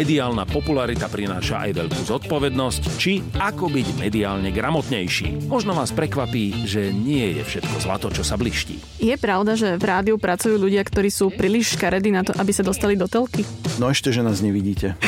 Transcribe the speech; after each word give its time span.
mediálna 0.00 0.48
popularita 0.48 1.12
prináša 1.12 1.68
aj 1.68 1.70
veľkú 1.76 2.00
zodpovednosť, 2.08 2.82
či 2.96 3.20
ako 3.36 3.68
byť 3.68 4.00
mediálne 4.00 4.48
gramotnejší. 4.48 5.44
Možno 5.44 5.76
vás 5.76 5.92
prekvapí, 5.92 6.64
že 6.64 6.88
nie 6.88 7.36
je 7.36 7.44
všetko 7.44 7.76
zlato, 7.84 8.08
čo 8.08 8.24
sa 8.24 8.40
bliští. 8.40 8.80
Je 8.96 9.12
pravda, 9.20 9.60
že 9.60 9.76
v 9.76 9.84
rádiu 9.84 10.16
pracujú 10.16 10.56
ľudia, 10.56 10.80
ktorí 10.88 11.12
sú 11.12 11.28
príliš 11.28 11.76
škaredí 11.76 12.16
na 12.16 12.24
to, 12.24 12.32
aby 12.32 12.48
sa 12.48 12.64
dostali 12.64 12.96
do 12.96 13.04
telky? 13.12 13.44
No 13.76 13.92
ešte, 13.92 14.08
že 14.08 14.24
nás 14.24 14.40
nevidíte. 14.40 14.96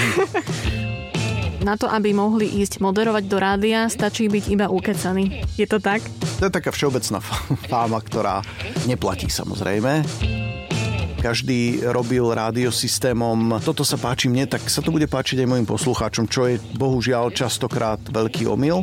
Na 1.63 1.79
to, 1.79 1.87
aby 1.87 2.11
mohli 2.11 2.59
ísť 2.59 2.83
moderovať 2.83 3.25
do 3.31 3.39
rádia, 3.39 3.87
stačí 3.87 4.27
byť 4.27 4.51
iba 4.51 4.67
ukecaný. 4.67 5.47
Je 5.55 5.63
to 5.71 5.79
tak? 5.79 6.03
To 6.43 6.51
je 6.51 6.57
taká 6.59 6.75
všeobecná 6.75 7.23
fáma, 7.71 8.03
ktorá 8.03 8.43
neplatí 8.91 9.31
samozrejme 9.31 10.03
každý 11.23 11.87
robil 11.87 12.27
rádiosystémom. 12.27 13.63
Toto 13.63 13.87
sa 13.87 13.95
páči 13.95 14.27
mne, 14.27 14.51
tak 14.51 14.67
sa 14.67 14.83
to 14.83 14.91
bude 14.91 15.07
páčiť 15.07 15.47
aj 15.47 15.49
mojim 15.55 15.63
poslucháčom, 15.71 16.27
čo 16.27 16.51
je 16.51 16.59
bohužiaľ 16.75 17.31
častokrát 17.31 18.03
veľký 18.11 18.51
omyl. 18.51 18.83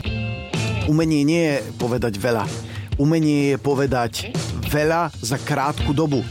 Umenie 0.87 1.27
nie 1.27 1.43
je 1.43 1.57
povedať 1.75 2.15
veľa. 2.15 2.47
Umenie 2.95 3.53
je 3.53 3.57
povedať 3.59 4.31
veľa 4.71 5.11
za 5.19 5.35
krátku 5.35 5.91
dobu. 5.91 6.23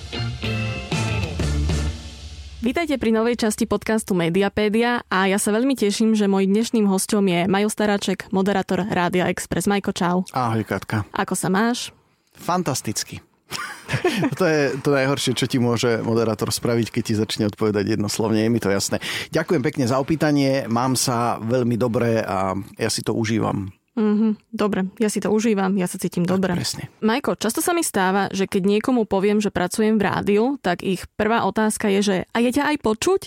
Vítajte 2.64 2.96
pri 2.96 3.12
novej 3.12 3.38
časti 3.38 3.68
podcastu 3.68 4.16
Mediapédia 4.16 5.04
a 5.12 5.28
ja 5.28 5.36
sa 5.36 5.52
veľmi 5.52 5.76
teším, 5.76 6.16
že 6.16 6.26
môj 6.26 6.48
dnešným 6.48 6.88
hostom 6.88 7.28
je 7.28 7.44
Majo 7.46 7.68
Staráček, 7.68 8.32
moderátor 8.32 8.82
Rádia 8.82 9.28
Express. 9.28 9.68
Majko, 9.68 9.92
čau. 9.92 10.16
Ahoj, 10.32 10.64
Katka. 10.64 11.04
Ako 11.12 11.36
sa 11.36 11.52
máš? 11.52 11.92
Fantasticky. 12.34 13.27
to 14.38 14.44
je 14.44 14.76
to 14.84 14.90
najhoršie, 14.92 15.32
čo 15.32 15.48
ti 15.48 15.56
môže 15.56 16.04
moderátor 16.04 16.52
spraviť, 16.52 16.92
keď 16.92 17.02
ti 17.02 17.14
začne 17.16 17.44
odpovedať 17.48 17.96
jednoslovne, 17.96 18.44
je 18.44 18.52
mi 18.52 18.60
to 18.60 18.68
jasné. 18.68 19.00
Ďakujem 19.32 19.62
pekne 19.64 19.84
za 19.88 19.96
opýtanie, 19.96 20.68
mám 20.68 20.94
sa 20.94 21.40
veľmi 21.40 21.76
dobre 21.80 22.20
a 22.20 22.52
ja 22.76 22.90
si 22.92 23.00
to 23.00 23.16
užívam. 23.16 23.72
Mm-hmm, 23.98 24.54
dobre, 24.54 24.86
ja 25.02 25.10
si 25.10 25.18
to 25.18 25.34
užívam, 25.34 25.74
ja 25.74 25.90
sa 25.90 25.98
cítim 25.98 26.22
tak, 26.22 26.38
dobre. 26.38 26.54
Presne. 26.54 26.86
Majko, 27.02 27.34
často 27.34 27.58
sa 27.58 27.74
mi 27.74 27.82
stáva, 27.82 28.30
že 28.30 28.46
keď 28.46 28.78
niekomu 28.78 29.10
poviem, 29.10 29.42
že 29.42 29.50
pracujem 29.50 29.98
v 29.98 30.06
rádiu, 30.06 30.44
tak 30.62 30.86
ich 30.86 31.10
prvá 31.18 31.42
otázka 31.42 31.90
je, 31.98 32.00
že 32.00 32.16
a 32.30 32.38
je 32.38 32.54
ťa 32.54 32.64
aj 32.70 32.76
počuť? 32.78 33.20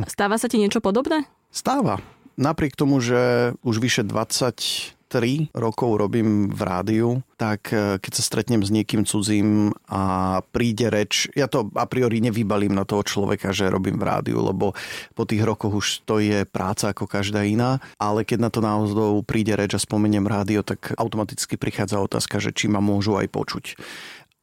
Hm. 0.00 0.08
Stáva 0.08 0.40
sa 0.40 0.48
ti 0.48 0.56
niečo 0.56 0.80
podobné? 0.80 1.28
Stáva. 1.52 2.00
Napriek 2.40 2.76
tomu, 2.76 3.00
že 3.00 3.52
už 3.60 3.76
vyše 3.80 4.08
20 4.08 4.95
3 5.06 5.54
rokov 5.54 5.96
robím 5.96 6.50
v 6.50 6.60
rádiu, 6.66 7.08
tak 7.38 7.70
e, 7.70 8.02
keď 8.02 8.12
sa 8.12 8.22
stretnem 8.22 8.62
s 8.66 8.74
niekým 8.74 9.06
cudzím 9.06 9.70
a 9.86 10.38
príde 10.50 10.90
reč, 10.90 11.30
ja 11.38 11.46
to 11.46 11.70
a 11.78 11.86
priori 11.86 12.18
nevybalím 12.18 12.74
na 12.74 12.82
toho 12.82 13.06
človeka, 13.06 13.54
že 13.54 13.70
robím 13.70 13.96
v 14.02 14.06
rádiu, 14.06 14.42
lebo 14.42 14.74
po 15.14 15.24
tých 15.24 15.46
rokoch 15.46 15.78
už 15.78 15.86
to 16.02 16.18
je 16.18 16.42
práca 16.42 16.90
ako 16.90 17.06
každá 17.06 17.46
iná, 17.46 17.78
ale 18.02 18.26
keď 18.26 18.38
na 18.42 18.50
to 18.50 18.58
naozaj 18.58 19.22
príde 19.22 19.54
reč 19.54 19.78
a 19.78 19.80
spomeniem 19.80 20.26
rádio, 20.26 20.66
tak 20.66 20.90
automaticky 20.98 21.54
prichádza 21.54 22.02
otázka, 22.02 22.42
že 22.42 22.50
či 22.50 22.66
ma 22.66 22.82
môžu 22.82 23.14
aj 23.14 23.30
počuť. 23.30 23.64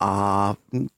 A 0.03 0.11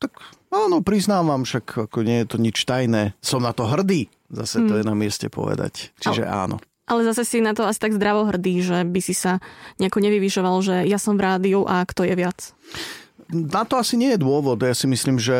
tak 0.01 0.17
áno, 0.49 0.81
priznávam, 0.81 1.45
však 1.45 1.89
ako 1.89 1.99
nie 2.01 2.25
je 2.25 2.27
to 2.29 2.37
nič 2.41 2.57
tajné. 2.65 3.13
Som 3.21 3.45
na 3.45 3.53
to 3.53 3.69
hrdý, 3.69 4.09
zase 4.33 4.65
to 4.65 4.73
hmm. 4.73 4.79
je 4.81 4.85
na 4.85 4.95
mieste 4.97 5.27
povedať. 5.29 5.93
Čiže 6.01 6.25
áno. 6.25 6.57
Ale 6.85 7.01
zase 7.01 7.25
si 7.25 7.41
na 7.41 7.57
to 7.57 7.65
asi 7.65 7.81
tak 7.81 7.97
zdravo 7.97 8.29
hrdý, 8.29 8.61
že 8.61 8.85
by 8.85 8.99
si 9.01 9.17
sa 9.17 9.41
nejako 9.81 10.05
nevyvyšoval, 10.05 10.55
že 10.61 10.75
ja 10.85 11.01
som 11.01 11.17
v 11.17 11.25
rádiu 11.25 11.65
a 11.65 11.81
kto 11.81 12.05
je 12.05 12.13
viac. 12.13 12.53
Na 13.25 13.65
to 13.65 13.81
asi 13.81 13.97
nie 13.97 14.13
je 14.13 14.21
dôvod. 14.21 14.61
Ja 14.61 14.77
si 14.77 14.85
myslím, 14.85 15.17
že 15.17 15.33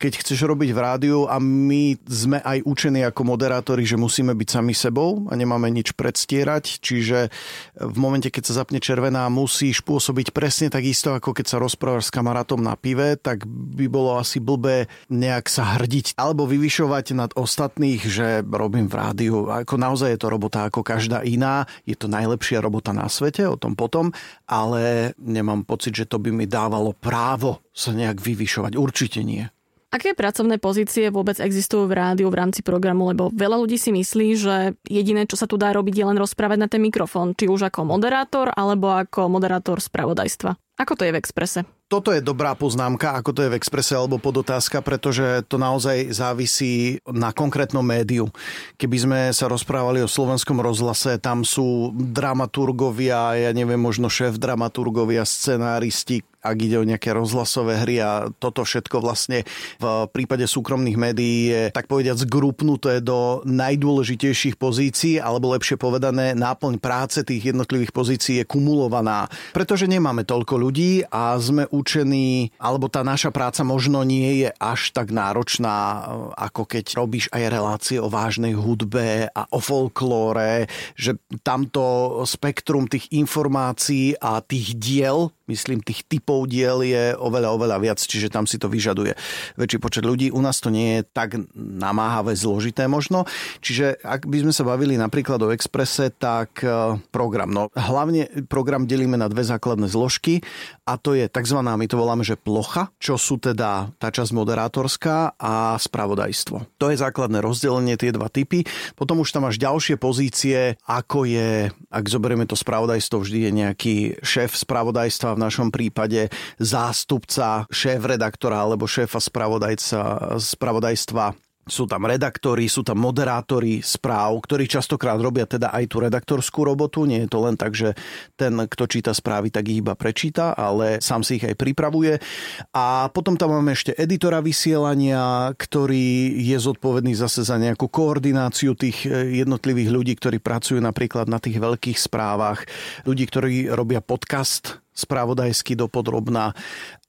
keď 0.00 0.24
chceš 0.24 0.48
robiť 0.48 0.72
v 0.72 0.80
rádiu 0.80 1.18
a 1.28 1.36
my 1.36 2.00
sme 2.08 2.40
aj 2.40 2.64
učení 2.64 3.04
ako 3.04 3.28
moderátori, 3.28 3.84
že 3.84 4.00
musíme 4.00 4.32
byť 4.32 4.48
sami 4.48 4.72
sebou 4.72 5.28
a 5.28 5.36
nemáme 5.36 5.68
nič 5.68 5.92
predstierať, 5.92 6.80
čiže 6.80 7.28
v 7.76 7.96
momente, 8.00 8.32
keď 8.32 8.42
sa 8.48 8.64
zapne 8.64 8.80
červená, 8.80 9.28
musíš 9.28 9.84
pôsobiť 9.84 10.32
presne 10.32 10.72
tak 10.72 10.88
isto, 10.88 11.12
ako 11.12 11.36
keď 11.36 11.46
sa 11.52 11.60
rozprávaš 11.60 12.08
s 12.08 12.14
kamarátom 12.16 12.56
na 12.56 12.72
pive, 12.72 13.20
tak 13.20 13.44
by 13.44 13.84
bolo 13.84 14.16
asi 14.16 14.40
blbé 14.40 14.88
nejak 15.12 15.52
sa 15.52 15.76
hrdiť 15.76 16.16
alebo 16.16 16.48
vyvyšovať 16.48 17.12
nad 17.12 17.36
ostatných, 17.36 18.00
že 18.00 18.48
robím 18.48 18.88
v 18.88 18.96
rádiu. 18.96 19.52
Ako 19.52 19.76
naozaj 19.76 20.16
je 20.16 20.20
to 20.24 20.32
robota 20.32 20.72
ako 20.72 20.80
každá 20.80 21.20
iná, 21.20 21.68
je 21.84 22.00
to 22.00 22.08
najlepšia 22.08 22.64
robota 22.64 22.96
na 22.96 23.12
svete, 23.12 23.44
o 23.44 23.60
tom 23.60 23.76
potom, 23.76 24.08
ale 24.48 25.12
nemám 25.20 25.68
pocit, 25.68 25.92
že 25.92 26.08
to 26.08 26.16
by 26.16 26.32
mi 26.32 26.48
dávalo 26.48 26.96
právo 26.96 27.25
právo 27.26 27.58
sa 27.74 27.90
nejak 27.90 28.22
vyvyšovať. 28.22 28.78
Určite 28.78 29.26
nie. 29.26 29.50
Aké 29.90 30.14
pracovné 30.14 30.62
pozície 30.62 31.10
vôbec 31.10 31.42
existujú 31.42 31.90
v 31.90 31.98
rádiu 31.98 32.30
v 32.30 32.38
rámci 32.38 32.62
programu? 32.62 33.10
Lebo 33.10 33.34
veľa 33.34 33.66
ľudí 33.66 33.74
si 33.74 33.90
myslí, 33.90 34.28
že 34.38 34.54
jediné, 34.86 35.26
čo 35.26 35.34
sa 35.34 35.50
tu 35.50 35.58
dá 35.58 35.74
robiť, 35.74 35.94
je 35.94 36.06
len 36.06 36.18
rozprávať 36.22 36.58
na 36.62 36.68
ten 36.70 36.78
mikrofón. 36.78 37.34
Či 37.34 37.50
už 37.50 37.66
ako 37.66 37.82
moderátor, 37.82 38.54
alebo 38.54 38.94
ako 38.94 39.26
moderátor 39.26 39.82
spravodajstva. 39.82 40.54
Ako 40.76 40.92
to 40.94 41.08
je 41.08 41.14
v 41.14 41.18
Exprese? 41.18 41.64
Toto 41.88 42.12
je 42.12 42.20
dobrá 42.20 42.52
poznámka, 42.52 43.16
ako 43.16 43.30
to 43.32 43.40
je 43.46 43.50
v 43.54 43.56
Exprese 43.56 43.96
alebo 43.96 44.20
podotázka, 44.20 44.84
pretože 44.84 45.46
to 45.48 45.56
naozaj 45.56 46.12
závisí 46.12 47.00
na 47.08 47.32
konkrétnom 47.32 47.80
médiu. 47.80 48.28
Keby 48.76 48.96
sme 49.00 49.20
sa 49.32 49.48
rozprávali 49.48 50.04
o 50.04 50.10
slovenskom 50.10 50.60
rozhlase, 50.60 51.16
tam 51.16 51.48
sú 51.48 51.96
dramaturgovia, 51.96 53.38
ja 53.38 53.50
neviem, 53.56 53.80
možno 53.80 54.12
šéf 54.12 54.36
dramaturgovia, 54.36 55.24
scenáristi, 55.24 56.26
ak 56.46 56.58
ide 56.62 56.78
o 56.78 56.86
nejaké 56.86 57.10
rozhlasové 57.10 57.82
hry 57.82 57.96
a 57.98 58.30
toto 58.38 58.62
všetko 58.62 59.02
vlastne 59.02 59.42
v 59.82 60.06
prípade 60.10 60.46
súkromných 60.46 60.98
médií 60.98 61.38
je 61.50 61.62
tak 61.74 61.90
povediať 61.90 62.22
zgrupnuté 62.22 63.02
do 63.02 63.42
najdôležitejších 63.44 64.56
pozícií, 64.56 65.18
alebo 65.18 65.52
lepšie 65.52 65.76
povedané, 65.76 66.32
náplň 66.38 66.78
práce 66.78 67.20
tých 67.26 67.52
jednotlivých 67.52 67.92
pozícií 67.92 68.34
je 68.42 68.48
kumulovaná. 68.48 69.26
Pretože 69.52 69.90
nemáme 69.90 70.22
toľko 70.22 70.54
ľudí 70.56 71.02
a 71.10 71.34
sme 71.36 71.68
učení, 71.68 72.54
alebo 72.62 72.86
tá 72.86 73.02
naša 73.02 73.34
práca 73.34 73.66
možno 73.66 74.06
nie 74.06 74.46
je 74.46 74.50
až 74.56 74.94
tak 74.94 75.10
náročná, 75.12 76.06
ako 76.38 76.64
keď 76.64 76.84
robíš 76.96 77.26
aj 77.34 77.42
relácie 77.50 77.98
o 78.00 78.08
vážnej 78.08 78.56
hudbe 78.56 79.28
a 79.28 79.42
o 79.52 79.58
folklóre, 79.60 80.70
že 80.96 81.18
tamto 81.42 82.22
spektrum 82.24 82.88
tých 82.88 83.10
informácií 83.12 84.16
a 84.16 84.40
tých 84.40 84.76
diel 84.76 85.35
myslím, 85.46 85.82
tých 85.82 86.02
typov 86.06 86.50
diel 86.50 86.82
je 86.82 87.14
oveľa, 87.14 87.54
oveľa 87.54 87.76
viac, 87.78 87.98
čiže 88.02 88.30
tam 88.30 88.44
si 88.44 88.58
to 88.58 88.66
vyžaduje 88.66 89.14
väčší 89.54 89.78
počet 89.78 90.04
ľudí. 90.04 90.34
U 90.34 90.42
nás 90.42 90.58
to 90.58 90.74
nie 90.74 91.00
je 91.00 91.02
tak 91.06 91.38
namáhavé, 91.54 92.34
zložité 92.34 92.90
možno. 92.90 93.24
Čiže 93.62 94.02
ak 94.02 94.26
by 94.26 94.46
sme 94.46 94.52
sa 94.52 94.66
bavili 94.66 94.98
napríklad 94.98 95.38
o 95.46 95.54
Exprese, 95.54 96.10
tak 96.10 96.66
e, 96.66 96.98
program. 97.14 97.54
No, 97.54 97.70
hlavne 97.72 98.26
program 98.50 98.90
delíme 98.90 99.14
na 99.14 99.30
dve 99.30 99.46
základné 99.46 99.86
zložky 99.86 100.42
a 100.82 100.98
to 100.98 101.14
je 101.14 101.30
tzv. 101.30 101.58
my 101.62 101.86
to 101.86 101.96
voláme, 101.96 102.26
že 102.26 102.34
plocha, 102.34 102.90
čo 102.98 103.14
sú 103.14 103.38
teda 103.38 103.94
tá 104.02 104.08
časť 104.10 104.34
moderátorská 104.34 105.38
a 105.38 105.78
spravodajstvo. 105.78 106.78
To 106.82 106.86
je 106.90 106.98
základné 106.98 107.38
rozdelenie, 107.38 107.94
tie 107.94 108.10
dva 108.10 108.26
typy. 108.26 108.66
Potom 108.98 109.22
už 109.22 109.30
tam 109.30 109.46
máš 109.46 109.62
ďalšie 109.62 109.94
pozície, 109.98 110.74
ako 110.90 111.26
je, 111.26 111.70
ak 111.90 112.04
zoberieme 112.10 112.48
to 112.48 112.58
spravodajstvo, 112.58 113.22
vždy 113.22 113.38
je 113.46 113.50
nejaký 113.52 113.94
šéf 114.24 114.58
spravodajstva 114.58 115.35
v 115.36 115.44
našom 115.44 115.68
prípade 115.68 116.32
zástupca 116.56 117.68
šéf-redaktora 117.68 118.64
alebo 118.64 118.88
šéfa 118.88 119.20
spravodajca, 119.20 120.00
spravodajstva 120.40 121.36
sú 121.66 121.90
tam 121.90 122.06
redaktori, 122.06 122.70
sú 122.70 122.86
tam 122.86 123.02
moderátori 123.02 123.82
správ, 123.82 124.38
ktorí 124.38 124.70
častokrát 124.70 125.18
robia 125.18 125.50
teda 125.50 125.74
aj 125.74 125.84
tú 125.90 125.98
redaktorskú 125.98 126.62
robotu. 126.62 127.02
Nie 127.10 127.26
je 127.26 127.30
to 127.34 127.42
len 127.42 127.58
tak, 127.58 127.74
že 127.74 127.98
ten, 128.38 128.54
kto 128.54 128.86
číta 128.86 129.10
správy, 129.10 129.50
tak 129.50 129.66
ich 129.66 129.82
iba 129.82 129.98
prečíta, 129.98 130.54
ale 130.54 131.02
sám 131.02 131.26
si 131.26 131.42
ich 131.42 131.44
aj 131.44 131.58
pripravuje. 131.58 132.22
A 132.70 133.10
potom 133.10 133.34
tam 133.34 133.58
máme 133.58 133.74
ešte 133.74 133.98
editora 133.98 134.38
vysielania, 134.38 135.50
ktorý 135.58 136.38
je 136.38 136.54
zodpovedný 136.54 137.18
zase 137.18 137.42
za 137.42 137.58
nejakú 137.58 137.90
koordináciu 137.90 138.78
tých 138.78 139.02
eh, 139.10 139.42
jednotlivých 139.42 139.90
ľudí, 139.90 140.14
ktorí 140.14 140.38
pracujú 140.38 140.78
napríklad 140.78 141.26
na 141.26 141.42
tých 141.42 141.58
veľkých 141.58 141.98
správach. 141.98 142.62
Ľudí, 143.02 143.26
ktorí 143.26 143.54
robia 143.74 143.98
podcast 143.98 144.85
spravodajsky 144.96 145.76
dopodrobná. 145.76 146.56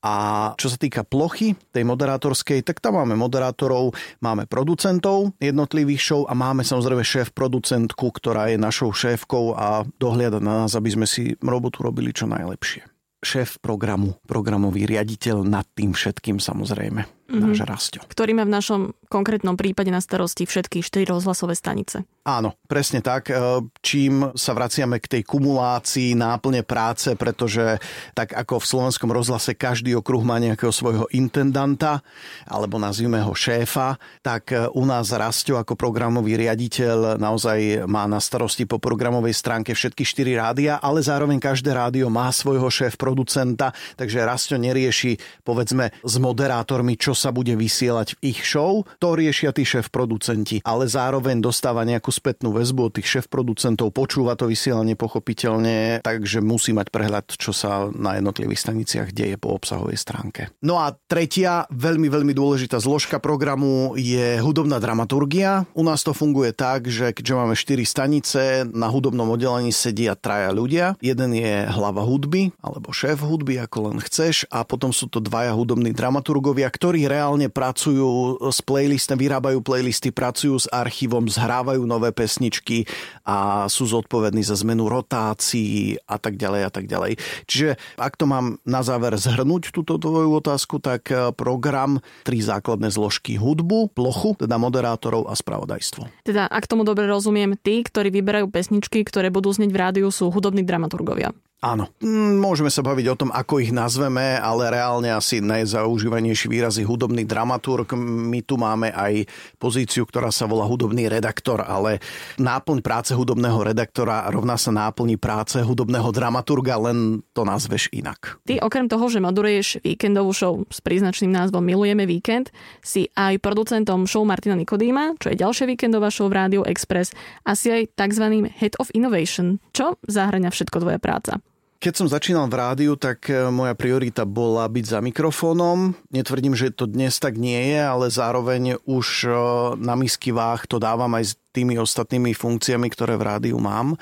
A 0.03 0.13
čo 0.59 0.69
sa 0.69 0.77
týka 0.77 1.01
plochy 1.07 1.57
tej 1.73 1.83
moderátorskej, 1.87 2.61
tak 2.61 2.83
tam 2.83 3.01
máme 3.01 3.17
moderátorov, 3.17 3.95
máme 4.21 4.45
producentov 4.45 5.33
jednotlivých 5.41 6.01
show 6.03 6.21
a 6.29 6.37
máme 6.37 6.61
samozrejme 6.61 7.01
šéf 7.01 7.33
producentku, 7.33 8.05
ktorá 8.13 8.51
je 8.51 8.61
našou 8.61 8.93
šéfkou 8.93 9.57
a 9.57 9.87
dohliada 9.97 10.37
na 10.37 10.67
nás, 10.67 10.77
aby 10.77 10.93
sme 10.93 11.07
si 11.09 11.33
robotu 11.41 11.81
robili 11.81 12.13
čo 12.13 12.29
najlepšie. 12.29 12.85
Šéf 13.17 13.57
programu, 13.57 14.13
programový 14.29 14.85
riaditeľ 14.85 15.41
nad 15.41 15.65
tým 15.73 15.97
všetkým 15.97 16.37
samozrejme, 16.37 17.01
mm-hmm. 17.01 17.41
náš 17.41 17.65
Rastio. 17.65 18.05
Ktorý 18.05 18.37
má 18.37 18.45
v 18.45 18.53
našom 18.53 18.81
konkrétnom 19.09 19.57
prípade 19.57 19.89
na 19.89 19.97
starosti 19.97 20.45
všetky 20.45 20.85
4 20.85 21.09
rozhlasové 21.09 21.57
stanice. 21.57 22.05
Áno, 22.27 22.59
presne 22.67 22.99
tak. 22.99 23.31
E, 23.31 23.39
čím 23.79 24.35
sa 24.35 24.51
vraciame 24.51 24.99
k 24.99 25.07
tej 25.07 25.23
kumulácii 25.23 26.11
náplne 26.11 26.59
práce, 26.67 27.15
pretože 27.15 27.79
tak 28.11 28.35
ako 28.35 28.59
v 28.59 28.67
slovenskom 28.67 29.07
rozhlase 29.15 29.55
každý 29.55 29.95
okruh 29.95 30.27
má 30.27 30.35
nejakého 30.35 30.75
svojho 30.75 31.07
intendanta, 31.15 32.03
alebo 32.43 32.75
nazvime 32.83 33.23
ho 33.23 33.31
šéfa, 33.31 33.95
tak 34.19 34.51
e, 34.51 34.67
u 34.75 34.83
nás 34.83 35.07
Rastio 35.15 35.55
ako 35.55 35.79
programový 35.79 36.35
riaditeľ 36.35 37.15
naozaj 37.15 37.87
má 37.87 38.03
na 38.11 38.19
starosti 38.19 38.67
po 38.67 38.75
programovej 38.75 39.31
stránke 39.31 39.71
všetky 39.71 40.03
štyri 40.03 40.35
rádia, 40.35 40.83
ale 40.83 40.99
zároveň 40.99 41.39
každé 41.39 41.71
rádio 41.71 42.11
má 42.11 42.27
svojho 42.35 42.67
šéf 42.67 42.99
producenta, 42.99 43.71
takže 43.95 44.27
Rastio 44.27 44.59
nerieši 44.59 45.15
povedzme 45.47 45.95
s 46.03 46.19
moderátormi, 46.19 46.99
čo 46.99 47.15
sa 47.15 47.31
bude 47.31 47.55
vysielať 47.55 48.19
v 48.19 48.35
ich 48.35 48.43
show, 48.43 48.83
to 48.99 49.15
riešia 49.15 49.55
tí 49.55 49.63
šéf 49.63 49.87
producenti, 49.87 50.59
ale 50.67 50.91
zároveň 50.91 51.39
dostáva 51.39 51.87
nejakú 51.87 52.16
spätnú 52.17 52.49
väzbu 52.49 52.89
od 52.89 52.93
tých 52.97 53.07
šéf-producentov, 53.07 53.93
počúva 53.93 54.33
to 54.33 54.49
vysielanie 54.49 54.97
pochopiteľne, 54.97 56.01
takže 56.01 56.41
musí 56.41 56.73
mať 56.73 56.89
prehľad, 56.89 57.37
čo 57.37 57.53
sa 57.53 57.93
na 57.93 58.17
jednotlivých 58.17 58.65
staniciach 58.65 59.13
deje 59.13 59.37
po 59.37 59.53
obsahovej 59.53 60.01
stránke. 60.01 60.49
No 60.65 60.81
a 60.81 60.97
tretia, 61.05 61.69
veľmi, 61.69 62.09
veľmi 62.09 62.33
dôležitá 62.33 62.81
zložka 62.81 63.21
programu 63.21 63.93
je 63.93 64.41
hudobná 64.41 64.81
dramaturgia. 64.81 65.69
U 65.77 65.85
nás 65.85 66.01
to 66.01 66.17
funguje 66.17 66.57
tak, 66.57 66.89
že 66.89 67.13
keďže 67.13 67.33
máme 67.37 67.53
4 67.53 67.85
stanice, 67.85 68.41
na 68.73 68.89
hudobnom 68.89 69.29
oddelení 69.29 69.69
sedia 69.69 70.17
traja 70.17 70.49
ľudia. 70.49 70.97
Jeden 71.03 71.37
je 71.37 71.69
hlava 71.69 72.01
hudby, 72.01 72.55
alebo 72.63 72.89
šéf 72.95 73.21
hudby, 73.21 73.61
ako 73.61 73.93
len 73.93 73.97
chceš, 74.01 74.49
a 74.49 74.63
potom 74.63 74.89
sú 74.89 75.05
to 75.11 75.21
dvaja 75.21 75.53
hudobní 75.53 75.93
dramaturgovia, 75.93 76.71
ktorí 76.71 77.05
reálne 77.05 77.51
pracujú 77.51 78.39
s 78.49 78.59
playlistom, 78.63 79.19
vyrábajú 79.19 79.59
playlisty, 79.61 80.09
pracujú 80.09 80.55
s 80.57 80.67
archívom, 80.71 81.27
zhrávajú 81.27 81.83
nové 81.83 82.06
nové 82.07 82.15
pesničky 82.15 82.87
a 83.27 83.67
sú 83.67 83.83
zodpovední 83.83 84.39
za 84.39 84.55
zmenu 84.63 84.87
rotácií 84.87 85.99
a 86.07 86.15
tak 86.15 86.39
ďalej 86.39 86.61
a 86.63 86.71
tak 86.71 86.85
ďalej. 86.87 87.19
Čiže 87.43 87.75
ak 87.99 88.15
to 88.15 88.23
mám 88.23 88.63
na 88.63 88.79
záver 88.79 89.19
zhrnúť 89.19 89.75
túto 89.75 89.99
tvoju 89.99 90.39
otázku, 90.39 90.79
tak 90.79 91.11
eh, 91.11 91.35
program 91.35 91.99
tri 92.23 92.39
základné 92.39 92.87
zložky 92.87 93.35
hudbu, 93.35 93.91
plochu, 93.91 94.39
teda 94.39 94.55
moderátorov 94.55 95.27
a 95.27 95.35
spravodajstvo. 95.35 96.07
Teda, 96.23 96.47
ak 96.47 96.71
tomu 96.71 96.87
dobre 96.87 97.03
rozumiem, 97.11 97.59
tí, 97.59 97.83
ktorí 97.83 98.07
vyberajú 98.15 98.47
pesničky, 98.47 99.03
ktoré 99.03 99.27
budú 99.27 99.51
znieť 99.51 99.71
v 99.75 99.81
rádiu, 99.81 100.07
sú 100.07 100.31
hudobní 100.31 100.63
dramaturgovia. 100.63 101.35
Áno, 101.57 101.89
mm, 101.97 102.37
môžeme 102.37 102.69
sa 102.69 102.85
baviť 102.85 103.05
o 103.09 103.17
tom, 103.17 103.29
ako 103.33 103.57
ich 103.57 103.73
nazveme, 103.73 104.37
ale 104.37 104.69
reálne 104.69 105.09
asi 105.09 105.41
najzaužívanejší 105.41 106.53
výraz 106.53 106.77
je 106.77 106.85
hudobný 106.85 107.25
dramaturg. 107.25 107.97
My 107.97 108.45
tu 108.45 108.61
máme 108.61 108.93
aj 108.93 109.25
pozíciu, 109.57 110.05
ktorá 110.05 110.29
sa 110.29 110.45
volá 110.45 110.69
hudobný 110.69 111.09
redaktor, 111.09 111.65
ale 111.65 111.97
náplň 112.37 112.85
práce 112.85 113.17
hudobného 113.17 113.73
redaktora 113.73 114.29
rovná 114.29 114.53
sa 114.53 114.69
náplni 114.69 115.17
práce 115.17 115.57
hudobného 115.57 116.13
dramaturga, 116.13 116.77
len 116.77 117.25
to 117.33 117.41
nazveš 117.41 117.89
inak. 117.89 118.37
Ty 118.45 118.61
okrem 118.61 118.85
toho, 118.85 119.09
že 119.09 119.17
moduluješ 119.17 119.81
víkendovú 119.81 120.37
show 120.37 120.61
s 120.69 120.77
príznačným 120.77 121.33
názvom 121.33 121.65
Milujeme 121.65 122.05
víkend, 122.05 122.53
si 122.85 123.09
aj 123.17 123.41
producentom 123.41 124.05
show 124.05 124.21
Martina 124.21 124.53
Nikodýma, 124.53 125.17
čo 125.17 125.33
je 125.33 125.41
ďalšia 125.41 125.65
víkendová 125.65 126.13
show 126.13 126.29
v 126.29 126.37
Radio 126.37 126.61
Express, 126.69 127.17
a 127.49 127.57
si 127.57 127.73
aj 127.73 127.97
tzv. 127.97 128.45
Head 128.45 128.77
of 128.77 128.93
Innovation. 128.93 129.57
Čo 129.73 129.97
zahrania 130.05 130.53
všetko 130.53 130.85
tvoja 130.85 131.01
práca? 131.01 131.41
Keď 131.77 131.93
som 131.93 132.09
začínal 132.09 132.49
v 132.49 132.57
rádiu, 132.57 132.97
tak 132.97 133.29
e, 133.29 133.53
moja 133.53 133.77
priorita 133.77 134.25
bola 134.25 134.65
byť 134.65 134.97
za 134.97 134.99
mikrofónom. 134.99 135.93
Netvrdím, 136.09 136.57
že 136.57 136.73
to 136.73 136.89
dnes 136.89 137.21
tak 137.21 137.37
nie 137.37 137.69
je, 137.69 137.77
ale 137.77 138.09
zároveň 138.09 138.81
už 138.89 139.07
e, 139.25 139.31
na 139.77 139.93
misky 139.93 140.33
váh 140.33 140.65
to 140.65 140.81
dávam 140.81 141.13
aj 141.13 141.23
s 141.29 141.33
tými 141.53 141.77
ostatnými 141.77 142.33
funkciami, 142.33 142.89
ktoré 142.89 143.13
v 143.21 143.27
rádiu 143.29 143.61
mám. 143.61 143.93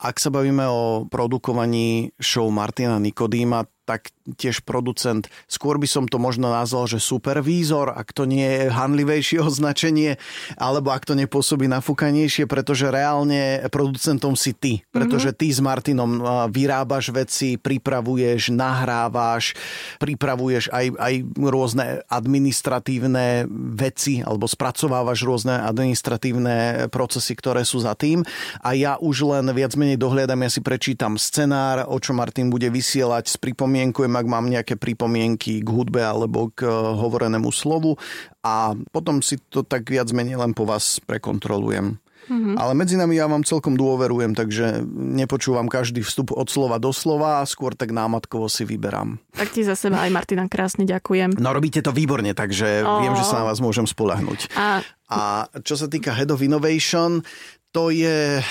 Ak 0.00 0.16
sa 0.16 0.32
bavíme 0.32 0.64
o 0.72 1.04
produkovaní 1.04 2.16
show 2.16 2.48
Martina 2.48 2.96
Nikodýma, 2.96 3.68
tak 3.84 4.08
tiež 4.36 4.66
producent. 4.66 5.30
Skôr 5.48 5.80
by 5.80 5.88
som 5.88 6.04
to 6.04 6.20
možno 6.20 6.52
nazval, 6.52 6.84
že 6.90 7.00
supervízor, 7.00 7.94
ak 7.94 8.12
to 8.12 8.28
nie 8.28 8.44
je 8.44 8.62
hanlivejšie 8.68 9.38
označenie, 9.48 10.20
alebo 10.60 10.92
ak 10.92 11.08
to 11.08 11.16
nepôsobí 11.16 11.70
nafúkanejšie, 11.70 12.44
pretože 12.44 12.90
reálne 12.90 13.64
producentom 13.72 14.34
si 14.36 14.52
ty. 14.52 14.82
Pretože 14.90 15.32
ty 15.32 15.48
s 15.48 15.62
Martinom 15.62 16.20
vyrábaš 16.50 17.14
veci, 17.14 17.56
pripravuješ, 17.56 18.52
nahrávaš, 18.52 19.54
pripravuješ 20.02 20.74
aj, 20.74 20.86
aj 20.98 21.14
rôzne 21.38 21.84
administratívne 22.10 23.46
veci, 23.78 24.20
alebo 24.20 24.50
spracovávaš 24.50 25.22
rôzne 25.22 25.60
administratívne 25.62 26.88
procesy, 26.90 27.38
ktoré 27.38 27.62
sú 27.62 27.84
za 27.84 27.94
tým. 27.94 28.26
A 28.64 28.74
ja 28.74 28.96
už 28.98 29.28
len 29.28 29.46
viac 29.54 29.76
menej 29.78 30.00
dohliadam, 30.00 30.40
ja 30.42 30.50
si 30.50 30.60
prečítam 30.64 31.20
scenár, 31.20 31.86
o 31.86 31.96
čo 32.00 32.16
Martin 32.16 32.50
bude 32.50 32.66
vysielať, 32.72 33.30
spripomienkujem 33.30 34.17
ak 34.18 34.26
mám 34.26 34.50
nejaké 34.50 34.74
pripomienky 34.74 35.62
k 35.62 35.68
hudbe 35.68 36.02
alebo 36.02 36.50
k 36.50 36.66
eh, 36.66 36.72
hovorenému 36.72 37.48
slovu 37.54 37.96
a 38.42 38.74
potom 38.90 39.22
si 39.22 39.38
to 39.48 39.62
tak 39.62 39.86
viac 39.86 40.10
menej 40.10 40.36
len 40.38 40.52
po 40.52 40.66
vás 40.66 40.98
prekontrolujem. 41.06 41.96
Mm-hmm. 42.28 42.60
Ale 42.60 42.72
medzi 42.76 43.00
nami 43.00 43.16
ja 43.16 43.24
vám 43.24 43.40
celkom 43.40 43.74
dôverujem, 43.74 44.36
takže 44.36 44.84
nepočúvam 44.92 45.64
každý 45.64 46.04
vstup 46.04 46.36
od 46.36 46.44
slova 46.52 46.76
do 46.76 46.92
slova, 46.92 47.40
skôr 47.48 47.72
tak 47.72 47.88
námatkovo 47.88 48.52
si 48.52 48.68
vyberám. 48.68 49.16
Tak 49.32 49.56
ti 49.56 49.64
za 49.64 49.72
seba 49.72 50.04
aj 50.04 50.12
Martina 50.12 50.44
krásne 50.44 50.84
ďakujem. 50.84 51.40
No 51.40 51.56
robíte 51.56 51.80
to 51.80 51.88
výborne, 51.88 52.36
takže 52.36 52.84
oh. 52.84 53.00
viem, 53.00 53.16
že 53.16 53.24
sa 53.24 53.40
na 53.40 53.48
vás 53.48 53.64
môžem 53.64 53.88
spolahnuť. 53.88 54.52
A... 54.60 54.84
A 55.08 55.48
čo 55.64 55.72
sa 55.72 55.88
týka 55.88 56.12
Head 56.12 56.28
of 56.28 56.44
Innovation, 56.44 57.24
to 57.72 57.88
je 57.88 58.44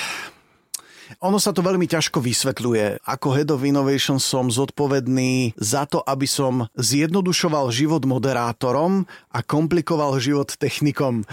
ono 1.23 1.39
sa 1.39 1.55
to 1.55 1.65
veľmi 1.65 1.87
ťažko 1.87 2.19
vysvetľuje. 2.19 3.03
Ako 3.07 3.27
Head 3.33 3.49
of 3.53 3.63
Innovation 3.63 4.19
som 4.19 4.51
zodpovedný 4.51 5.55
za 5.57 5.87
to, 5.87 6.03
aby 6.03 6.27
som 6.29 6.67
zjednodušoval 6.75 7.71
život 7.71 8.03
moderátorom 8.03 9.07
a 9.31 9.39
komplikoval 9.41 10.19
život 10.19 10.53
technikom. 10.55 11.23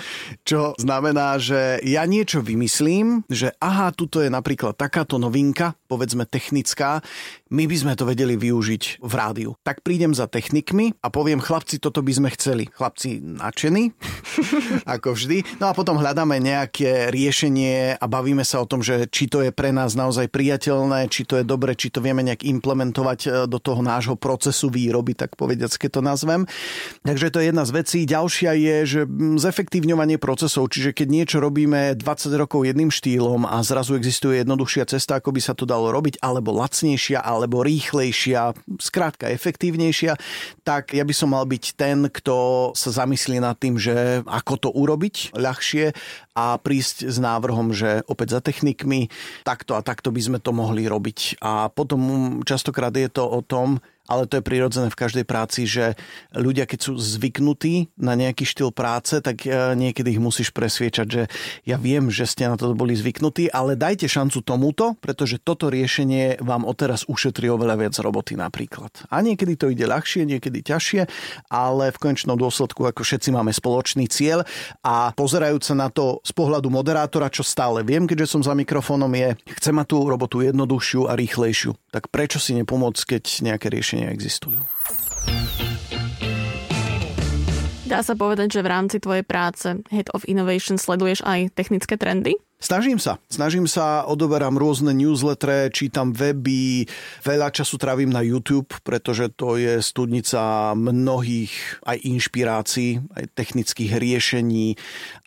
Čo 0.46 0.78
znamená, 0.78 1.36
že 1.42 1.82
ja 1.82 2.06
niečo 2.06 2.40
vymyslím, 2.40 3.26
že 3.26 3.52
aha, 3.58 3.90
tuto 3.90 4.22
je 4.22 4.30
napríklad 4.30 4.78
takáto 4.78 5.18
novinka, 5.20 5.76
povedzme 5.90 6.24
technická, 6.24 7.04
my 7.54 7.70
by 7.70 7.76
sme 7.78 7.94
to 7.94 8.02
vedeli 8.02 8.34
využiť 8.34 8.98
v 8.98 9.12
rádiu. 9.14 9.54
Tak 9.62 9.86
prídem 9.86 10.10
za 10.10 10.26
technikmi 10.26 10.98
a 10.98 11.06
poviem, 11.06 11.38
chlapci, 11.38 11.78
toto 11.78 12.02
by 12.02 12.10
sme 12.10 12.28
chceli. 12.34 12.66
Chlapci 12.66 13.22
nadšení, 13.22 13.94
ako 14.98 15.14
vždy. 15.14 15.62
No 15.62 15.70
a 15.70 15.72
potom 15.72 16.02
hľadáme 16.02 16.42
nejaké 16.42 17.14
riešenie 17.14 17.94
a 17.94 18.04
bavíme 18.10 18.42
sa 18.42 18.58
o 18.58 18.66
tom, 18.66 18.82
že 18.82 19.06
či 19.06 19.30
to 19.30 19.38
je 19.46 19.54
pre 19.54 19.70
nás 19.70 19.94
naozaj 19.94 20.26
priateľné, 20.34 21.06
či 21.06 21.22
to 21.22 21.38
je 21.38 21.44
dobre, 21.46 21.78
či 21.78 21.94
to 21.94 22.02
vieme 22.02 22.26
nejak 22.26 22.42
implementovať 22.42 23.20
e, 23.22 23.28
do 23.46 23.62
toho 23.62 23.78
nášho 23.86 24.18
procesu 24.18 24.66
výroby, 24.66 25.14
tak 25.14 25.38
povediac, 25.38 25.70
keď 25.70 25.90
to 25.94 26.02
nazvem. 26.02 26.42
Takže 27.06 27.30
to 27.30 27.38
je 27.38 27.54
jedna 27.54 27.62
z 27.62 27.72
vecí. 27.72 27.98
Ďalšia 28.02 28.50
je, 28.58 28.76
že 28.82 29.00
zefektívňovanie 29.38 30.18
procesov, 30.18 30.74
čiže 30.74 30.90
keď 30.90 31.08
niečo 31.12 31.38
robíme 31.38 31.94
20 31.94 32.34
rokov 32.34 32.66
jedným 32.66 32.90
štýlom 32.90 33.46
a 33.46 33.62
zrazu 33.62 33.94
existuje 33.94 34.42
jednoduchšia 34.42 34.90
cesta, 34.90 35.22
ako 35.22 35.30
by 35.30 35.40
sa 35.44 35.54
to 35.54 35.68
dalo 35.68 35.94
robiť, 35.94 36.18
alebo 36.18 36.50
lacnejšia, 36.56 37.20
ale 37.20 37.43
alebo 37.44 37.60
rýchlejšia, 37.60 38.56
skrátka 38.80 39.28
efektívnejšia, 39.28 40.16
tak 40.64 40.96
ja 40.96 41.04
by 41.04 41.12
som 41.12 41.36
mal 41.36 41.44
byť 41.44 41.64
ten, 41.76 42.08
kto 42.08 42.72
sa 42.72 42.90
zamyslí 43.04 43.36
nad 43.44 43.60
tým, 43.60 43.76
že 43.76 44.24
ako 44.24 44.54
to 44.56 44.68
urobiť 44.72 45.36
ľahšie 45.36 45.92
a 46.32 46.56
prísť 46.56 47.12
s 47.12 47.20
návrhom, 47.20 47.76
že 47.76 48.00
opäť 48.08 48.34
za 48.34 48.40
technikmi 48.40 49.12
takto 49.44 49.76
a 49.76 49.84
takto 49.84 50.08
by 50.08 50.20
sme 50.24 50.38
to 50.40 50.56
mohli 50.56 50.88
robiť. 50.88 51.44
A 51.44 51.68
potom 51.68 52.40
častokrát 52.48 52.96
je 52.96 53.12
to 53.12 53.28
o 53.28 53.44
tom, 53.44 53.84
ale 54.04 54.28
to 54.28 54.40
je 54.40 54.44
prirodzené 54.44 54.92
v 54.92 55.00
každej 55.00 55.24
práci, 55.24 55.64
že 55.64 55.96
ľudia, 56.36 56.68
keď 56.68 56.90
sú 56.90 56.92
zvyknutí 56.96 57.96
na 57.96 58.12
nejaký 58.12 58.44
štýl 58.44 58.70
práce, 58.70 59.16
tak 59.24 59.48
e, 59.48 59.72
niekedy 59.74 60.16
ich 60.16 60.20
musíš 60.20 60.52
presviečať, 60.52 61.06
že 61.08 61.22
ja 61.64 61.80
viem, 61.80 62.12
že 62.12 62.28
ste 62.28 62.44
na 62.44 62.60
to 62.60 62.76
boli 62.76 62.92
zvyknutí, 62.92 63.48
ale 63.48 63.80
dajte 63.80 64.04
šancu 64.04 64.44
tomuto, 64.44 64.94
pretože 65.00 65.40
toto 65.40 65.72
riešenie 65.72 66.44
vám 66.44 66.68
odteraz 66.68 67.08
ušetrí 67.08 67.48
oveľa 67.48 67.80
viac 67.80 67.94
roboty 67.96 68.36
napríklad. 68.36 68.92
A 69.08 69.24
niekedy 69.24 69.56
to 69.56 69.72
ide 69.72 69.88
ľahšie, 69.88 70.28
niekedy 70.28 70.60
ťažšie, 70.60 71.02
ale 71.48 71.88
v 71.88 72.00
konečnom 72.00 72.36
dôsledku 72.36 72.84
ako 72.84 73.00
všetci 73.00 73.32
máme 73.32 73.56
spoločný 73.56 74.04
cieľ 74.12 74.44
a 74.84 75.16
pozerajúc 75.16 75.72
na 75.72 75.88
to 75.88 76.20
z 76.20 76.32
pohľadu 76.36 76.68
moderátora, 76.68 77.32
čo 77.32 77.40
stále 77.40 77.80
viem, 77.80 78.04
keďže 78.04 78.36
som 78.36 78.42
za 78.44 78.52
mikrofónom, 78.52 79.08
je, 79.16 79.32
chcem 79.56 79.72
mať 79.72 79.96
tú 79.96 79.98
robotu 80.04 80.44
jednoduchšiu 80.44 81.08
a 81.08 81.16
rýchlejšiu. 81.16 81.72
Tak 81.88 82.12
prečo 82.12 82.36
si 82.36 82.52
nepomôcť, 82.58 83.02
keď 83.16 83.24
nejaké 83.46 83.72
riešenia 83.94 84.10
existujú? 84.10 84.60
Dá 87.84 88.02
sa 88.02 88.18
povedať, 88.18 88.58
že 88.58 88.64
v 88.64 88.72
rámci 88.74 88.96
tvojej 88.98 89.22
práce 89.22 89.78
Head 89.94 90.10
of 90.10 90.26
Innovation 90.26 90.80
sleduješ 90.80 91.22
aj 91.22 91.54
technické 91.54 91.94
trendy? 91.94 92.34
Snažím 92.64 92.96
sa. 92.96 93.20
Snažím 93.28 93.68
sa, 93.68 94.08
odoberám 94.08 94.56
rôzne 94.56 94.96
newslettere, 94.96 95.68
čítam 95.68 96.16
weby, 96.16 96.88
veľa 97.20 97.52
času 97.52 97.76
trávim 97.76 98.08
na 98.08 98.24
YouTube, 98.24 98.72
pretože 98.80 99.28
to 99.36 99.60
je 99.60 99.84
studnica 99.84 100.72
mnohých 100.72 101.84
aj 101.84 102.00
inšpirácií, 102.08 103.04
aj 103.20 103.24
technických 103.36 104.00
riešení 104.00 104.80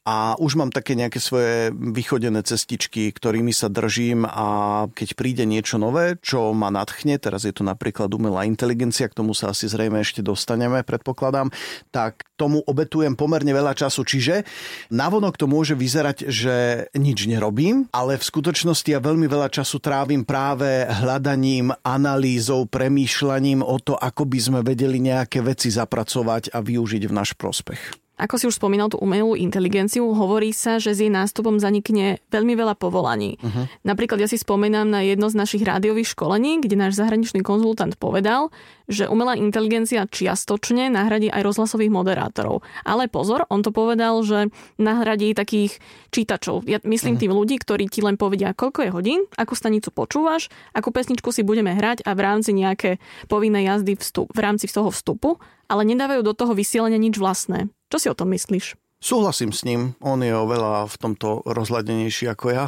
a 0.07 0.39
už 0.39 0.55
mám 0.55 0.71
také 0.71 0.95
nejaké 0.95 1.19
svoje 1.19 1.75
vychodené 1.75 2.39
cestičky, 2.39 3.11
ktorými 3.11 3.51
sa 3.51 3.67
držím 3.67 4.23
a 4.23 4.47
keď 4.87 5.19
príde 5.19 5.43
niečo 5.43 5.75
nové, 5.75 6.15
čo 6.23 6.55
ma 6.55 6.71
nadchne, 6.71 7.19
teraz 7.19 7.43
je 7.43 7.51
to 7.51 7.67
napríklad 7.67 8.07
umelá 8.15 8.47
inteligencia, 8.47 9.11
k 9.11 9.19
tomu 9.19 9.35
sa 9.35 9.51
asi 9.51 9.67
zrejme 9.67 9.99
ešte 9.99 10.23
dostaneme, 10.23 10.79
predpokladám, 10.87 11.51
tak 11.91 12.23
tomu 12.39 12.63
obetujem 12.63 13.19
pomerne 13.19 13.51
veľa 13.51 13.75
času. 13.75 14.07
Čiže 14.07 14.47
navonok 14.95 15.35
to 15.35 15.51
môže 15.51 15.75
vyzerať, 15.75 16.31
že 16.31 16.87
nič 16.95 17.27
nerobím, 17.27 17.91
ale 17.91 18.15
v 18.15 18.23
skutočnosti 18.23 18.87
ja 18.87 19.03
veľmi 19.03 19.27
veľa 19.27 19.51
času 19.51 19.83
trávim 19.83 20.23
práve 20.23 20.87
hľadaním, 20.87 21.75
analýzou, 21.83 22.63
premýšľaním 22.63 23.59
o 23.59 23.75
to, 23.83 23.99
ako 23.99 24.23
by 24.23 24.39
sme 24.39 24.59
vedeli 24.63 25.03
nejaké 25.03 25.43
veci 25.43 25.67
zapracovať 25.67 26.55
a 26.55 26.63
využiť 26.63 27.03
v 27.03 27.11
náš 27.11 27.35
prospech. 27.35 28.06
Ako 28.17 28.41
si 28.41 28.49
už 28.49 28.57
spomínal 28.57 28.89
tú 28.89 28.97
umelú 28.97 29.37
inteligenciu, 29.37 30.09
hovorí 30.09 30.49
sa, 30.49 30.81
že 30.81 30.97
s 30.97 31.05
jej 31.05 31.13
nástupom 31.13 31.61
zanikne 31.61 32.17
veľmi 32.33 32.57
veľa 32.57 32.73
povolaní. 32.73 33.37
Uh-huh. 33.37 33.69
Napríklad 33.85 34.17
ja 34.17 34.25
si 34.25 34.41
spomínam 34.41 34.89
na 34.89 35.05
jedno 35.05 35.29
z 35.29 35.37
našich 35.37 35.61
rádiových 35.61 36.17
školení, 36.17 36.57
kde 36.65 36.81
náš 36.81 36.97
zahraničný 36.97 37.45
konzultant 37.45 37.93
povedal, 38.01 38.49
že 38.87 39.11
umelá 39.11 39.35
inteligencia 39.35 40.07
čiastočne 40.07 40.87
nahradí 40.87 41.27
aj 41.27 41.43
rozhlasových 41.43 41.91
moderátorov. 41.91 42.63
Ale 42.87 43.11
pozor, 43.11 43.43
on 43.51 43.61
to 43.61 43.75
povedal, 43.75 44.23
že 44.23 44.49
nahradí 44.79 45.35
takých 45.35 45.77
čítačov. 46.15 46.63
Ja 46.65 46.79
myslím 46.87 47.19
uh-huh. 47.19 47.23
tým 47.27 47.35
ľudí, 47.35 47.55
ktorí 47.59 47.91
ti 47.91 47.99
len 47.99 48.15
povedia, 48.15 48.55
koľko 48.55 48.87
je 48.87 48.91
hodín, 48.95 49.21
akú 49.35 49.53
stanicu 49.53 49.91
počúvaš, 49.91 50.47
akú 50.71 50.89
pesničku 50.95 51.29
si 51.35 51.43
budeme 51.43 51.75
hrať 51.75 52.07
a 52.07 52.15
v 52.15 52.23
rámci 52.23 52.55
nejaké 52.55 53.03
povinnej 53.27 53.67
jazdy 53.67 53.99
vstup, 53.99 54.31
v 54.31 54.39
rámci 54.39 54.71
toho 54.71 54.89
vstupu, 54.89 55.37
ale 55.67 55.83
nedávajú 55.83 56.23
do 56.23 56.33
toho 56.33 56.55
vysielania 56.55 56.97
nič 56.97 57.19
vlastné. 57.19 57.67
Čo 57.91 57.97
si 57.99 58.07
o 58.07 58.15
tom 58.15 58.31
myslíš? 58.31 58.86
Súhlasím 58.97 59.53
s 59.53 59.61
ním, 59.61 59.93
on 60.01 60.25
je 60.25 60.33
oveľa 60.33 60.89
v 60.89 60.95
tomto 60.97 61.45
rozhľadenejší 61.45 62.33
ako 62.33 62.45
ja. 62.49 62.65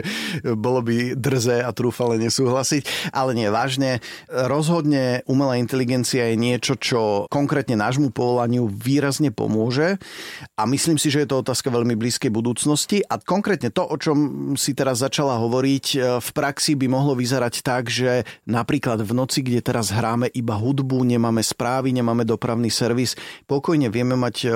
Bolo 0.44 0.84
by 0.84 1.16
drzé 1.16 1.64
a 1.64 1.72
trúfale 1.72 2.20
nesúhlasiť, 2.20 3.08
ale 3.08 3.32
nie 3.32 3.48
vážne. 3.48 4.04
Rozhodne 4.28 5.24
umelá 5.24 5.56
inteligencia 5.56 6.28
je 6.28 6.36
niečo, 6.36 6.76
čo 6.76 7.24
konkrétne 7.32 7.80
nášmu 7.80 8.12
povolaniu 8.12 8.68
výrazne 8.68 9.32
pomôže 9.32 9.96
a 10.60 10.68
myslím 10.68 11.00
si, 11.00 11.08
že 11.08 11.24
je 11.24 11.32
to 11.32 11.40
otázka 11.40 11.72
veľmi 11.72 11.96
blízkej 11.96 12.28
budúcnosti 12.28 13.00
a 13.08 13.16
konkrétne 13.16 13.72
to, 13.72 13.88
o 13.88 13.96
čom 13.96 14.52
si 14.60 14.76
teraz 14.76 15.00
začala 15.00 15.40
hovoriť, 15.40 15.86
e, 15.96 15.98
v 16.20 16.30
praxi 16.36 16.76
by 16.76 16.84
mohlo 16.92 17.16
vyzerať 17.16 17.64
tak, 17.64 17.88
že 17.88 18.28
napríklad 18.44 19.00
v 19.00 19.16
noci, 19.16 19.40
kde 19.40 19.64
teraz 19.64 19.88
hráme 19.88 20.28
iba 20.36 20.52
hudbu, 20.52 21.00
nemáme 21.00 21.40
správy, 21.40 21.96
nemáme 21.96 22.28
dopravný 22.28 22.68
servis, 22.68 23.16
pokojne 23.48 23.88
vieme 23.88 24.20
mať 24.20 24.36
e, 24.44 24.48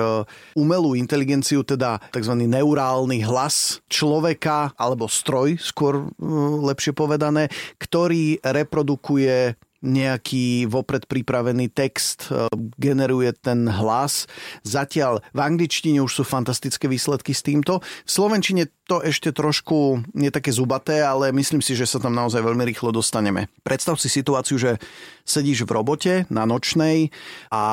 umelú 0.53 0.93
inteligenciu 1.07 1.63
teda 1.63 2.03
tzv. 2.11 2.35
neurálny 2.35 3.23
hlas 3.23 3.79
človeka, 3.87 4.75
alebo 4.75 5.07
stroj, 5.07 5.55
skôr 5.55 6.11
mm, 6.19 6.67
lepšie 6.67 6.91
povedané, 6.91 7.47
ktorý 7.79 8.43
reprodukuje 8.43 9.55
nejaký 9.85 10.65
vopred 10.65 11.05
pripravený 11.05 11.69
text, 11.69 12.33
e, 12.33 12.49
generuje 12.81 13.29
ten 13.37 13.69
hlas. 13.69 14.25
Zatiaľ 14.65 15.21
v 15.31 15.39
angličtine 15.39 16.01
už 16.01 16.21
sú 16.21 16.23
fantastické 16.25 16.89
výsledky 16.89 17.31
s 17.31 17.45
týmto. 17.45 17.79
V 18.03 18.09
slovenčine 18.09 18.73
to 18.89 19.05
ešte 19.05 19.29
trošku 19.29 20.01
je 20.17 20.31
také 20.33 20.49
zubaté, 20.49 21.05
ale 21.05 21.29
myslím 21.35 21.61
si, 21.61 21.77
že 21.77 21.85
sa 21.85 22.01
tam 22.01 22.17
naozaj 22.17 22.41
veľmi 22.41 22.65
rýchlo 22.65 22.89
dostaneme. 22.89 23.51
Predstav 23.61 24.01
si 24.01 24.09
situáciu, 24.09 24.57
že 24.57 24.81
sedíš 25.27 25.67
v 25.67 25.75
robote 25.75 26.13
na 26.31 26.47
nočnej 26.47 27.11
a 27.51 27.63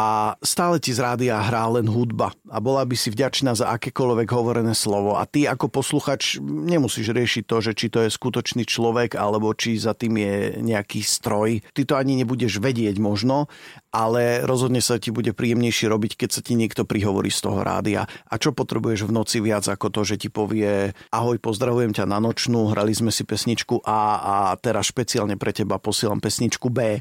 stále 0.43 0.83
ti 0.83 0.91
z 0.91 1.01
rádia 1.01 1.39
hrá 1.39 1.71
len 1.71 1.87
hudba 1.87 2.35
a 2.51 2.59
bola 2.59 2.83
by 2.83 2.99
si 2.99 3.15
vďačná 3.15 3.55
za 3.55 3.71
akékoľvek 3.79 4.29
hovorené 4.35 4.75
slovo 4.75 5.15
a 5.15 5.23
ty 5.25 5.47
ako 5.47 5.71
posluchač 5.71 6.43
nemusíš 6.43 7.15
riešiť 7.15 7.45
to, 7.47 7.57
že 7.63 7.73
či 7.79 7.87
to 7.89 8.03
je 8.03 8.11
skutočný 8.11 8.67
človek 8.67 9.15
alebo 9.15 9.55
či 9.55 9.79
za 9.79 9.95
tým 9.95 10.19
je 10.19 10.35
nejaký 10.59 11.01
stroj. 11.07 11.63
Ty 11.71 11.83
to 11.87 11.95
ani 11.95 12.19
nebudeš 12.19 12.59
vedieť 12.59 12.99
možno, 12.99 13.47
ale 13.95 14.43
rozhodne 14.43 14.83
sa 14.83 14.99
ti 14.99 15.15
bude 15.15 15.31
príjemnejšie 15.31 15.87
robiť, 15.87 16.19
keď 16.19 16.31
sa 16.35 16.43
ti 16.43 16.59
niekto 16.59 16.83
prihovorí 16.83 17.31
z 17.31 17.47
toho 17.47 17.63
rádia. 17.63 18.11
A 18.27 18.35
čo 18.43 18.51
potrebuješ 18.51 19.07
v 19.07 19.15
noci 19.15 19.39
viac 19.39 19.71
ako 19.71 19.95
to, 19.95 20.03
že 20.03 20.27
ti 20.27 20.29
povie 20.35 20.91
ahoj, 21.15 21.39
pozdravujem 21.39 21.95
ťa 21.95 22.11
na 22.11 22.19
nočnú, 22.19 22.75
hrali 22.75 22.91
sme 22.91 23.15
si 23.15 23.23
pesničku 23.23 23.87
A 23.87 24.01
a 24.19 24.35
teraz 24.59 24.91
špeciálne 24.91 25.39
pre 25.39 25.55
teba 25.55 25.79
posielam 25.79 26.19
pesničku 26.19 26.67
B. 26.75 26.99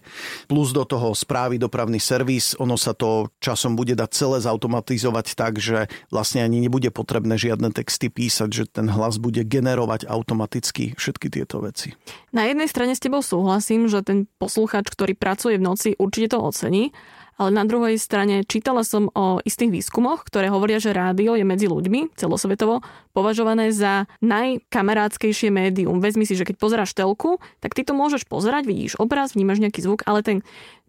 Plus 0.48 0.76
do 0.76 0.84
toho 0.84 1.16
správy 1.16 1.58
dopravný 1.58 1.98
servis, 1.98 2.54
ono 2.60 2.76
sa 2.76 2.92
to 2.92 3.32
časom 3.40 3.76
bude 3.76 3.96
dať 3.96 4.10
celé 4.12 4.38
zautomatizovať 4.44 5.26
tak, 5.38 5.58
že 5.60 5.88
vlastne 6.10 6.44
ani 6.44 6.64
nebude 6.64 6.90
potrebné 6.94 7.40
žiadne 7.40 7.72
texty 7.72 8.08
písať, 8.12 8.50
že 8.52 8.64
ten 8.70 8.88
hlas 8.92 9.18
bude 9.18 9.42
generovať 9.44 10.08
automaticky 10.08 10.94
všetky 10.96 11.28
tieto 11.32 11.64
veci. 11.64 11.96
Na 12.36 12.46
jednej 12.50 12.68
strane 12.68 12.94
s 12.94 13.04
tebou 13.04 13.22
súhlasím, 13.22 13.88
že 13.88 14.04
ten 14.04 14.26
poslucháč, 14.38 14.90
ktorý 14.90 15.14
pracuje 15.16 15.56
v 15.58 15.66
noci, 15.66 15.90
určite 15.98 16.36
to 16.36 16.40
ocení, 16.42 16.92
ale 17.38 17.50
na 17.52 17.64
druhej 17.66 17.98
strane 17.98 18.46
čítala 18.46 18.86
som 18.86 19.10
o 19.14 19.42
istých 19.42 19.74
výskumoch, 19.74 20.26
ktoré 20.28 20.50
hovoria, 20.54 20.78
že 20.78 20.94
rádio 20.94 21.34
je 21.34 21.46
medzi 21.46 21.66
ľuďmi 21.66 22.14
celosvetovo 22.14 22.86
považované 23.14 23.70
za 23.70 24.10
najkamarátskejšie 24.26 25.54
médium. 25.54 26.02
Vezmi 26.02 26.26
si, 26.26 26.34
že 26.34 26.46
keď 26.50 26.56
pozeráš 26.58 26.98
telku, 26.98 27.38
tak 27.62 27.78
ty 27.78 27.86
to 27.86 27.94
môžeš 27.94 28.26
pozerať, 28.26 28.66
vidíš 28.66 28.98
obraz, 28.98 29.38
vnímaš 29.38 29.62
nejaký 29.62 29.86
zvuk, 29.86 30.02
ale 30.10 30.26
ten 30.26 30.42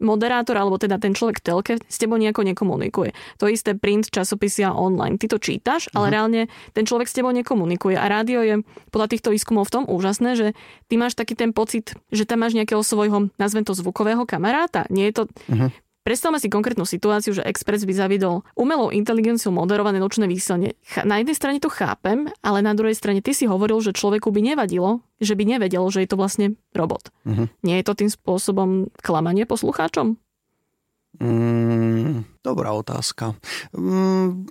moderátor 0.02 0.58
alebo 0.58 0.74
teda 0.80 0.98
ten 0.98 1.14
človek 1.14 1.38
v 1.38 1.44
telke 1.44 1.72
s 1.78 1.96
tebou 2.00 2.18
nejako 2.18 2.42
nekomunikuje. 2.42 3.14
To 3.38 3.46
isté 3.46 3.78
print, 3.78 4.10
časopisy 4.10 4.66
a 4.66 4.74
online. 4.74 5.20
Ty 5.20 5.36
to 5.36 5.38
čítaš, 5.38 5.86
ale 5.94 6.10
uh-huh. 6.10 6.14
reálne 6.14 6.40
ten 6.74 6.82
človek 6.82 7.06
s 7.06 7.14
tebou 7.14 7.30
nekomunikuje. 7.30 7.94
A 7.94 8.10
rádio 8.10 8.42
je 8.42 8.54
podľa 8.90 9.08
týchto 9.14 9.30
výskumov 9.30 9.70
v 9.70 9.74
tom 9.80 9.84
úžasné, 9.86 10.34
že 10.34 10.46
ty 10.90 10.98
máš 10.98 11.14
taký 11.14 11.38
ten 11.38 11.54
pocit, 11.54 11.94
že 12.10 12.26
tam 12.26 12.42
máš 12.42 12.58
nejakého 12.58 12.82
svojho, 12.82 13.30
nazvem 13.38 13.62
to 13.62 13.76
zvukového 13.76 14.26
kamaráta. 14.26 14.90
Nie 14.90 15.14
je 15.14 15.14
to, 15.14 15.22
uh-huh. 15.30 15.70
Predstavme 16.04 16.36
si 16.36 16.52
konkrétnu 16.52 16.84
situáciu, 16.84 17.32
že 17.32 17.40
Express 17.48 17.88
by 17.88 17.96
zavidol 17.96 18.44
umelou 18.52 18.92
inteligenciou 18.92 19.56
moderované 19.56 19.96
nočné 19.96 20.28
výsledne. 20.28 20.76
Na 21.00 21.16
jednej 21.16 21.32
strane 21.32 21.64
to 21.64 21.72
chápem, 21.72 22.28
ale 22.44 22.60
na 22.60 22.76
druhej 22.76 22.92
strane 22.92 23.24
ty 23.24 23.32
si 23.32 23.48
hovoril, 23.48 23.80
že 23.80 23.96
človeku 23.96 24.28
by 24.28 24.52
nevadilo, 24.52 25.00
že 25.16 25.32
by 25.32 25.56
nevedelo, 25.56 25.88
že 25.88 26.04
je 26.04 26.08
to 26.12 26.20
vlastne 26.20 26.60
robot. 26.76 27.08
Uh-huh. 27.24 27.48
Nie 27.64 27.80
je 27.80 27.88
to 27.88 27.96
tým 27.96 28.12
spôsobom 28.12 28.92
klamanie 29.00 29.48
poslucháčom? 29.48 30.20
Mm, 31.24 32.28
dobrá 32.44 32.76
otázka. 32.76 33.32
Mm, 33.72 34.44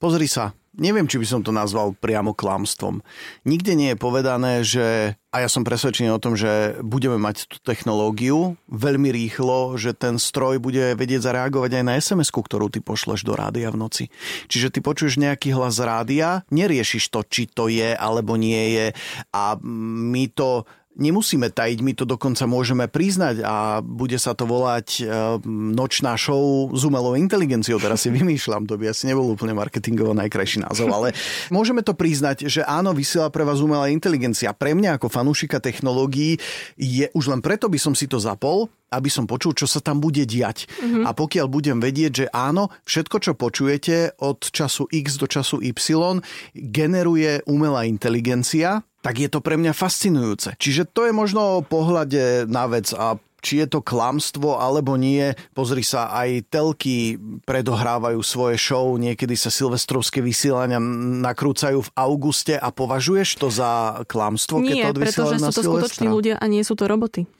pozri 0.00 0.24
sa, 0.24 0.56
neviem, 0.76 1.08
či 1.08 1.20
by 1.20 1.26
som 1.26 1.40
to 1.42 1.52
nazval 1.52 1.96
priamo 1.96 2.36
klamstvom. 2.36 3.00
Nikde 3.48 3.72
nie 3.74 3.92
je 3.92 3.98
povedané, 3.98 4.60
že, 4.62 5.16
a 5.32 5.44
ja 5.44 5.48
som 5.48 5.64
presvedčený 5.64 6.12
o 6.12 6.22
tom, 6.22 6.36
že 6.36 6.78
budeme 6.84 7.16
mať 7.16 7.48
tú 7.48 7.56
technológiu 7.64 8.54
veľmi 8.68 9.10
rýchlo, 9.10 9.76
že 9.80 9.96
ten 9.96 10.20
stroj 10.20 10.60
bude 10.60 10.94
vedieť 10.94 11.26
zareagovať 11.26 11.70
aj 11.80 11.84
na 11.84 11.94
sms 11.98 12.28
ktorú 12.30 12.68
ty 12.68 12.84
pošleš 12.84 13.24
do 13.24 13.34
rádia 13.34 13.72
v 13.72 13.80
noci. 13.80 14.04
Čiže 14.46 14.76
ty 14.76 14.78
počuješ 14.84 15.18
nejaký 15.18 15.56
hlas 15.56 15.80
rádia, 15.80 16.44
neriešiš 16.52 17.08
to, 17.10 17.24
či 17.26 17.48
to 17.48 17.66
je 17.72 17.96
alebo 17.96 18.36
nie 18.36 18.76
je 18.76 18.86
a 19.32 19.56
my 19.64 20.30
to 20.30 20.68
nemusíme 20.96 21.52
tajiť, 21.52 21.78
my 21.84 21.92
to 21.92 22.08
dokonca 22.08 22.48
môžeme 22.48 22.88
priznať 22.88 23.44
a 23.44 23.84
bude 23.84 24.16
sa 24.16 24.32
to 24.32 24.48
volať 24.48 24.88
e, 24.98 25.02
nočná 25.46 26.16
show 26.16 26.72
s 26.72 26.82
umelou 26.82 27.14
inteligenciou. 27.14 27.76
Teraz 27.76 28.04
si 28.04 28.10
vymýšľam, 28.16 28.64
to 28.64 28.80
by 28.80 28.90
asi 28.90 29.06
nebol 29.08 29.28
úplne 29.28 29.52
marketingovo 29.52 30.16
najkrajší 30.16 30.64
názov, 30.64 30.88
ale 30.90 31.12
môžeme 31.52 31.84
to 31.84 31.92
priznať, 31.92 32.48
že 32.48 32.64
áno, 32.64 32.96
vysiela 32.96 33.28
pre 33.28 33.44
vás 33.44 33.60
umelá 33.60 33.92
inteligencia. 33.92 34.56
Pre 34.56 34.72
mňa 34.72 34.96
ako 34.96 35.12
fanúšika 35.12 35.60
technológií 35.60 36.40
je 36.80 37.06
už 37.12 37.30
len 37.30 37.44
preto 37.44 37.68
by 37.68 37.76
som 37.76 37.92
si 37.92 38.08
to 38.08 38.16
zapol, 38.16 38.72
aby 38.90 39.10
som 39.10 39.26
počul, 39.26 39.52
čo 39.52 39.66
sa 39.66 39.82
tam 39.82 39.98
bude 39.98 40.22
diať. 40.22 40.70
Mm-hmm. 40.70 41.04
A 41.04 41.10
pokiaľ 41.10 41.46
budem 41.50 41.78
vedieť, 41.82 42.12
že 42.24 42.26
áno, 42.30 42.70
všetko, 42.86 43.16
čo 43.18 43.32
počujete 43.34 44.16
od 44.22 44.46
času 44.46 44.86
X 44.88 45.18
do 45.18 45.26
času 45.26 45.58
Y, 45.58 46.22
generuje 46.54 47.42
umelá 47.50 47.82
inteligencia, 47.84 48.86
tak 49.06 49.22
je 49.22 49.30
to 49.30 49.38
pre 49.38 49.54
mňa 49.54 49.70
fascinujúce. 49.70 50.58
Čiže 50.58 50.90
to 50.90 51.06
je 51.06 51.14
možno 51.14 51.62
o 51.62 51.64
pohľade 51.64 52.50
na 52.50 52.66
vec 52.66 52.90
a 52.90 53.14
či 53.38 53.62
je 53.62 53.70
to 53.70 53.78
klamstvo 53.78 54.58
alebo 54.58 54.98
nie. 54.98 55.30
Pozri 55.54 55.86
sa, 55.86 56.10
aj 56.10 56.50
telky 56.50 57.14
predohrávajú 57.46 58.18
svoje 58.26 58.58
show, 58.58 58.98
niekedy 58.98 59.38
sa 59.38 59.54
silvestrovské 59.54 60.18
vysielania 60.18 60.82
nakrúcajú 61.22 61.86
v 61.86 61.90
auguste 61.94 62.58
a 62.58 62.74
považuješ 62.74 63.38
to 63.38 63.46
za 63.46 64.02
klamstvo? 64.10 64.58
Nie, 64.58 64.90
keď 64.90 64.98
to 64.98 65.02
pretože 65.06 65.36
sú 65.38 65.52
to 65.54 65.62
skutoční 65.62 66.06
ľudia 66.10 66.34
a 66.42 66.44
nie 66.50 66.66
sú 66.66 66.74
to 66.74 66.90
roboty. 66.90 67.30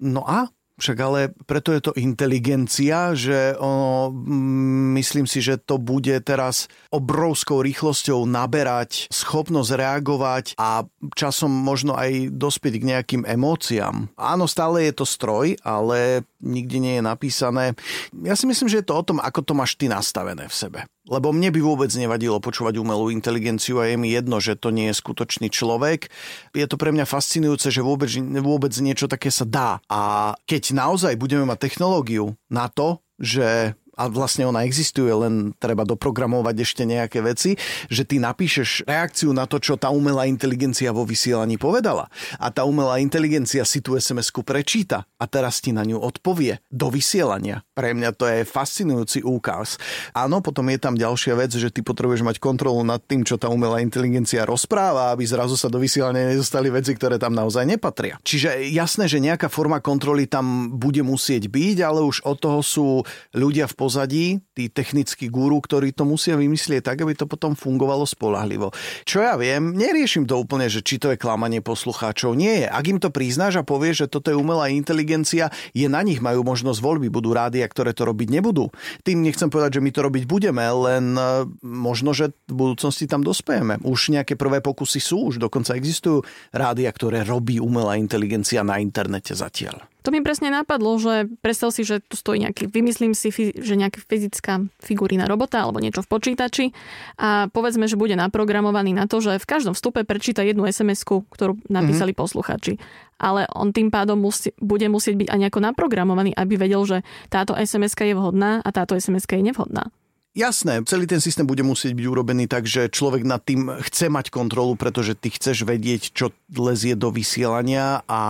No 0.00 0.24
a 0.24 0.48
však 0.78 0.98
ale 1.02 1.20
preto 1.44 1.74
je 1.74 1.82
to 1.82 1.92
inteligencia, 1.98 3.12
že 3.12 3.58
ono, 3.58 4.14
mm, 4.14 4.94
myslím 4.96 5.26
si, 5.26 5.42
že 5.42 5.58
to 5.58 5.76
bude 5.76 6.14
teraz 6.22 6.70
obrovskou 6.94 7.60
rýchlosťou 7.60 8.24
naberať 8.24 9.10
schopnosť 9.10 9.70
reagovať 9.74 10.44
a 10.56 10.86
časom 11.18 11.50
možno 11.50 11.98
aj 11.98 12.30
dospieť 12.32 12.74
k 12.78 12.88
nejakým 12.94 13.22
emóciám. 13.26 14.08
Áno, 14.14 14.46
stále 14.46 14.86
je 14.88 14.94
to 14.94 15.06
stroj, 15.06 15.58
ale 15.66 16.22
nikde 16.38 16.78
nie 16.78 16.98
je 16.98 17.02
napísané. 17.02 17.74
Ja 18.14 18.38
si 18.38 18.46
myslím, 18.46 18.70
že 18.70 18.80
je 18.82 18.88
to 18.88 18.94
o 18.98 19.06
tom, 19.06 19.18
ako 19.18 19.42
to 19.42 19.52
máš 19.54 19.74
ty 19.74 19.90
nastavené 19.90 20.46
v 20.46 20.54
sebe. 20.54 20.78
Lebo 21.08 21.32
mne 21.32 21.50
by 21.50 21.60
vôbec 21.64 21.90
nevadilo 21.96 22.38
počúvať 22.38 22.78
umelú 22.78 23.08
inteligenciu 23.08 23.80
a 23.80 23.88
je 23.88 23.96
mi 23.96 24.12
jedno, 24.12 24.38
že 24.38 24.54
to 24.54 24.70
nie 24.70 24.92
je 24.92 25.00
skutočný 25.00 25.48
človek. 25.48 26.12
Je 26.52 26.66
to 26.68 26.76
pre 26.76 26.94
mňa 26.94 27.08
fascinujúce, 27.08 27.72
že 27.72 27.82
vôbec, 27.82 28.12
vôbec 28.44 28.72
niečo 28.78 29.10
také 29.10 29.32
sa 29.32 29.48
dá. 29.48 29.70
A 29.88 30.32
keď 30.44 30.76
naozaj 30.76 31.16
budeme 31.16 31.48
mať 31.48 31.68
technológiu 31.70 32.36
na 32.52 32.68
to, 32.68 33.00
že 33.18 33.74
a 33.98 34.06
vlastne 34.06 34.46
ona 34.46 34.62
existuje, 34.62 35.10
len 35.10 35.50
treba 35.58 35.82
doprogramovať 35.82 36.56
ešte 36.62 36.82
nejaké 36.86 37.18
veci, 37.18 37.58
že 37.90 38.06
ty 38.06 38.22
napíšeš 38.22 38.86
reakciu 38.86 39.34
na 39.34 39.50
to, 39.50 39.58
čo 39.58 39.74
tá 39.74 39.90
umelá 39.90 40.30
inteligencia 40.30 40.94
vo 40.94 41.02
vysielaní 41.02 41.58
povedala. 41.58 42.06
A 42.38 42.54
tá 42.54 42.62
umelá 42.62 43.02
inteligencia 43.02 43.66
si 43.66 43.82
tú 43.82 43.98
SMS-ku 43.98 44.46
prečíta 44.46 45.10
a 45.18 45.26
teraz 45.26 45.58
ti 45.58 45.74
na 45.74 45.82
ňu 45.82 45.98
odpovie 45.98 46.62
do 46.70 46.94
vysielania. 46.94 47.66
Pre 47.74 47.90
mňa 47.90 48.10
to 48.14 48.30
je 48.30 48.46
fascinujúci 48.46 49.26
úkaz. 49.26 49.82
Áno, 50.14 50.38
potom 50.38 50.70
je 50.70 50.78
tam 50.78 50.94
ďalšia 50.94 51.34
vec, 51.34 51.50
že 51.58 51.74
ty 51.74 51.82
potrebuješ 51.82 52.22
mať 52.22 52.36
kontrolu 52.38 52.86
nad 52.86 53.02
tým, 53.02 53.26
čo 53.26 53.34
tá 53.34 53.50
umelá 53.50 53.82
inteligencia 53.82 54.46
rozpráva, 54.46 55.10
aby 55.10 55.26
zrazu 55.26 55.58
sa 55.58 55.66
do 55.66 55.82
vysielania 55.82 56.30
nezostali 56.30 56.70
veci, 56.70 56.94
ktoré 56.94 57.18
tam 57.18 57.34
naozaj 57.34 57.66
nepatria. 57.66 58.22
Čiže 58.22 58.70
jasné, 58.70 59.10
že 59.10 59.18
nejaká 59.18 59.50
forma 59.50 59.82
kontroly 59.82 60.30
tam 60.30 60.78
bude 60.78 61.02
musieť 61.02 61.50
byť, 61.50 61.76
ale 61.82 62.06
už 62.06 62.22
od 62.22 62.36
toho 62.38 62.60
sú 62.62 62.86
ľudia 63.34 63.66
v 63.66 63.74
pozadí, 63.88 64.36
tí 64.52 64.68
technickí 64.68 65.32
guru, 65.32 65.64
ktorí 65.64 65.96
to 65.96 66.04
musia 66.04 66.36
vymyslieť 66.36 66.92
tak, 66.92 67.00
aby 67.00 67.16
to 67.16 67.24
potom 67.24 67.56
fungovalo 67.56 68.04
spolahlivo. 68.04 68.68
Čo 69.08 69.24
ja 69.24 69.40
viem, 69.40 69.72
neriešim 69.72 70.28
to 70.28 70.36
úplne, 70.36 70.68
že 70.68 70.84
či 70.84 71.00
to 71.00 71.08
je 71.08 71.16
klamanie 71.16 71.64
poslucháčov. 71.64 72.36
Nie 72.36 72.64
je. 72.64 72.66
Ak 72.68 72.84
im 72.84 73.00
to 73.00 73.08
priznáš 73.08 73.56
a 73.56 73.64
povieš, 73.64 74.04
že 74.04 74.12
toto 74.12 74.28
je 74.28 74.36
umelá 74.36 74.68
inteligencia, 74.68 75.48
je 75.72 75.88
na 75.88 76.04
nich, 76.04 76.20
majú 76.20 76.44
možnosť 76.44 76.84
voľby, 76.84 77.08
budú 77.08 77.32
rádia, 77.32 77.64
ktoré 77.64 77.96
to 77.96 78.04
robiť 78.04 78.28
nebudú. 78.28 78.68
Tým 79.08 79.24
nechcem 79.24 79.48
povedať, 79.48 79.80
že 79.80 79.84
my 79.88 79.90
to 79.96 80.04
robiť 80.04 80.24
budeme, 80.28 80.60
len 80.68 81.16
e, 81.16 81.48
možno, 81.64 82.12
že 82.12 82.36
v 82.44 82.54
budúcnosti 82.68 83.08
tam 83.08 83.24
dospejeme. 83.24 83.80
Už 83.88 84.12
nejaké 84.12 84.36
prvé 84.36 84.60
pokusy 84.60 85.00
sú, 85.00 85.32
už 85.32 85.40
dokonca 85.40 85.72
existujú 85.72 86.28
rádia, 86.52 86.92
ktoré 86.92 87.24
robí 87.24 87.56
umelá 87.56 87.96
inteligencia 87.96 88.60
na 88.60 88.76
internete 88.76 89.32
zatiaľ. 89.32 89.88
To 90.08 90.16
mi 90.16 90.24
presne 90.24 90.48
napadlo, 90.48 90.96
že 90.96 91.28
predstav 91.44 91.68
si, 91.68 91.84
že 91.84 92.00
tu 92.00 92.16
stojí 92.16 92.40
nejaký, 92.40 92.72
vymyslím 92.72 93.12
si, 93.12 93.28
že 93.52 93.76
nejaká 93.76 94.00
fyzická 94.08 94.64
figurína 94.80 95.28
robota 95.28 95.60
alebo 95.60 95.84
niečo 95.84 96.00
v 96.00 96.08
počítači 96.08 96.72
a 97.20 97.52
povedzme, 97.52 97.84
že 97.84 98.00
bude 98.00 98.16
naprogramovaný 98.16 98.96
na 98.96 99.04
to, 99.04 99.20
že 99.20 99.36
v 99.36 99.44
každom 99.44 99.76
vstupe 99.76 100.08
prečíta 100.08 100.40
jednu 100.40 100.64
sms 100.64 101.04
ktorú 101.28 101.60
napísali 101.68 102.16
mm-hmm. 102.16 102.24
posluchači. 102.24 102.80
Ale 103.20 103.52
on 103.52 103.76
tým 103.76 103.92
pádom 103.92 104.16
musí, 104.16 104.56
bude 104.56 104.88
musieť 104.88 105.20
byť 105.20 105.28
aj 105.28 105.38
nejako 105.44 105.60
naprogramovaný, 105.60 106.32
aby 106.32 106.56
vedel, 106.56 106.88
že 106.88 107.04
táto 107.28 107.52
sms 107.52 107.92
je 107.92 108.16
vhodná 108.16 108.64
a 108.64 108.68
táto 108.72 108.96
sms 108.96 109.28
je 109.28 109.44
nevhodná. 109.44 109.92
Jasné, 110.36 110.84
celý 110.84 111.08
ten 111.08 111.18
systém 111.18 111.48
bude 111.48 111.64
musieť 111.64 111.96
byť 111.96 112.06
urobený 112.06 112.46
tak, 112.46 112.68
že 112.68 112.92
človek 112.92 113.24
nad 113.24 113.42
tým 113.42 113.74
chce 113.80 114.12
mať 114.12 114.28
kontrolu, 114.28 114.76
pretože 114.76 115.16
ty 115.16 115.32
chceš 115.32 115.64
vedieť, 115.64 116.12
čo 116.14 116.30
lezie 116.52 116.94
do 116.94 117.08
vysielania 117.08 118.04
a 118.04 118.20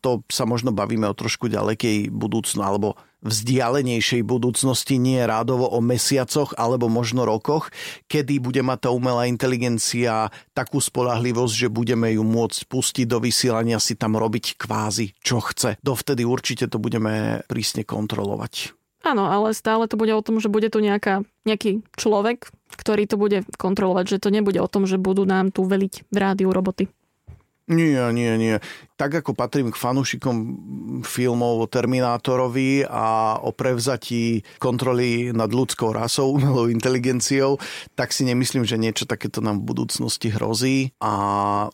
to 0.00 0.24
sa 0.32 0.48
možno 0.48 0.72
bavíme 0.72 1.06
o 1.06 1.14
trošku 1.14 1.46
ďalekej 1.52 2.10
budúcnu 2.10 2.64
alebo 2.64 2.96
vzdialenejšej 3.22 4.26
budúcnosti, 4.26 4.98
nie 4.98 5.22
rádovo 5.22 5.70
o 5.70 5.78
mesiacoch 5.78 6.58
alebo 6.58 6.90
možno 6.90 7.22
rokoch, 7.22 7.70
kedy 8.10 8.42
bude 8.42 8.60
mať 8.66 8.88
tá 8.88 8.90
umelá 8.90 9.30
inteligencia 9.30 10.34
takú 10.52 10.82
spolahlivosť, 10.82 11.54
že 11.54 11.68
budeme 11.70 12.10
ju 12.18 12.26
môcť 12.26 12.66
pustiť 12.66 13.06
do 13.06 13.22
vysielania 13.22 13.78
si 13.78 13.94
tam 13.94 14.18
robiť 14.18 14.58
kvázi, 14.58 15.14
čo 15.22 15.38
chce. 15.38 15.78
Dovtedy 15.78 16.26
určite 16.26 16.66
to 16.66 16.82
budeme 16.82 17.46
prísne 17.46 17.86
kontrolovať. 17.86 18.81
Áno, 19.02 19.26
ale 19.26 19.50
stále 19.50 19.90
to 19.90 19.98
bude 19.98 20.14
o 20.14 20.22
tom, 20.22 20.38
že 20.38 20.46
bude 20.46 20.70
tu 20.70 20.78
nejaká, 20.78 21.26
nejaký 21.42 21.82
človek, 21.98 22.54
ktorý 22.78 23.10
to 23.10 23.18
bude 23.18 23.42
kontrolovať, 23.58 24.16
že 24.16 24.22
to 24.22 24.30
nebude 24.30 24.62
o 24.62 24.70
tom, 24.70 24.86
že 24.86 24.98
budú 24.98 25.26
nám 25.26 25.50
tu 25.50 25.66
veliť 25.66 26.06
v 26.06 26.16
rádiu 26.16 26.54
roboty. 26.54 26.86
Nie, 27.70 28.10
nie, 28.10 28.34
nie. 28.36 28.58
Tak 28.98 29.22
ako 29.22 29.38
patrím 29.38 29.70
k 29.70 29.78
fanúšikom 29.78 30.36
filmov 31.06 31.62
o 31.62 31.70
Terminátorovi 31.70 32.82
a 32.84 33.38
o 33.38 33.54
prevzatí 33.54 34.42
kontroly 34.58 35.30
nad 35.30 35.46
ľudskou 35.46 35.94
rasou, 35.94 36.34
umelou 36.34 36.66
inteligenciou, 36.66 37.62
tak 37.94 38.10
si 38.10 38.26
nemyslím, 38.26 38.66
že 38.66 38.82
niečo 38.82 39.06
takéto 39.06 39.38
nám 39.38 39.62
v 39.62 39.68
budúcnosti 39.72 40.34
hrozí. 40.34 40.90
A 40.98 41.12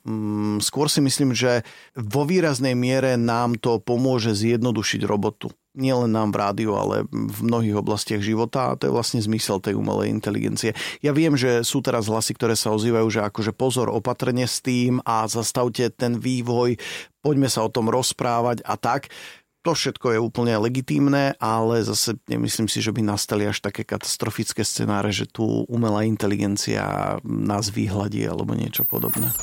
mm, 0.05 0.61
skôr 0.61 0.93
si 0.93 1.01
myslím, 1.01 1.33
že 1.33 1.65
vo 1.97 2.29
výraznej 2.29 2.77
miere 2.77 3.17
nám 3.17 3.57
to 3.57 3.81
pomôže 3.81 4.37
zjednodušiť 4.37 5.09
robotu 5.09 5.49
nielen 5.79 6.11
nám 6.11 6.35
v 6.35 6.41
rádiu, 6.43 6.75
ale 6.75 7.07
v 7.09 7.39
mnohých 7.47 7.79
oblastiach 7.79 8.21
života 8.21 8.75
a 8.75 8.77
to 8.77 8.91
je 8.91 8.95
vlastne 8.95 9.23
zmysel 9.23 9.63
tej 9.63 9.79
umelej 9.79 10.11
inteligencie. 10.11 10.75
Ja 11.01 11.15
viem, 11.15 11.39
že 11.39 11.63
sú 11.63 11.81
teraz 11.81 12.11
hlasy, 12.11 12.35
ktoré 12.35 12.59
sa 12.59 12.75
ozývajú, 12.75 13.07
že 13.09 13.23
akože 13.23 13.55
pozor, 13.55 13.89
opatrne 13.89 14.45
s 14.45 14.59
tým 14.59 14.99
a 15.07 15.25
zastavte 15.31 15.89
ten 15.95 16.19
vývoj, 16.19 16.77
poďme 17.23 17.47
sa 17.47 17.63
o 17.63 17.71
tom 17.71 17.87
rozprávať 17.87 18.67
a 18.67 18.75
tak. 18.75 19.09
To 19.67 19.75
všetko 19.75 20.15
je 20.15 20.23
úplne 20.23 20.55
legitímne, 20.59 21.35
ale 21.43 21.83
zase 21.83 22.15
nemyslím 22.31 22.71
si, 22.71 22.79
že 22.79 22.95
by 22.95 23.03
nastali 23.03 23.45
až 23.45 23.59
také 23.59 23.83
katastrofické 23.83 24.63
scenáre, 24.63 25.11
že 25.11 25.27
tu 25.27 25.67
umelá 25.67 26.07
inteligencia 26.07 27.19
nás 27.27 27.69
vyhľadí 27.75 28.23
alebo 28.23 28.55
niečo 28.55 28.87
podobné. 28.87 29.35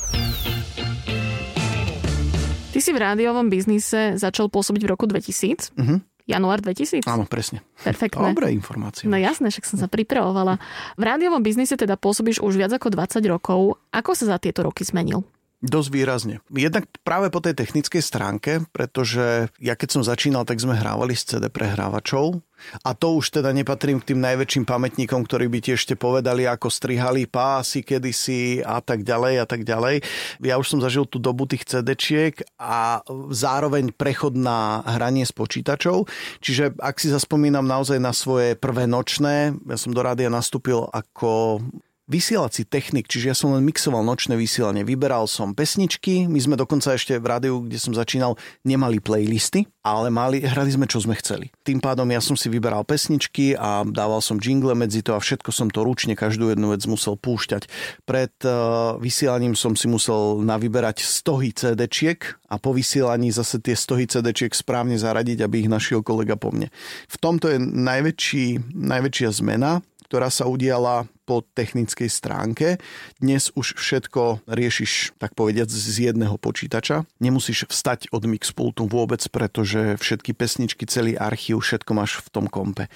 Ty 2.76 2.78
si 2.84 2.92
v 2.92 3.00
rádiovom 3.00 3.48
biznise 3.48 4.20
začal 4.20 4.52
pôsobiť 4.52 4.84
v 4.84 4.90
roku 4.92 5.08
2000. 5.08 5.72
Uh-huh. 5.72 5.96
Január 6.26 6.58
2000? 6.58 7.06
Áno, 7.06 7.22
presne. 7.22 7.62
Perfektné. 7.86 8.34
Dobré 8.34 8.50
informácie. 8.50 9.06
No 9.06 9.14
jasné, 9.14 9.46
však 9.46 9.62
som 9.62 9.78
sa 9.78 9.86
pripravovala. 9.86 10.58
V 10.98 11.02
rádiovom 11.06 11.38
biznise 11.38 11.78
teda 11.78 11.94
pôsobíš 11.94 12.42
už 12.42 12.58
viac 12.58 12.74
ako 12.74 12.90
20 12.90 13.22
rokov. 13.30 13.78
Ako 13.94 14.18
sa 14.18 14.34
za 14.34 14.36
tieto 14.42 14.66
roky 14.66 14.82
zmenil? 14.82 15.22
Dosť 15.64 15.88
výrazne. 15.88 16.44
Jednak 16.52 16.84
práve 17.00 17.32
po 17.32 17.40
tej 17.40 17.56
technickej 17.56 18.04
stránke, 18.04 18.68
pretože 18.76 19.48
ja 19.56 19.72
keď 19.72 19.88
som 19.88 20.02
začínal, 20.04 20.44
tak 20.44 20.60
sme 20.60 20.76
hrávali 20.76 21.16
s 21.16 21.24
CD 21.24 21.48
prehrávačov 21.48 22.44
a 22.84 22.92
to 22.92 23.16
už 23.16 23.40
teda 23.40 23.56
nepatrím 23.56 24.04
k 24.04 24.12
tým 24.12 24.20
najväčším 24.20 24.68
pamätníkom, 24.68 25.24
ktorí 25.24 25.48
by 25.48 25.58
ti 25.64 25.72
ešte 25.72 25.96
povedali, 25.96 26.44
ako 26.44 26.68
strihali 26.68 27.24
pásy 27.24 27.80
kedysi 27.80 28.60
a 28.60 28.84
tak 28.84 29.00
ďalej 29.00 29.34
a 29.40 29.46
tak 29.48 29.64
ďalej. 29.64 30.04
Ja 30.44 30.60
už 30.60 30.76
som 30.76 30.84
zažil 30.84 31.08
tú 31.08 31.16
dobu 31.16 31.48
tých 31.48 31.64
CD-čiek 31.64 32.36
a 32.60 33.00
zároveň 33.32 33.96
prechod 33.96 34.36
na 34.36 34.84
hranie 34.84 35.24
s 35.24 35.32
počítačov. 35.32 36.04
Čiže 36.44 36.76
ak 36.76 37.00
si 37.00 37.08
zaspomínam 37.08 37.64
naozaj 37.64 37.96
na 37.96 38.12
svoje 38.12 38.60
prvé 38.60 38.84
nočné, 38.84 39.56
ja 39.56 39.76
som 39.80 39.96
do 39.96 40.04
rádia 40.04 40.28
nastúpil 40.28 40.84
ako 40.92 41.64
vysielací 42.06 42.62
technik, 42.62 43.10
čiže 43.10 43.26
ja 43.30 43.36
som 43.36 43.50
len 43.50 43.66
mixoval 43.66 44.06
nočné 44.06 44.38
vysielanie. 44.38 44.86
Vyberal 44.86 45.26
som 45.26 45.58
pesničky, 45.58 46.30
my 46.30 46.38
sme 46.38 46.54
dokonca 46.54 46.94
ešte 46.94 47.18
v 47.18 47.26
rádiu, 47.26 47.66
kde 47.66 47.82
som 47.82 47.90
začínal, 47.90 48.38
nemali 48.62 49.02
playlisty, 49.02 49.66
ale 49.82 50.06
mali, 50.10 50.38
hrali 50.38 50.70
sme, 50.70 50.86
čo 50.86 51.02
sme 51.02 51.18
chceli. 51.18 51.50
Tým 51.66 51.82
pádom 51.82 52.06
ja 52.06 52.22
som 52.22 52.38
si 52.38 52.46
vyberal 52.46 52.86
pesničky 52.86 53.58
a 53.58 53.82
dával 53.82 54.22
som 54.22 54.38
jingle 54.38 54.78
medzi 54.78 55.02
to 55.02 55.18
a 55.18 55.22
všetko 55.22 55.50
som 55.50 55.66
to 55.66 55.82
ručne, 55.82 56.14
každú 56.14 56.54
jednu 56.54 56.70
vec 56.70 56.86
musel 56.86 57.18
púšťať. 57.18 57.66
Pred 58.06 58.34
uh, 58.46 58.54
vysielaním 59.02 59.58
som 59.58 59.74
si 59.74 59.90
musel 59.90 60.46
navyberať 60.46 61.02
stohy 61.02 61.50
CD-čiek 61.50 62.22
a 62.46 62.62
po 62.62 62.70
vysielaní 62.70 63.34
zase 63.34 63.58
tie 63.58 63.74
stohy 63.74 64.06
CD-čiek 64.06 64.54
správne 64.54 64.94
zaradiť, 64.94 65.42
aby 65.42 65.66
ich 65.66 65.70
našiel 65.70 66.06
kolega 66.06 66.38
po 66.38 66.54
mne. 66.54 66.70
V 67.10 67.16
tomto 67.18 67.50
je 67.50 67.58
najväčší, 67.58 68.74
najväčšia 68.78 69.30
zmena, 69.42 69.82
ktorá 70.06 70.30
sa 70.30 70.46
udiala 70.46 71.10
po 71.26 71.42
technickej 71.42 72.06
stránke. 72.06 72.78
Dnes 73.18 73.50
už 73.58 73.74
všetko 73.74 74.46
riešiš, 74.46 75.18
tak 75.18 75.34
povediať, 75.34 75.66
z 75.66 76.14
jedného 76.14 76.38
počítača. 76.38 77.02
Nemusíš 77.18 77.66
vstať 77.66 78.14
od 78.14 78.22
mixpultu 78.30 78.86
vôbec, 78.86 79.20
pretože 79.28 79.98
všetky 79.98 80.32
pesničky, 80.38 80.86
celý 80.86 81.18
archív, 81.18 81.66
všetko 81.66 81.90
máš 81.92 82.22
v 82.22 82.28
tom 82.30 82.46
kompe. 82.46 82.86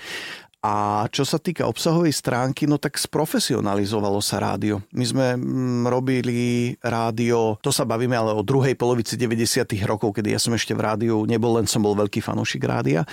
A 0.60 1.08
čo 1.08 1.24
sa 1.24 1.40
týka 1.40 1.64
obsahovej 1.64 2.12
stránky, 2.12 2.68
no 2.68 2.76
tak 2.76 3.00
sprofesionalizovalo 3.00 4.20
sa 4.20 4.44
rádio. 4.44 4.84
My 4.92 5.08
sme 5.08 5.26
mm, 5.32 5.88
robili 5.88 6.76
rádio, 6.84 7.56
to 7.64 7.72
sa 7.72 7.88
bavíme 7.88 8.12
ale 8.12 8.36
o 8.36 8.44
druhej 8.44 8.76
polovici 8.76 9.16
90. 9.16 9.64
rokov, 9.88 10.20
kedy 10.20 10.36
ja 10.36 10.40
som 10.40 10.52
ešte 10.52 10.76
v 10.76 10.84
rádiu 10.84 11.24
nebol, 11.24 11.56
len 11.56 11.64
som 11.64 11.80
bol 11.80 11.96
veľký 11.96 12.20
fanúšik 12.20 12.60
rádia. 12.60 13.08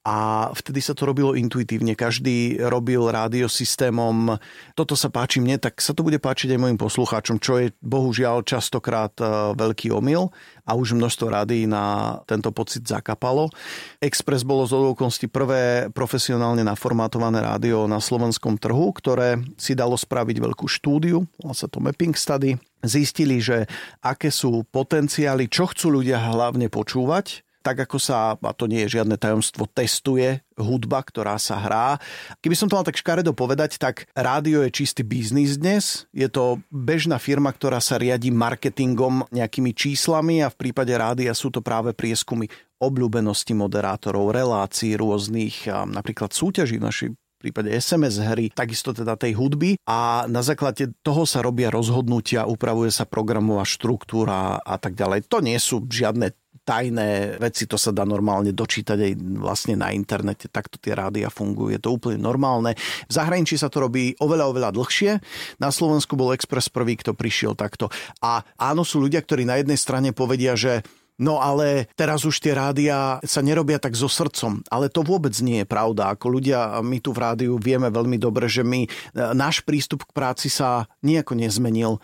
A 0.00 0.48
vtedy 0.56 0.80
sa 0.80 0.96
to 0.96 1.04
robilo 1.04 1.36
intuitívne. 1.36 1.92
Každý 1.92 2.56
robil 2.72 3.04
rádio 3.04 3.52
systémom. 3.52 4.32
Toto 4.72 4.96
sa 4.96 5.12
páči 5.12 5.44
mne, 5.44 5.60
tak 5.60 5.76
sa 5.84 5.92
to 5.92 6.00
bude 6.00 6.16
páčiť 6.16 6.56
aj 6.56 6.60
mojim 6.60 6.80
poslucháčom, 6.80 7.36
čo 7.36 7.60
je 7.60 7.76
bohužiaľ 7.84 8.40
častokrát 8.40 9.12
e, 9.20 9.52
veľký 9.52 9.92
omyl 9.92 10.32
a 10.64 10.72
už 10.72 10.96
množstvo 10.96 11.26
rádií 11.28 11.68
na 11.68 12.16
tento 12.24 12.48
pocit 12.48 12.88
zakapalo. 12.88 13.52
Express 14.00 14.40
bolo 14.40 14.64
z 14.64 14.72
okolností 14.72 15.28
prvé 15.28 15.92
profesionálne 15.92 16.64
naformátované 16.64 17.44
rádio 17.44 17.84
na 17.84 18.00
slovenskom 18.00 18.56
trhu, 18.56 18.96
ktoré 18.96 19.36
si 19.60 19.76
dalo 19.76 20.00
spraviť 20.00 20.36
veľkú 20.40 20.64
štúdiu, 20.64 21.28
volá 21.44 21.52
sa 21.52 21.68
to 21.68 21.76
Mapping 21.76 22.16
Study. 22.16 22.56
Zistili, 22.80 23.44
že 23.44 23.68
aké 24.00 24.32
sú 24.32 24.64
potenciály, 24.64 25.52
čo 25.52 25.68
chcú 25.68 26.00
ľudia 26.00 26.16
hlavne 26.32 26.72
počúvať, 26.72 27.44
tak 27.60 27.84
ako 27.84 28.00
sa, 28.00 28.34
a 28.36 28.52
to 28.56 28.64
nie 28.64 28.84
je 28.84 29.00
žiadne 29.00 29.20
tajomstvo, 29.20 29.68
testuje 29.68 30.40
hudba, 30.60 31.00
ktorá 31.00 31.40
sa 31.40 31.56
hrá. 31.60 31.96
Keby 32.40 32.56
som 32.56 32.68
to 32.68 32.76
mal 32.76 32.84
tak 32.84 33.00
škaredo 33.00 33.32
povedať, 33.32 33.80
tak 33.80 34.08
rádio 34.12 34.64
je 34.64 34.72
čistý 34.72 35.04
biznis 35.04 35.56
dnes. 35.56 36.04
Je 36.12 36.28
to 36.28 36.60
bežná 36.68 37.16
firma, 37.16 37.52
ktorá 37.52 37.80
sa 37.80 37.96
riadi 38.00 38.28
marketingom 38.28 39.28
nejakými 39.32 39.72
číslami 39.72 40.44
a 40.44 40.52
v 40.52 40.56
prípade 40.56 40.92
rádia 40.92 41.32
sú 41.32 41.48
to 41.48 41.64
práve 41.64 41.96
prieskumy 41.96 42.48
obľúbenosti 42.80 43.52
moderátorov, 43.52 44.32
relácií 44.32 44.96
rôznych, 44.96 45.68
napríklad 45.68 46.32
súťaží 46.32 46.80
v 46.80 46.88
našej 46.88 47.08
prípade 47.40 47.72
SMS 47.72 48.20
hry, 48.20 48.52
takisto 48.52 48.92
teda 48.92 49.16
tej 49.16 49.32
hudby 49.32 49.80
a 49.88 50.28
na 50.28 50.44
základe 50.44 50.92
toho 51.00 51.24
sa 51.24 51.40
robia 51.40 51.72
rozhodnutia, 51.72 52.44
upravuje 52.44 52.92
sa 52.92 53.08
programová 53.08 53.64
štruktúra 53.64 54.60
a 54.60 54.76
tak 54.76 54.92
ďalej. 54.92 55.24
To 55.32 55.40
nie 55.40 55.56
sú 55.56 55.88
žiadne 55.88 56.36
tajné 56.70 57.42
veci, 57.42 57.66
to 57.66 57.74
sa 57.74 57.90
dá 57.90 58.06
normálne 58.06 58.54
dočítať 58.54 58.94
aj 58.94 59.12
vlastne 59.42 59.74
na 59.74 59.90
internete, 59.90 60.46
takto 60.46 60.78
tie 60.78 60.94
rádia 60.94 61.26
fungujú, 61.26 61.74
je 61.74 61.82
to 61.82 61.90
úplne 61.90 62.22
normálne. 62.22 62.78
V 63.10 63.12
zahraničí 63.12 63.58
sa 63.58 63.66
to 63.66 63.90
robí 63.90 64.14
oveľa, 64.22 64.46
oveľa 64.54 64.70
dlhšie, 64.78 65.12
na 65.58 65.74
Slovensku 65.74 66.14
bol 66.14 66.30
Express 66.30 66.70
prvý, 66.70 66.94
kto 66.94 67.18
prišiel 67.18 67.58
takto. 67.58 67.90
A 68.22 68.46
áno, 68.54 68.86
sú 68.86 69.02
ľudia, 69.02 69.18
ktorí 69.18 69.42
na 69.42 69.58
jednej 69.58 69.74
strane 69.74 70.14
povedia, 70.14 70.54
že 70.54 70.86
No 71.20 71.36
ale 71.36 71.92
teraz 71.92 72.24
už 72.24 72.40
tie 72.40 72.56
rádia 72.56 73.20
sa 73.20 73.44
nerobia 73.44 73.76
tak 73.76 73.92
so 73.92 74.08
srdcom. 74.08 74.64
Ale 74.72 74.88
to 74.88 75.04
vôbec 75.04 75.36
nie 75.44 75.60
je 75.62 75.68
pravda. 75.68 76.16
Ako 76.16 76.32
ľudia, 76.32 76.80
my 76.80 76.96
tu 77.04 77.12
v 77.12 77.20
rádiu 77.20 77.60
vieme 77.60 77.92
veľmi 77.92 78.16
dobre, 78.16 78.48
že 78.48 78.64
my, 78.64 78.88
e, 78.88 78.88
náš 79.36 79.60
prístup 79.60 80.08
k 80.08 80.16
práci 80.16 80.48
sa 80.48 80.88
nejako 81.04 81.36
nezmenil. 81.36 82.00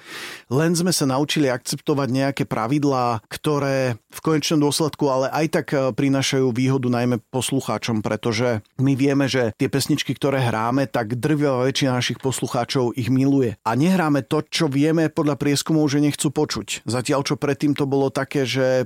Len 0.52 0.76
sme 0.76 0.92
sa 0.92 1.08
naučili 1.08 1.48
akceptovať 1.48 2.08
nejaké 2.12 2.44
pravidlá, 2.44 3.24
ktoré 3.32 3.96
v 4.12 4.20
konečnom 4.20 4.60
dôsledku 4.60 5.08
ale 5.08 5.32
aj 5.32 5.46
tak 5.48 5.66
e, 5.72 5.96
prinášajú 5.96 6.52
výhodu 6.52 6.92
najmä 6.92 7.24
poslucháčom, 7.32 8.04
pretože 8.04 8.60
my 8.76 8.92
vieme, 8.92 9.32
že 9.32 9.56
tie 9.56 9.72
pesničky, 9.72 10.12
ktoré 10.12 10.44
hráme, 10.44 10.84
tak 10.92 11.16
drvivá 11.16 11.64
väčšina 11.64 11.96
našich 11.96 12.20
poslucháčov 12.20 12.92
ich 13.00 13.08
miluje. 13.08 13.56
A 13.64 13.72
nehráme 13.72 14.28
to, 14.28 14.44
čo 14.44 14.68
vieme 14.68 15.08
podľa 15.08 15.40
prieskumov, 15.40 15.88
že 15.88 16.04
nechcú 16.04 16.28
počuť. 16.28 16.84
Zatiaľ, 16.84 17.24
čo 17.24 17.40
predtým 17.40 17.72
to 17.72 17.88
bolo 17.88 18.12
také, 18.12 18.44
že 18.44 18.84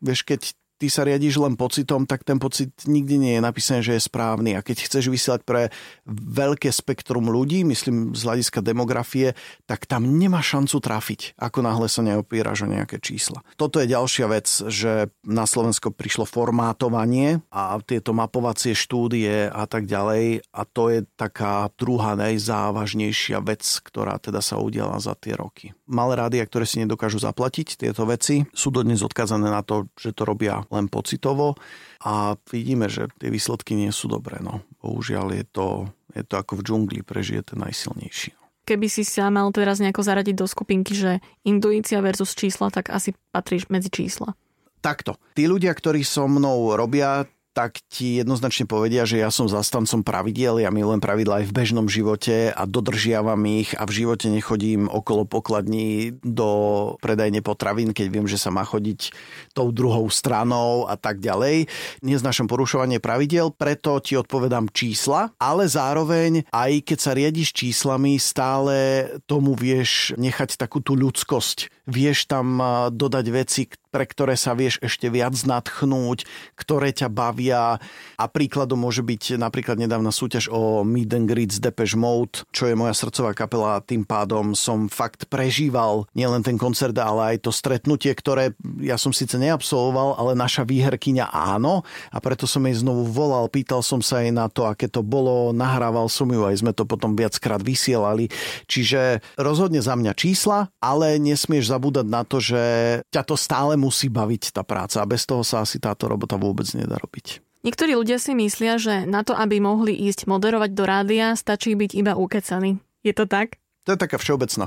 vieš, 0.00 0.20
keď 0.24 0.40
ty 0.78 0.90
sa 0.90 1.06
riadiš 1.06 1.38
len 1.38 1.54
pocitom, 1.54 2.04
tak 2.04 2.26
ten 2.26 2.42
pocit 2.42 2.74
nikdy 2.84 3.14
nie 3.16 3.32
je 3.38 3.42
napísané, 3.42 3.80
že 3.80 3.94
je 3.96 4.08
správny. 4.08 4.58
A 4.58 4.64
keď 4.64 4.84
chceš 4.84 5.08
vysielať 5.08 5.42
pre 5.46 5.70
veľké 6.10 6.68
spektrum 6.74 7.30
ľudí, 7.30 7.62
myslím 7.62 8.12
z 8.12 8.20
hľadiska 8.26 8.60
demografie, 8.60 9.38
tak 9.64 9.86
tam 9.86 10.04
nemá 10.04 10.42
šancu 10.42 10.82
trafiť, 10.82 11.38
ako 11.38 11.58
náhle 11.62 11.86
sa 11.86 12.02
neopíraš 12.02 12.66
o 12.66 12.72
nejaké 12.72 12.98
čísla. 12.98 13.40
Toto 13.54 13.78
je 13.78 13.90
ďalšia 13.90 14.26
vec, 14.26 14.46
že 14.50 15.08
na 15.22 15.46
Slovensko 15.46 15.94
prišlo 15.94 16.26
formátovanie 16.26 17.40
a 17.54 17.78
tieto 17.80 18.10
mapovacie 18.10 18.74
štúdie 18.74 19.48
a 19.48 19.64
tak 19.70 19.86
ďalej 19.86 20.44
a 20.50 20.62
to 20.66 20.90
je 20.90 21.00
taká 21.14 21.70
druhá 21.78 22.18
najzávažnejšia 22.18 23.38
vec, 23.44 23.62
ktorá 23.62 24.18
teda 24.18 24.42
sa 24.42 24.58
udiala 24.58 24.98
za 24.98 25.14
tie 25.14 25.38
roky. 25.38 25.76
Malé 25.86 26.18
rádia, 26.18 26.44
ktoré 26.44 26.66
si 26.66 26.82
nedokážu 26.82 27.20
zaplatiť 27.22 27.78
tieto 27.78 28.04
veci, 28.08 28.42
sú 28.56 28.72
dodnes 28.72 29.04
odkazané 29.04 29.52
na 29.52 29.62
to, 29.62 29.86
že 29.94 30.16
to 30.16 30.24
robia 30.26 30.63
len 30.70 30.86
pocitovo 30.88 31.58
a 32.04 32.36
vidíme, 32.48 32.88
že 32.88 33.08
tie 33.18 33.32
výsledky 33.32 33.74
nie 33.74 33.90
sú 33.90 34.08
dobré. 34.08 34.40
No. 34.40 34.64
Bohužiaľ 34.84 35.34
je 35.36 35.44
to, 35.48 35.66
je 36.12 36.22
to 36.24 36.34
ako 36.36 36.60
v 36.60 36.64
džungli, 36.64 37.00
prežije 37.02 37.54
ten 37.54 37.64
najsilnejší. 37.64 38.36
Keby 38.64 38.88
si 38.88 39.04
sa 39.04 39.28
mal 39.28 39.52
teraz 39.52 39.76
nejako 39.76 40.00
zaradiť 40.00 40.36
do 40.40 40.48
skupinky, 40.48 40.96
že 40.96 41.20
intuícia 41.44 42.00
versus 42.00 42.32
čísla, 42.32 42.72
tak 42.72 42.88
asi 42.88 43.12
patríš 43.28 43.68
medzi 43.68 43.92
čísla. 43.92 44.32
Takto. 44.80 45.16
Tí 45.36 45.48
ľudia, 45.48 45.72
ktorí 45.72 46.04
so 46.04 46.28
mnou 46.28 46.76
robia, 46.76 47.24
tak 47.54 47.78
ti 47.86 48.18
jednoznačne 48.18 48.66
povedia, 48.66 49.06
že 49.06 49.22
ja 49.22 49.30
som 49.30 49.46
zastancom 49.46 50.02
pravidiel, 50.02 50.58
ja 50.58 50.74
milujem 50.74 50.98
pravidla 50.98 51.40
aj 51.40 51.46
v 51.48 51.56
bežnom 51.56 51.86
živote 51.86 52.50
a 52.50 52.62
dodržiavam 52.66 53.38
ich 53.46 53.72
a 53.78 53.86
v 53.86 54.04
živote 54.04 54.26
nechodím 54.26 54.90
okolo 54.90 55.22
pokladní 55.22 56.18
do 56.26 56.50
predajne 56.98 57.40
potravín, 57.46 57.94
keď 57.94 58.06
viem, 58.10 58.26
že 58.26 58.42
sa 58.42 58.50
má 58.50 58.66
chodiť 58.66 59.14
tou 59.54 59.70
druhou 59.70 60.10
stranou 60.10 60.90
a 60.90 60.98
tak 60.98 61.22
ďalej. 61.22 61.70
Neznašam 62.02 62.50
porušovanie 62.50 62.98
pravidel, 62.98 63.54
preto 63.54 64.02
ti 64.02 64.18
odpovedám 64.18 64.74
čísla, 64.74 65.30
ale 65.38 65.70
zároveň 65.70 66.50
aj 66.50 66.82
keď 66.82 66.98
sa 66.98 67.14
riadiš 67.14 67.54
číslami, 67.54 68.18
stále 68.18 69.06
tomu 69.30 69.54
vieš 69.54 70.10
nechať 70.18 70.58
takú 70.58 70.82
tú 70.82 70.98
ľudskosť. 70.98 71.70
Vieš 71.84 72.26
tam 72.30 72.58
dodať 72.90 73.26
veci, 73.28 73.62
pre 73.94 74.10
ktoré 74.10 74.34
sa 74.34 74.58
vieš 74.58 74.82
ešte 74.82 75.06
viac 75.06 75.38
nadchnúť, 75.46 76.26
ktoré 76.58 76.90
ťa 76.90 77.06
bavia. 77.14 77.78
A 78.18 78.24
príkladom 78.26 78.82
môže 78.82 79.06
byť 79.06 79.38
napríklad 79.38 79.78
nedávna 79.78 80.10
súťaž 80.10 80.50
o 80.50 80.82
Meet 80.82 81.14
and 81.14 81.30
Greet 81.30 81.54
z 81.54 81.62
Depeche 81.62 81.94
Mode, 81.94 82.42
čo 82.50 82.66
je 82.66 82.74
moja 82.74 82.90
srdcová 82.90 83.38
kapela. 83.38 83.78
Tým 83.78 84.02
pádom 84.02 84.58
som 84.58 84.90
fakt 84.90 85.30
prežíval 85.30 86.10
nielen 86.10 86.42
ten 86.42 86.58
koncert, 86.58 86.98
ale 86.98 87.38
aj 87.38 87.46
to 87.46 87.54
stretnutie, 87.54 88.10
ktoré 88.10 88.58
ja 88.82 88.98
som 88.98 89.14
síce 89.14 89.38
neabsolvoval, 89.38 90.18
ale 90.18 90.34
naša 90.34 90.66
výherkyňa 90.66 91.30
áno. 91.30 91.86
A 92.10 92.18
preto 92.18 92.50
som 92.50 92.66
jej 92.66 92.74
znovu 92.74 93.06
volal, 93.06 93.46
pýtal 93.46 93.78
som 93.86 94.02
sa 94.02 94.26
jej 94.26 94.34
na 94.34 94.50
to, 94.50 94.66
aké 94.66 94.90
to 94.90 95.06
bolo, 95.06 95.54
nahrával 95.54 96.10
som 96.10 96.26
ju, 96.26 96.42
aj 96.42 96.66
sme 96.66 96.74
to 96.74 96.82
potom 96.82 97.14
viackrát 97.14 97.62
vysielali. 97.62 98.26
Čiže 98.66 99.22
rozhodne 99.38 99.78
za 99.78 99.94
mňa 99.94 100.12
čísla, 100.18 100.74
ale 100.82 101.14
nesmieš 101.22 101.70
zabúdať 101.74 102.06
na 102.06 102.22
to, 102.22 102.38
že 102.38 102.62
ťa 103.10 103.22
to 103.26 103.34
stále 103.34 103.74
musí 103.74 104.06
baviť 104.06 104.54
tá 104.54 104.62
práca 104.62 105.02
a 105.02 105.10
bez 105.10 105.26
toho 105.26 105.42
sa 105.42 105.66
asi 105.66 105.82
táto 105.82 106.06
robota 106.06 106.38
vôbec 106.38 106.70
nedá 106.78 106.94
robiť. 106.94 107.42
Niektorí 107.64 107.96
ľudia 107.96 108.20
si 108.20 108.36
myslia, 108.36 108.76
že 108.76 109.08
na 109.08 109.24
to, 109.24 109.32
aby 109.32 109.56
mohli 109.56 109.96
ísť 109.96 110.28
moderovať 110.28 110.70
do 110.76 110.84
rádia, 110.84 111.26
stačí 111.32 111.72
byť 111.72 111.96
iba 111.96 112.12
ukecaný. 112.12 112.76
Je 113.00 113.16
to 113.16 113.24
tak? 113.24 113.56
To 113.84 113.92
je 113.92 114.00
taká 114.00 114.16
všeobecná 114.16 114.64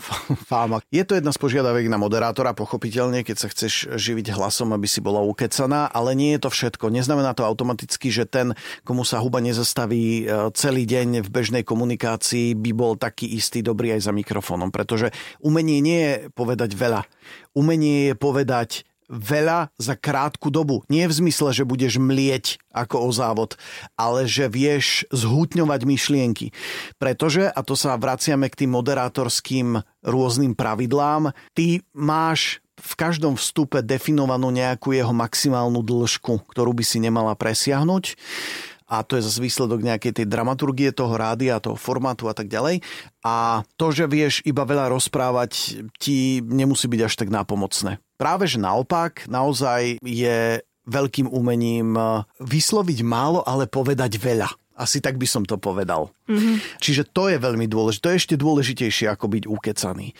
fáma. 0.49 0.77
Je 0.93 1.01
to 1.01 1.17
jedna 1.17 1.33
z 1.33 1.41
požiadaviek 1.41 1.89
na 1.89 1.97
moderátora, 1.97 2.53
pochopiteľne, 2.53 3.25
keď 3.25 3.35
sa 3.37 3.47
chceš 3.49 3.89
živiť 3.97 4.37
hlasom, 4.37 4.77
aby 4.77 4.85
si 4.85 5.01
bola 5.01 5.25
ukecaná, 5.25 5.89
ale 5.89 6.13
nie 6.13 6.37
je 6.37 6.45
to 6.45 6.49
všetko. 6.53 6.93
Neznamená 6.93 7.33
to 7.33 7.41
automaticky, 7.41 8.13
že 8.13 8.29
ten, 8.29 8.53
komu 8.85 9.01
sa 9.01 9.17
huba 9.17 9.41
nezastaví 9.41 10.21
e, 10.21 10.53
celý 10.53 10.85
deň 10.85 11.25
v 11.25 11.29
bežnej 11.33 11.63
komunikácii, 11.65 12.53
by 12.53 12.71
bol 12.77 12.93
taký 12.93 13.25
istý 13.33 13.65
dobrý 13.65 13.97
aj 13.97 14.05
za 14.05 14.13
mikrofónom, 14.13 14.69
pretože 14.69 15.09
umenie 15.41 15.81
nie 15.81 16.01
je 16.05 16.13
povedať 16.37 16.77
veľa. 16.77 17.01
Umenie 17.57 18.13
je 18.13 18.15
povedať 18.15 18.85
veľa 19.07 19.71
za 19.79 19.95
krátku 19.95 20.51
dobu. 20.51 20.83
Nie 20.91 21.07
v 21.07 21.17
zmysle, 21.25 21.55
že 21.55 21.67
budeš 21.67 21.99
mlieť 21.99 22.59
ako 22.71 23.07
o 23.07 23.09
závod, 23.11 23.51
ale 23.95 24.27
že 24.27 24.51
vieš 24.51 25.07
zhutňovať 25.09 25.81
myšlienky. 25.87 26.47
Pretože, 26.99 27.47
a 27.47 27.59
to 27.63 27.73
sa 27.73 27.97
vraciame 27.97 28.51
k 28.51 28.63
tým 28.63 28.71
moderátorským 28.75 29.81
rôznym 30.03 30.53
pravidlám, 30.53 31.31
ty 31.55 31.81
máš 31.95 32.59
v 32.77 32.93
každom 32.93 33.33
vstupe 33.33 33.81
definovanú 33.81 34.53
nejakú 34.53 34.93
jeho 34.93 35.09
maximálnu 35.09 35.81
dĺžku, 35.81 36.45
ktorú 36.53 36.77
by 36.77 36.83
si 36.85 37.01
nemala 37.01 37.33
presiahnuť 37.33 38.13
a 38.87 39.03
to 39.03 39.19
je 39.19 39.25
zase 39.27 39.43
výsledok 39.43 39.83
nejakej 39.83 40.23
tej 40.23 40.25
dramaturgie 40.31 40.95
toho 40.95 41.19
rádia, 41.19 41.59
toho 41.59 41.75
formátu 41.75 42.31
a 42.31 42.33
tak 42.33 42.47
ďalej. 42.47 42.79
A 43.19 43.67
to, 43.75 43.91
že 43.91 44.07
vieš 44.07 44.39
iba 44.47 44.63
veľa 44.63 44.87
rozprávať, 44.95 45.83
ti 45.99 46.39
nemusí 46.39 46.87
byť 46.87 47.01
až 47.03 47.13
tak 47.19 47.27
nápomocné. 47.27 47.99
Práve 48.17 48.49
že 48.49 48.57
naopak, 48.57 49.29
naozaj 49.29 50.01
je 50.01 50.59
veľkým 50.87 51.27
umením 51.29 51.93
eh, 51.93 52.23
vysloviť 52.41 52.99
málo, 53.05 53.43
ale 53.45 53.69
povedať 53.69 54.17
veľa. 54.17 54.49
Asi 54.77 55.01
tak 55.01 55.17
by 55.17 55.25
som 55.25 55.41
to 55.41 55.57
povedal. 55.57 56.13
Mm-hmm. 56.29 56.77
Čiže 56.77 57.09
to 57.09 57.33
je 57.33 57.41
veľmi 57.41 57.65
dôležité. 57.65 58.01
To 58.05 58.13
je 58.13 58.21
ešte 58.21 58.35
dôležitejšie 58.37 59.09
ako 59.09 59.25
byť 59.25 59.43
ukecaný. 59.49 60.13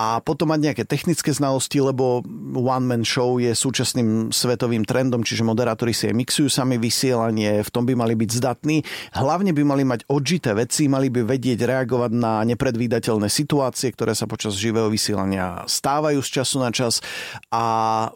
A 0.00 0.24
potom 0.24 0.48
mať 0.48 0.60
nejaké 0.72 0.84
technické 0.88 1.28
znalosti, 1.28 1.76
lebo 1.76 2.24
one-man 2.56 3.04
show 3.04 3.36
je 3.36 3.52
súčasným 3.52 4.32
svetovým 4.32 4.88
trendom, 4.88 5.20
čiže 5.20 5.44
moderátori 5.44 5.92
si 5.92 6.08
aj 6.08 6.16
mixujú 6.16 6.48
sami 6.48 6.80
vysielanie, 6.80 7.60
v 7.60 7.68
tom 7.68 7.84
by 7.84 7.92
mali 7.92 8.16
byť 8.16 8.30
zdatní. 8.32 8.80
Hlavne 9.12 9.52
by 9.52 9.60
mali 9.60 9.84
mať 9.84 10.08
odžité 10.08 10.56
veci, 10.56 10.88
mali 10.88 11.12
by 11.12 11.28
vedieť 11.28 11.68
reagovať 11.68 12.16
na 12.16 12.40
nepredvídateľné 12.48 13.28
situácie, 13.28 13.92
ktoré 13.92 14.16
sa 14.16 14.24
počas 14.24 14.56
živého 14.56 14.88
vysielania 14.88 15.68
stávajú 15.68 16.24
z 16.24 16.30
času 16.40 16.56
na 16.64 16.72
čas 16.72 17.04
a 17.52 17.64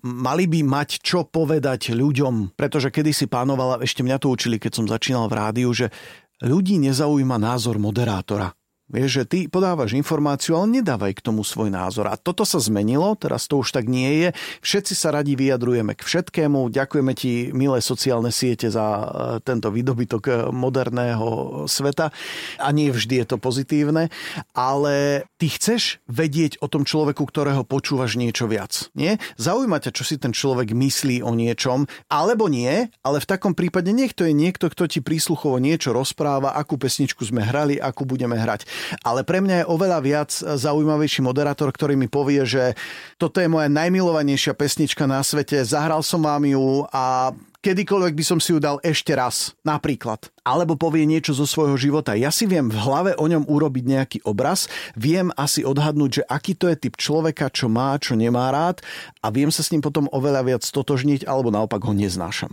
mali 0.00 0.48
by 0.48 0.64
mať 0.64 1.04
čo 1.04 1.28
povedať 1.28 1.92
ľuďom, 1.92 2.56
pretože 2.56 2.88
kedysi 2.88 3.28
pánovala, 3.28 3.84
ešte 3.84 4.00
mňa 4.00 4.16
to 4.24 4.32
učili, 4.32 4.56
keď 4.56 4.72
som 4.72 4.86
začínal 4.88 5.28
v 5.28 5.36
rádiu, 5.36 5.68
že 5.76 5.92
ľudí 6.40 6.80
nezaujíma 6.80 7.36
názor 7.36 7.76
moderátora. 7.76 8.56
Vieš, 8.84 9.10
že 9.10 9.24
ty 9.24 9.38
podávaš 9.48 9.96
informáciu, 9.96 10.60
ale 10.60 10.80
nedávaj 10.80 11.16
k 11.16 11.24
tomu 11.24 11.40
svoj 11.40 11.72
názor. 11.72 12.04
A 12.12 12.20
toto 12.20 12.44
sa 12.44 12.60
zmenilo, 12.60 13.16
teraz 13.16 13.48
to 13.48 13.64
už 13.64 13.72
tak 13.72 13.88
nie 13.88 14.20
je. 14.20 14.28
Všetci 14.60 14.92
sa 14.92 15.08
radi 15.08 15.40
vyjadrujeme 15.40 15.96
k 15.96 16.04
všetkému. 16.04 16.68
Ďakujeme 16.68 17.12
ti, 17.16 17.48
milé 17.56 17.80
sociálne 17.80 18.28
siete, 18.28 18.68
za 18.68 18.84
e, 18.84 19.04
tento 19.40 19.72
výdobytok 19.72 20.22
e, 20.28 20.32
moderného 20.52 21.28
sveta. 21.64 22.12
A 22.60 22.68
nie 22.76 22.92
vždy 22.92 23.24
je 23.24 23.26
to 23.32 23.36
pozitívne, 23.40 24.12
ale 24.52 25.24
ty 25.40 25.48
chceš 25.48 26.04
vedieť 26.04 26.60
o 26.60 26.68
tom 26.68 26.84
človeku, 26.84 27.24
ktorého 27.24 27.64
počúvaš 27.64 28.20
niečo 28.20 28.44
viac. 28.52 28.92
Nie? 28.92 29.16
Zaujíma 29.40 29.80
ťa, 29.80 29.96
čo 29.96 30.04
si 30.04 30.20
ten 30.20 30.36
človek 30.36 30.76
myslí 30.76 31.24
o 31.24 31.32
niečom, 31.32 31.88
alebo 32.12 32.52
nie, 32.52 32.92
ale 33.00 33.16
v 33.16 33.30
takom 33.32 33.56
prípade 33.56 33.96
nech 33.96 34.12
to 34.12 34.28
je 34.28 34.36
niekto, 34.36 34.68
kto 34.68 34.92
ti 34.92 35.00
prísluchovo 35.00 35.56
niečo 35.56 35.96
rozpráva, 35.96 36.52
akú 36.52 36.76
pesničku 36.76 37.24
sme 37.24 37.40
hrali, 37.40 37.80
akú 37.80 38.04
budeme 38.04 38.36
hrať. 38.36 38.73
Ale 39.02 39.22
pre 39.22 39.40
mňa 39.40 39.64
je 39.64 39.70
oveľa 39.70 39.98
viac 40.04 40.30
zaujímavejší 40.34 41.20
moderátor, 41.24 41.70
ktorý 41.70 41.94
mi 41.98 42.06
povie, 42.06 42.44
že 42.44 42.76
toto 43.16 43.38
je 43.38 43.48
moja 43.48 43.70
najmilovanejšia 43.70 44.54
pesnička 44.56 45.04
na 45.08 45.22
svete, 45.24 45.62
zahral 45.62 46.02
som 46.04 46.22
vám 46.22 46.44
ju 46.44 46.84
a 46.90 47.32
kedykoľvek 47.64 48.12
by 48.12 48.24
som 48.28 48.36
si 48.36 48.52
ju 48.52 48.60
dal 48.60 48.76
ešte 48.84 49.16
raz, 49.16 49.56
napríklad. 49.64 50.28
Alebo 50.44 50.76
povie 50.76 51.08
niečo 51.08 51.32
zo 51.32 51.48
svojho 51.48 51.80
života. 51.80 52.12
Ja 52.12 52.28
si 52.28 52.44
viem 52.44 52.68
v 52.68 52.76
hlave 52.76 53.16
o 53.16 53.24
ňom 53.24 53.48
urobiť 53.48 53.84
nejaký 53.88 54.18
obraz, 54.28 54.68
viem 54.92 55.32
asi 55.40 55.64
odhadnúť, 55.64 56.20
že 56.20 56.26
aký 56.28 56.52
to 56.52 56.68
je 56.68 56.76
typ 56.76 57.00
človeka, 57.00 57.48
čo 57.48 57.72
má, 57.72 57.96
čo 57.96 58.12
nemá 58.12 58.52
rád 58.52 58.84
a 59.24 59.32
viem 59.32 59.48
sa 59.48 59.64
s 59.64 59.72
ním 59.72 59.80
potom 59.80 60.04
oveľa 60.12 60.44
viac 60.44 60.62
totožniť, 60.68 61.24
alebo 61.24 61.48
naopak 61.48 61.80
ho 61.80 61.96
neznášam. 61.96 62.52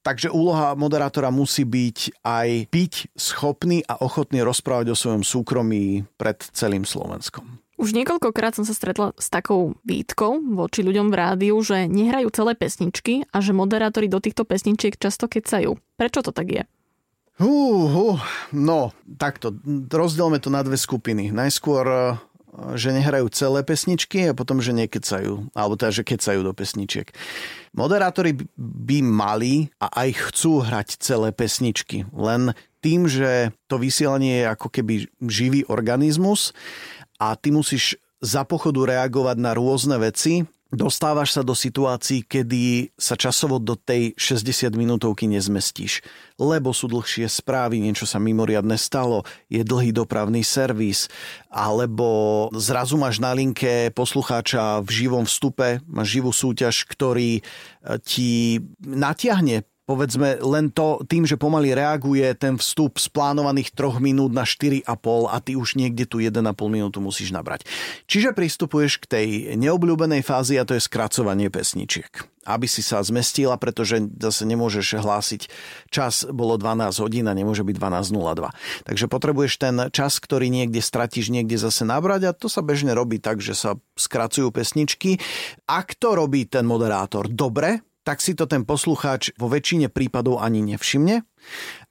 Takže 0.00 0.32
úloha 0.32 0.72
moderátora 0.78 1.28
musí 1.28 1.68
byť 1.68 2.22
aj 2.24 2.70
byť 2.72 2.94
schopný 3.18 3.84
a 3.84 4.00
ochotný 4.00 4.40
rozprávať 4.40 4.94
o 4.94 4.96
svojom 4.96 5.26
súkromí 5.26 6.08
pred 6.16 6.38
celým 6.54 6.88
Slovenskom. 6.88 7.65
Už 7.76 7.92
niekoľkokrát 7.92 8.56
som 8.56 8.64
sa 8.64 8.72
stretla 8.72 9.12
s 9.20 9.28
takou 9.28 9.76
výtkou 9.84 10.40
voči 10.56 10.80
ľuďom 10.80 11.12
v 11.12 11.18
rádiu, 11.20 11.60
že 11.60 11.84
nehrajú 11.84 12.32
celé 12.32 12.56
pesničky 12.56 13.28
a 13.28 13.44
že 13.44 13.52
moderátori 13.52 14.08
do 14.08 14.16
týchto 14.16 14.48
pesničiek 14.48 14.96
často 14.96 15.28
kecajú. 15.28 15.76
Prečo 16.00 16.24
to 16.24 16.32
tak 16.32 16.48
je? 16.48 16.62
Uh, 17.36 18.16
uh, 18.16 18.20
no, 18.56 18.96
takto, 19.20 19.52
rozdielme 19.92 20.40
to 20.40 20.48
na 20.48 20.64
dve 20.64 20.80
skupiny. 20.80 21.28
Najskôr, 21.36 21.84
eh, 21.84 22.00
že 22.80 22.96
nehrajú 22.96 23.28
celé 23.28 23.60
pesničky 23.60 24.32
a 24.32 24.36
potom, 24.36 24.64
že 24.64 24.72
nekecajú. 24.72 25.52
Alebo 25.52 25.76
teda, 25.76 25.92
že 25.92 26.08
kecajú 26.08 26.40
do 26.40 26.56
pesničiek. 26.56 27.12
Moderátori 27.76 28.40
by 28.56 28.98
mali 29.04 29.68
a 29.76 29.92
aj 30.00 30.32
chcú 30.32 30.64
hrať 30.64 30.96
celé 30.96 31.28
pesničky. 31.28 32.08
Len 32.16 32.56
tým, 32.80 33.04
že 33.04 33.52
to 33.68 33.76
vysielanie 33.76 34.40
je 34.40 34.52
ako 34.56 34.68
keby 34.72 34.94
živý 35.28 35.68
organizmus, 35.68 36.56
a 37.16 37.36
ty 37.36 37.52
musíš 37.52 37.96
za 38.20 38.48
pochodu 38.48 38.88
reagovať 38.88 39.36
na 39.36 39.52
rôzne 39.52 40.00
veci, 40.00 40.48
dostávaš 40.72 41.38
sa 41.38 41.42
do 41.46 41.54
situácií, 41.54 42.26
kedy 42.26 42.90
sa 42.98 43.14
časovo 43.14 43.62
do 43.62 43.78
tej 43.78 44.18
60 44.18 44.74
minútovky 44.74 45.30
nezmestíš, 45.30 46.02
lebo 46.36 46.74
sú 46.74 46.90
dlhšie 46.90 47.30
správy, 47.30 47.78
niečo 47.78 48.04
sa 48.04 48.18
mimoriadne 48.18 48.74
stalo, 48.74 49.22
je 49.46 49.62
dlhý 49.62 49.94
dopravný 49.94 50.42
servis, 50.42 51.06
alebo 51.46 52.48
zrazu 52.56 52.98
máš 52.98 53.22
na 53.22 53.30
linke 53.30 53.94
poslucháča 53.94 54.82
v 54.82 54.90
živom 54.90 55.24
vstupe, 55.24 55.80
máš 55.86 56.08
živú 56.18 56.34
súťaž, 56.34 56.82
ktorý 56.90 57.46
ti 58.02 58.58
natiahne 58.82 59.62
povedzme 59.86 60.42
len 60.42 60.74
to, 60.74 61.00
tým, 61.06 61.24
že 61.24 61.38
pomaly 61.38 61.72
reaguje 61.72 62.26
ten 62.34 62.58
vstup 62.58 62.98
z 62.98 63.06
plánovaných 63.08 63.70
3 63.72 64.02
minút 64.02 64.34
na 64.34 64.42
4,5 64.42 64.82
a 65.30 65.36
ty 65.38 65.54
už 65.54 65.78
niekde 65.78 66.04
tu 66.04 66.18
1,5 66.18 66.42
minútu 66.66 66.98
musíš 66.98 67.30
nabrať. 67.30 67.64
Čiže 68.10 68.34
pristupuješ 68.34 68.98
k 69.00 69.06
tej 69.06 69.28
neobľúbenej 69.54 70.26
fázi 70.26 70.58
a 70.58 70.66
to 70.66 70.74
je 70.74 70.82
skracovanie 70.82 71.48
pesničiek 71.48 72.36
aby 72.46 72.70
si 72.70 72.78
sa 72.78 73.02
zmestila, 73.02 73.58
pretože 73.58 73.98
zase 74.22 74.46
nemôžeš 74.46 75.02
hlásiť 75.02 75.50
čas, 75.90 76.22
bolo 76.30 76.54
12 76.54 76.94
hodín 77.02 77.26
a 77.26 77.34
nemôže 77.34 77.66
byť 77.66 77.74
12.02. 77.74 78.86
Takže 78.86 79.04
potrebuješ 79.10 79.52
ten 79.58 79.76
čas, 79.90 80.22
ktorý 80.22 80.46
niekde 80.46 80.78
stratíš, 80.78 81.34
niekde 81.34 81.58
zase 81.58 81.82
nabrať 81.82 82.30
a 82.30 82.36
to 82.38 82.46
sa 82.46 82.62
bežne 82.62 82.94
robí 82.94 83.18
tak, 83.18 83.42
že 83.42 83.58
sa 83.58 83.74
skracujú 83.98 84.54
pesničky. 84.54 85.18
Ak 85.66 85.98
to 85.98 86.14
robí 86.14 86.46
ten 86.46 86.62
moderátor 86.62 87.26
dobre, 87.26 87.82
tak 88.06 88.22
si 88.22 88.38
to 88.38 88.46
ten 88.46 88.62
poslucháč 88.62 89.34
vo 89.34 89.50
väčšine 89.50 89.90
prípadov 89.90 90.38
ani 90.38 90.62
nevšimne. 90.62 91.26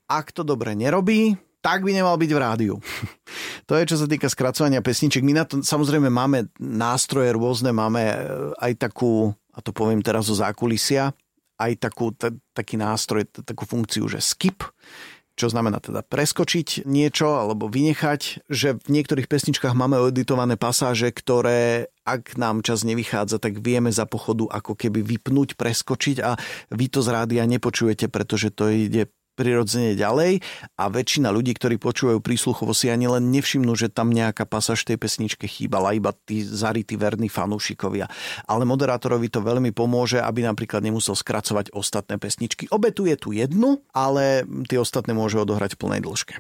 Ak 0.08 0.32
to 0.32 0.48
dobre 0.48 0.72
nerobí, 0.72 1.36
tak 1.60 1.84
by 1.84 1.92
nemal 1.92 2.16
byť 2.16 2.32
v 2.32 2.40
rádiu. 2.40 2.76
to 3.68 3.76
je, 3.76 3.84
čo 3.84 4.00
sa 4.00 4.08
týka 4.08 4.32
skracovania 4.32 4.80
pesničiek. 4.80 5.26
My 5.26 5.44
na 5.44 5.44
to 5.44 5.60
samozrejme 5.60 6.08
máme 6.08 6.48
nástroje 6.62 7.36
rôzne, 7.36 7.76
máme 7.76 8.04
e, 8.06 8.18
aj 8.64 8.72
takú, 8.80 9.36
a 9.52 9.60
to 9.60 9.76
poviem 9.76 10.00
teraz 10.00 10.32
zo 10.32 10.40
zákulisia, 10.40 11.12
aj 11.60 11.72
takú, 11.84 12.16
t- 12.16 12.38
taký 12.56 12.80
nástroj, 12.80 13.28
t- 13.28 13.44
takú 13.44 13.68
funkciu, 13.68 14.08
že 14.08 14.24
skip, 14.24 14.64
čo 15.36 15.52
znamená 15.52 15.84
teda 15.84 16.02
preskočiť 16.02 16.88
niečo 16.88 17.36
alebo 17.36 17.68
vynechať, 17.68 18.48
že 18.48 18.80
v 18.80 18.90
niektorých 18.90 19.28
pesničkách 19.28 19.76
máme 19.76 20.00
editované 20.08 20.56
pasáže, 20.56 21.12
ktoré 21.12 21.92
ak 22.06 22.38
nám 22.38 22.62
čas 22.62 22.86
nevychádza, 22.86 23.42
tak 23.42 23.60
vieme 23.60 23.90
za 23.90 24.06
pochodu 24.06 24.46
ako 24.48 24.78
keby 24.78 25.02
vypnúť, 25.02 25.58
preskočiť 25.58 26.18
a 26.22 26.38
vy 26.70 26.86
to 26.88 27.02
z 27.02 27.10
rádia 27.10 27.44
nepočujete, 27.50 28.08
pretože 28.14 28.54
to 28.54 28.70
ide 28.70 29.10
prirodzene 29.36 29.94
ďalej 30.00 30.40
a 30.80 30.84
väčšina 30.88 31.30
ľudí, 31.30 31.52
ktorí 31.54 31.76
počúvajú 31.76 32.24
prísluchovo 32.24 32.72
si 32.72 32.88
ani 32.88 33.12
len 33.12 33.30
nevšimnú, 33.30 33.76
že 33.76 33.92
tam 33.92 34.16
nejaká 34.16 34.48
pasáž 34.48 34.88
tej 34.88 34.96
pesničke 34.96 35.46
chýbala, 35.46 35.94
iba 35.94 36.16
tí 36.16 36.42
zarytí 36.42 36.96
verní 36.96 37.28
fanúšikovia. 37.28 38.08
Ale 38.48 38.64
moderátorovi 38.64 39.28
to 39.28 39.44
veľmi 39.44 39.76
pomôže, 39.76 40.24
aby 40.24 40.48
napríklad 40.48 40.82
nemusel 40.82 41.14
skracovať 41.14 41.76
ostatné 41.76 42.16
pesničky. 42.16 42.72
Obetuje 42.72 43.14
tu 43.20 43.36
jednu, 43.36 43.84
ale 43.92 44.48
tie 44.72 44.80
ostatné 44.80 45.12
môže 45.12 45.38
odohrať 45.38 45.76
v 45.76 45.80
plnej 45.84 46.02
dĺžke. 46.02 46.36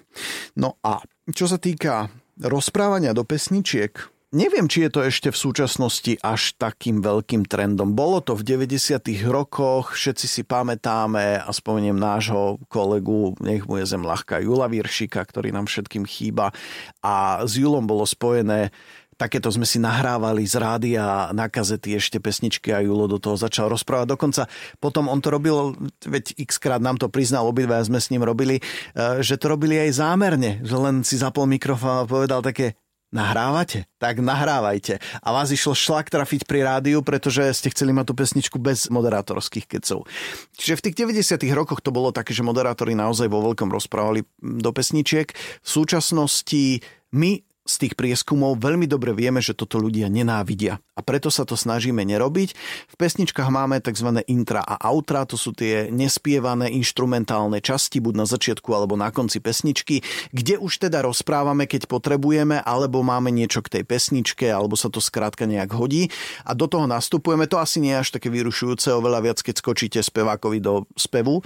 No 0.55 0.79
a 0.81 1.03
čo 1.35 1.51
sa 1.51 1.59
týka 1.59 2.07
rozprávania 2.39 3.11
do 3.11 3.27
pesničiek, 3.27 4.14
Neviem, 4.35 4.67
či 4.67 4.83
je 4.83 4.91
to 4.91 4.99
ešte 4.99 5.31
v 5.31 5.41
súčasnosti 5.47 6.19
až 6.19 6.59
takým 6.59 6.99
veľkým 6.99 7.47
trendom. 7.47 7.95
Bolo 7.95 8.19
to 8.19 8.35
v 8.35 8.43
90. 8.43 8.99
rokoch, 9.31 9.95
všetci 9.95 10.27
si 10.27 10.41
pamätáme 10.43 11.39
a 11.39 11.47
spomeniem 11.55 11.95
nášho 11.95 12.59
kolegu, 12.67 13.31
nech 13.39 13.63
mu 13.63 13.79
je 13.79 13.87
zem 13.87 14.03
ľahká, 14.03 14.43
Jula 14.43 14.67
Viršika, 14.67 15.23
ktorý 15.23 15.55
nám 15.55 15.71
všetkým 15.71 16.03
chýba. 16.03 16.51
A 16.99 17.47
s 17.47 17.55
Julom 17.55 17.87
bolo 17.87 18.03
spojené 18.03 18.75
Takéto 19.15 19.47
sme 19.47 19.63
si 19.63 19.79
nahrávali 19.79 20.43
z 20.43 20.59
rádia 20.59 21.31
na 21.31 21.47
kazety 21.47 21.95
ešte 21.95 22.19
pesničky 22.19 22.75
a 22.75 22.83
Julo 22.83 23.07
do 23.07 23.15
toho 23.15 23.39
začal 23.39 23.71
rozprávať. 23.71 24.11
Dokonca 24.11 24.43
potom 24.83 25.07
on 25.07 25.23
to 25.23 25.31
robil, 25.31 25.71
veď 26.03 26.35
x 26.35 26.59
krát 26.59 26.83
nám 26.83 26.99
to 26.99 27.07
priznal, 27.07 27.47
obidva 27.47 27.79
sme 27.79 28.03
s 28.03 28.11
ním 28.11 28.27
robili, 28.27 28.59
eh, 28.59 29.23
že 29.23 29.39
to 29.39 29.55
robili 29.55 29.79
aj 29.79 30.03
zámerne, 30.03 30.59
že 30.67 30.75
len 30.75 31.07
si 31.07 31.15
zapol 31.15 31.47
mikrofón 31.47 32.03
a 32.03 32.09
povedal 32.11 32.43
také 32.43 32.75
Nahrávate? 33.13 33.85
Tak 34.01 34.19
nahrávajte. 34.19 34.97
A 35.21 35.27
vás 35.31 35.53
išlo 35.53 35.77
šlak 35.77 36.09
trafiť 36.09 36.49
pri 36.49 36.65
rádiu, 36.65 37.05
pretože 37.05 37.45
ste 37.53 37.71
chceli 37.71 37.93
mať 37.93 38.11
tú 38.11 38.13
pesničku 38.17 38.57
bez 38.57 38.89
moderátorských 38.91 39.69
kecov. 39.69 40.09
Čiže 40.57 40.77
v 40.77 40.83
tých 40.89 40.95
90 41.05 41.45
rokoch 41.53 41.79
to 41.79 41.93
bolo 41.93 42.09
také, 42.09 42.35
že 42.35 42.43
moderátori 42.43 42.97
naozaj 42.97 43.29
vo 43.31 43.45
veľkom 43.45 43.71
rozprávali 43.71 44.25
do 44.41 44.71
pesničiek. 44.73 45.31
V 45.63 45.69
súčasnosti 45.69 46.81
my 47.15 47.54
z 47.65 47.75
tých 47.81 47.93
prieskumov 47.97 48.61
veľmi 48.61 48.85
dobre 48.85 49.17
vieme, 49.17 49.41
že 49.41 49.57
toto 49.57 49.81
ľudia 49.81 50.05
nenávidia. 50.05 50.77
A 50.93 51.01
preto 51.01 51.33
sa 51.33 51.49
to 51.49 51.57
snažíme 51.57 51.97
nerobiť. 52.05 52.53
V 52.93 52.95
pesničkách 52.95 53.49
máme 53.49 53.81
tzv. 53.81 54.21
intra 54.29 54.61
a 54.61 54.77
outra, 54.93 55.25
to 55.25 55.33
sú 55.33 55.51
tie 55.51 55.89
nespievané 55.89 56.69
inštrumentálne 56.77 57.57
časti, 57.59 57.97
buď 57.97 58.13
na 58.21 58.25
začiatku 58.29 58.69
alebo 58.69 58.93
na 58.93 59.09
konci 59.09 59.41
pesničky, 59.41 60.05
kde 60.29 60.61
už 60.61 60.87
teda 60.87 61.01
rozprávame, 61.01 61.65
keď 61.65 61.89
potrebujeme, 61.89 62.61
alebo 62.61 63.01
máme 63.01 63.33
niečo 63.33 63.65
k 63.65 63.81
tej 63.81 63.83
pesničke, 63.83 64.45
alebo 64.45 64.77
sa 64.77 64.93
to 64.93 65.01
skrátka 65.01 65.49
nejak 65.49 65.73
hodí. 65.73 66.13
A 66.45 66.53
do 66.53 66.69
toho 66.69 66.85
nastupujeme. 66.85 67.49
To 67.49 67.57
asi 67.57 67.81
nie 67.81 67.97
je 67.97 68.01
až 68.05 68.09
také 68.21 68.29
vyrušujúce, 68.29 68.93
oveľa 68.93 69.19
viac, 69.25 69.41
keď 69.41 69.55
skočíte 69.57 69.99
spevákovi 70.05 70.61
do 70.61 70.85
spevu. 70.93 71.41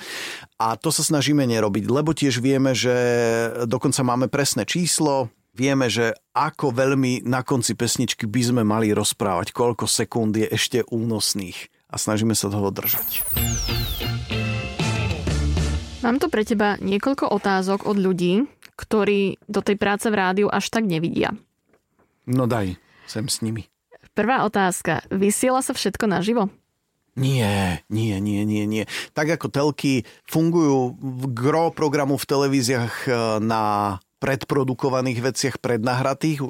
A 0.60 0.76
to 0.76 0.92
sa 0.92 1.02
snažíme 1.02 1.48
nerobiť, 1.48 1.88
lebo 1.88 2.12
tiež 2.12 2.44
vieme, 2.44 2.76
že 2.76 2.92
dokonca 3.64 4.04
máme 4.04 4.28
presné 4.28 4.68
číslo, 4.68 5.32
vieme, 5.54 5.90
že 5.90 6.16
ako 6.34 6.72
veľmi 6.72 7.26
na 7.26 7.42
konci 7.44 7.74
pesničky 7.74 8.26
by 8.26 8.42
sme 8.42 8.64
mali 8.66 8.94
rozprávať, 8.94 9.52
koľko 9.54 9.86
sekúnd 9.90 10.38
je 10.38 10.48
ešte 10.50 10.86
únosných 10.88 11.70
a 11.90 11.96
snažíme 11.98 12.38
sa 12.38 12.48
toho 12.50 12.70
držať. 12.70 13.26
Mám 16.00 16.18
tu 16.24 16.32
pre 16.32 16.48
teba 16.48 16.80
niekoľko 16.80 17.28
otázok 17.28 17.84
od 17.90 17.98
ľudí, 18.00 18.48
ktorí 18.80 19.36
do 19.52 19.60
tej 19.60 19.76
práce 19.76 20.08
v 20.08 20.16
rádiu 20.16 20.48
až 20.48 20.72
tak 20.72 20.88
nevidia. 20.88 21.36
No 22.24 22.48
daj, 22.48 22.80
sem 23.04 23.28
s 23.28 23.44
nimi. 23.44 23.68
Prvá 24.16 24.48
otázka. 24.48 25.04
Vysiela 25.12 25.60
sa 25.60 25.76
všetko 25.76 26.08
naživo? 26.08 26.48
Nie, 27.20 27.84
nie, 27.92 28.16
nie, 28.24 28.48
nie, 28.48 28.64
nie. 28.64 28.84
Tak 29.12 29.36
ako 29.36 29.52
telky 29.52 30.08
fungujú 30.24 30.96
v 30.96 31.24
gro 31.36 31.68
programu 31.76 32.16
v 32.16 32.30
televíziách 32.32 32.96
e, 33.06 33.12
na 33.44 33.98
predprodukovaných 34.20 35.20
veciach, 35.24 35.56
prednahratých, 35.64 36.44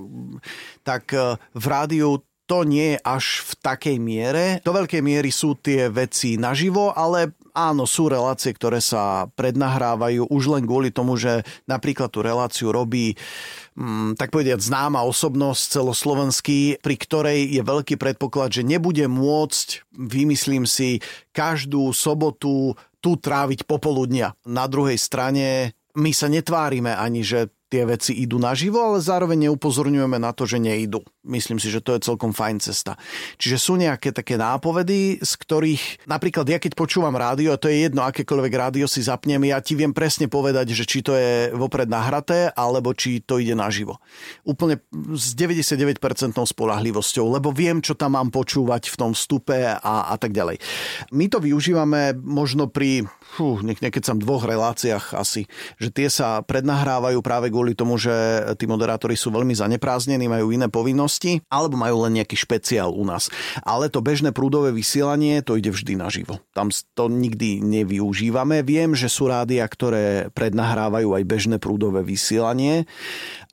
tak 0.84 1.14
e, 1.14 1.38
v 1.38 1.66
rádiu 1.70 2.26
to 2.50 2.66
nie 2.66 2.98
je 2.98 3.00
až 3.06 3.26
v 3.46 3.52
takej 3.62 3.98
miere. 4.02 4.46
Do 4.66 4.74
veľkej 4.74 5.06
miery 5.06 5.30
sú 5.30 5.54
tie 5.54 5.86
veci 5.94 6.34
naživo, 6.34 6.90
ale 6.98 7.38
áno, 7.54 7.86
sú 7.86 8.10
relácie, 8.10 8.50
ktoré 8.58 8.82
sa 8.82 9.30
prednahrávajú 9.38 10.26
už 10.34 10.44
len 10.58 10.66
kvôli 10.66 10.90
tomu, 10.90 11.14
že 11.14 11.46
napríklad 11.70 12.10
tú 12.10 12.26
reláciu 12.26 12.74
robí 12.74 13.14
mm, 13.78 14.18
tak 14.18 14.34
povediať 14.34 14.66
známa 14.66 15.06
osobnosť 15.06 15.78
celoslovenský, 15.78 16.82
pri 16.82 16.96
ktorej 16.98 17.40
je 17.54 17.62
veľký 17.62 18.02
predpoklad, 18.02 18.50
že 18.50 18.66
nebude 18.66 19.06
môcť, 19.06 19.86
vymyslím 19.94 20.66
si, 20.66 21.06
každú 21.30 21.94
sobotu 21.94 22.74
tu 22.98 23.12
tráviť 23.14 23.70
popoludnia. 23.70 24.34
Na 24.42 24.66
druhej 24.66 24.98
strane 24.98 25.78
my 25.94 26.12
sa 26.18 26.26
netvárime 26.26 26.98
ani, 26.98 27.22
že 27.22 27.54
tie 27.70 27.86
veci 27.86 28.18
idú 28.18 28.42
naživo, 28.42 28.82
ale 28.82 29.00
zároveň 29.00 29.48
neupozorňujeme 29.50 30.18
na 30.18 30.34
to, 30.34 30.50
že 30.50 30.58
neidú. 30.58 31.06
Myslím 31.30 31.62
si, 31.62 31.70
že 31.70 31.86
to 31.86 31.94
je 31.94 32.02
celkom 32.02 32.34
fajn 32.34 32.58
cesta. 32.58 32.98
Čiže 33.38 33.58
sú 33.62 33.74
nejaké 33.78 34.10
také 34.10 34.34
nápovedy, 34.34 35.22
z 35.22 35.34
ktorých 35.38 36.10
napríklad 36.10 36.50
ja 36.50 36.58
keď 36.58 36.74
počúvam 36.74 37.14
rádio, 37.14 37.54
a 37.54 37.62
to 37.62 37.70
je 37.70 37.86
jedno, 37.86 38.02
akékoľvek 38.02 38.54
rádio 38.58 38.90
si 38.90 39.06
zapnem, 39.06 39.38
ja 39.46 39.62
ti 39.62 39.78
viem 39.78 39.94
presne 39.94 40.26
povedať, 40.26 40.74
že 40.74 40.90
či 40.90 41.06
to 41.06 41.14
je 41.14 41.54
vopred 41.54 41.86
nahraté, 41.86 42.50
alebo 42.50 42.98
či 42.98 43.22
to 43.22 43.38
ide 43.38 43.54
naživo. 43.54 44.02
Úplne 44.42 44.82
s 45.14 45.38
99% 45.38 46.02
spolahlivosťou, 46.34 47.38
lebo 47.38 47.54
viem, 47.54 47.86
čo 47.86 47.94
tam 47.94 48.18
mám 48.18 48.34
počúvať 48.34 48.90
v 48.90 48.96
tom 48.98 49.12
vstupe 49.14 49.78
a, 49.78 50.10
a 50.10 50.16
tak 50.18 50.34
ďalej. 50.34 50.58
My 51.14 51.30
to 51.30 51.38
využívame 51.38 52.18
možno 52.18 52.66
pri 52.66 53.06
fú, 53.36 53.62
niekedy 53.62 54.02
som 54.02 54.18
dvoch 54.18 54.48
reláciách 54.48 55.14
asi, 55.14 55.46
že 55.78 55.92
tie 55.92 56.08
sa 56.08 56.42
prednahrávajú 56.42 57.20
práve 57.22 57.52
kvôli 57.52 57.76
tomu, 57.76 58.00
že 58.00 58.10
tí 58.56 58.66
moderátori 58.66 59.20
sú 59.20 59.30
veľmi 59.30 59.54
zanepráznení, 59.54 60.32
majú 60.32 60.56
iné 60.56 60.72
povinnosti, 60.72 61.19
alebo 61.52 61.76
majú 61.76 62.08
len 62.08 62.22
nejaký 62.22 62.40
špeciál 62.40 62.96
u 62.96 63.04
nás. 63.04 63.28
Ale 63.62 63.92
to 63.92 64.00
bežné 64.00 64.32
prúdové 64.32 64.72
vysielanie, 64.72 65.44
to 65.44 65.60
ide 65.60 65.70
vždy 65.70 66.00
naživo. 66.00 66.40
Tam 66.56 66.72
to 66.96 67.12
nikdy 67.12 67.60
nevyužívame. 67.60 68.64
Viem, 68.64 68.96
že 68.96 69.12
sú 69.12 69.28
rádia, 69.28 69.68
ktoré 69.68 70.32
prednahrávajú 70.32 71.14
aj 71.20 71.24
bežné 71.28 71.56
prúdové 71.60 72.02
vysielanie 72.06 72.88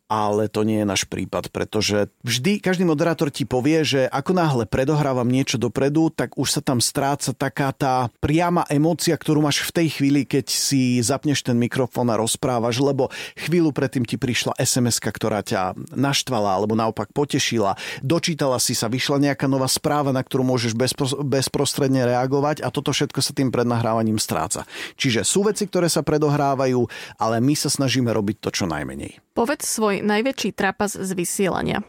ale 0.07 0.47
to 0.47 0.63
nie 0.63 0.83
je 0.83 0.87
náš 0.87 1.03
prípad, 1.07 1.51
pretože 1.51 2.11
vždy 2.23 2.63
každý 2.63 2.87
moderátor 2.87 3.31
ti 3.31 3.43
povie, 3.43 3.83
že 3.83 4.07
ako 4.07 4.33
náhle 4.35 4.65
predohrávam 4.67 5.27
niečo 5.27 5.59
dopredu, 5.59 6.15
tak 6.15 6.39
už 6.39 6.59
sa 6.59 6.61
tam 6.63 6.79
stráca 6.79 7.35
taká 7.35 7.75
tá 7.75 8.09
priama 8.23 8.63
emócia, 8.71 9.19
ktorú 9.19 9.43
máš 9.43 9.67
v 9.67 9.83
tej 9.83 9.89
chvíli, 9.99 10.23
keď 10.23 10.47
si 10.47 11.03
zapneš 11.03 11.43
ten 11.43 11.59
mikrofón 11.59 12.07
a 12.11 12.19
rozprávaš, 12.19 12.79
lebo 12.79 13.11
chvíľu 13.35 13.75
predtým 13.75 14.07
ti 14.07 14.15
prišla 14.17 14.55
sms 14.59 14.99
ktorá 15.07 15.41
ťa 15.45 15.77
naštvala 15.95 16.57
alebo 16.57 16.75
naopak 16.75 17.11
potešila, 17.15 17.79
dočítala 18.03 18.59
si 18.59 18.75
sa, 18.75 18.91
vyšla 18.91 19.33
nejaká 19.33 19.47
nová 19.47 19.67
správa, 19.71 20.11
na 20.11 20.23
ktorú 20.23 20.43
môžeš 20.47 20.73
bezpro, 20.75 21.07
bezprostredne 21.25 22.07
reagovať 22.07 22.63
a 22.63 22.69
toto 22.71 22.91
všetko 22.91 23.21
sa 23.23 23.33
tým 23.33 23.51
prednahrávaním 23.51 24.21
stráca. 24.21 24.69
Čiže 24.99 25.23
sú 25.23 25.47
veci, 25.47 25.65
ktoré 25.67 25.91
sa 25.91 26.03
predohrávajú, 26.03 26.87
ale 27.17 27.37
my 27.41 27.55
sa 27.55 27.73
snažíme 27.73 28.11
robiť 28.13 28.37
to 28.43 28.49
čo 28.53 28.65
najmenej. 28.69 29.23
Povedz 29.37 29.69
svoj 29.69 29.96
najväčší 30.03 30.53
trapas 30.57 30.97
z 30.97 31.11
vysielania. 31.13 31.85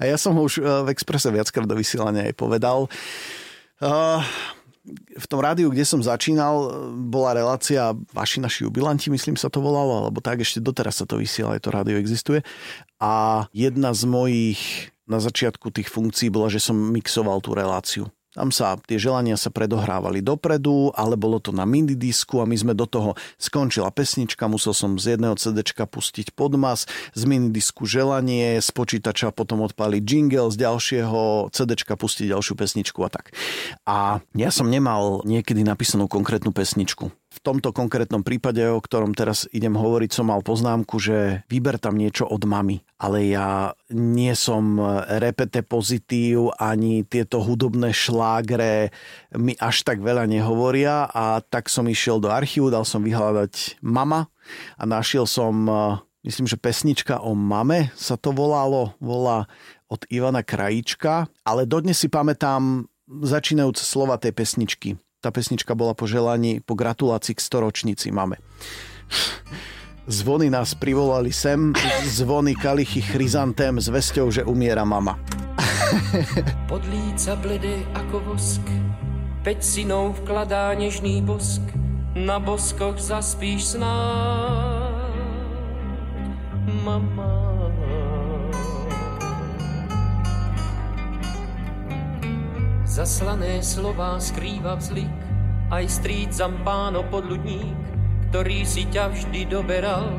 A 0.00 0.02
ja 0.04 0.16
som 0.18 0.34
ho 0.36 0.42
už 0.46 0.60
eh, 0.60 0.64
v 0.64 0.88
Exprese 0.92 1.30
viackrát 1.30 1.66
do 1.66 1.76
vysielania 1.78 2.28
aj 2.28 2.34
povedal. 2.36 2.90
Uh, 3.76 4.24
v 5.18 5.26
tom 5.26 5.42
rádiu, 5.42 5.68
kde 5.68 5.84
som 5.84 6.00
začínal, 6.00 6.54
eh, 6.56 6.70
bola 7.10 7.36
relácia 7.36 7.92
Vaši 8.14 8.40
naši 8.40 8.64
jubilanti, 8.64 9.12
myslím 9.12 9.36
sa 9.36 9.50
to 9.50 9.60
volalo, 9.60 10.06
alebo 10.06 10.22
tak 10.22 10.40
ešte 10.42 10.62
doteraz 10.62 11.02
sa 11.02 11.06
to 11.08 11.20
vysiela, 11.20 11.58
aj 11.58 11.66
to 11.66 11.70
rádio 11.74 11.96
existuje. 11.98 12.40
A 13.02 13.46
jedna 13.52 13.92
z 13.92 14.02
mojich 14.08 14.92
na 15.06 15.22
začiatku 15.22 15.70
tých 15.70 15.86
funkcií 15.86 16.34
bola, 16.34 16.50
že 16.50 16.58
som 16.58 16.74
mixoval 16.74 17.38
tú 17.38 17.54
reláciu. 17.54 18.10
Tam 18.36 18.52
sa 18.52 18.76
tie 18.84 19.00
želania 19.00 19.40
sa 19.40 19.48
predohrávali 19.48 20.20
dopredu, 20.20 20.92
ale 20.92 21.16
bolo 21.16 21.40
to 21.40 21.56
na 21.56 21.64
minidisku 21.64 22.44
a 22.44 22.44
my 22.44 22.52
sme 22.52 22.76
do 22.76 22.84
toho 22.84 23.16
skončila 23.40 23.88
pesnička, 23.88 24.44
musel 24.44 24.76
som 24.76 25.00
z 25.00 25.16
jedného 25.16 25.40
CDčka 25.40 25.88
pustiť 25.88 26.36
podmas, 26.36 26.84
z 27.16 27.22
minidisku 27.24 27.88
želanie, 27.88 28.60
z 28.60 28.68
počítača 28.76 29.32
potom 29.32 29.64
odpaliť 29.64 30.04
jingle, 30.04 30.52
z 30.52 30.68
ďalšieho 30.68 31.48
CDčka 31.48 31.96
pustiť 31.96 32.36
ďalšiu 32.36 32.54
pesničku 32.60 33.00
a 33.00 33.08
tak. 33.08 33.32
A 33.88 34.20
ja 34.36 34.52
som 34.52 34.68
nemal 34.68 35.24
niekedy 35.24 35.64
napísanú 35.64 36.04
konkrétnu 36.04 36.52
pesničku 36.52 37.08
v 37.36 37.44
tomto 37.44 37.76
konkrétnom 37.76 38.24
prípade, 38.24 38.64
o 38.64 38.80
ktorom 38.80 39.12
teraz 39.12 39.44
idem 39.52 39.76
hovoriť, 39.76 40.08
som 40.08 40.32
mal 40.32 40.40
poznámku, 40.40 40.96
že 40.96 41.44
vyber 41.52 41.76
tam 41.76 42.00
niečo 42.00 42.24
od 42.24 42.48
mamy. 42.48 42.80
Ale 42.96 43.28
ja 43.28 43.76
nie 43.92 44.32
som 44.32 44.80
repete 45.20 45.60
pozitív, 45.60 46.56
ani 46.56 47.04
tieto 47.04 47.44
hudobné 47.44 47.92
šlágre 47.92 48.88
mi 49.36 49.52
až 49.60 49.84
tak 49.84 50.00
veľa 50.00 50.24
nehovoria 50.24 51.04
a 51.12 51.44
tak 51.44 51.68
som 51.68 51.84
išiel 51.84 52.24
do 52.24 52.32
archívu, 52.32 52.72
dal 52.72 52.88
som 52.88 53.04
vyhľadať 53.04 53.84
mama 53.84 54.32
a 54.80 54.82
našiel 54.88 55.28
som, 55.28 55.68
myslím, 56.24 56.48
že 56.48 56.56
pesnička 56.56 57.20
o 57.20 57.36
mame 57.36 57.92
sa 57.92 58.16
to 58.16 58.32
volalo, 58.32 58.96
volá 58.96 59.44
od 59.92 60.02
Ivana 60.08 60.40
Krajíčka, 60.40 61.28
ale 61.44 61.68
dodnes 61.68 62.00
si 62.00 62.08
pamätám 62.08 62.88
začínajúce 63.06 63.86
slova 63.86 64.18
tej 64.18 64.34
pesničky. 64.34 64.98
Tá 65.24 65.32
pesnička 65.32 65.72
bola 65.72 65.96
po 65.96 66.04
želaní, 66.04 66.60
po 66.60 66.76
gratulácii 66.76 67.34
k 67.34 67.40
storočnici 67.40 68.12
máme. 68.12 68.36
Zvony 70.06 70.46
nás 70.46 70.78
privolali 70.78 71.34
sem, 71.34 71.74
zvony 72.06 72.54
kalichy 72.54 73.02
chryzantem 73.02 73.82
s 73.82 73.90
vesťou, 73.90 74.30
že 74.30 74.46
umiera 74.46 74.86
mama. 74.86 75.18
Pod 76.70 76.82
líca 76.86 77.34
bledé 77.42 77.82
ako 77.94 78.34
vosk, 78.34 78.62
peť 79.42 79.62
synou 79.62 80.14
vkladá 80.22 80.70
nežný 80.78 81.22
bosk, 81.26 81.62
na 82.14 82.38
boskoch 82.38 82.98
zaspíš 83.02 83.74
sná. 83.74 83.98
Mama. 86.86 87.45
Zaslané 92.96 93.60
slova 93.60 94.16
skrýva 94.16 94.80
vzlik, 94.80 95.12
aj 95.68 95.84
strýc 96.00 96.32
Zampáno 96.32 97.04
podľudník, 97.12 97.76
ktorý 98.32 98.64
si 98.64 98.88
ťa 98.88 99.12
vždy 99.12 99.52
doberal, 99.52 100.16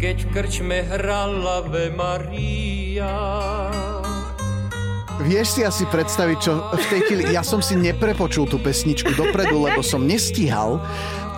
keď 0.00 0.24
v 0.24 0.28
krčme 0.32 0.80
hrala 0.80 1.60
ve 1.68 1.92
Maria. 1.92 3.12
Vieš 5.28 5.48
si 5.52 5.60
asi 5.60 5.84
predstaviť, 5.92 6.38
čo 6.40 6.72
v 6.72 6.84
tej 6.88 7.00
chvíli... 7.04 7.22
Ja 7.36 7.44
som 7.44 7.60
si 7.60 7.76
neprepočul 7.76 8.48
tú 8.48 8.56
pesničku 8.56 9.12
dopredu, 9.12 9.60
lebo 9.60 9.84
som 9.84 10.00
nestíhal 10.00 10.80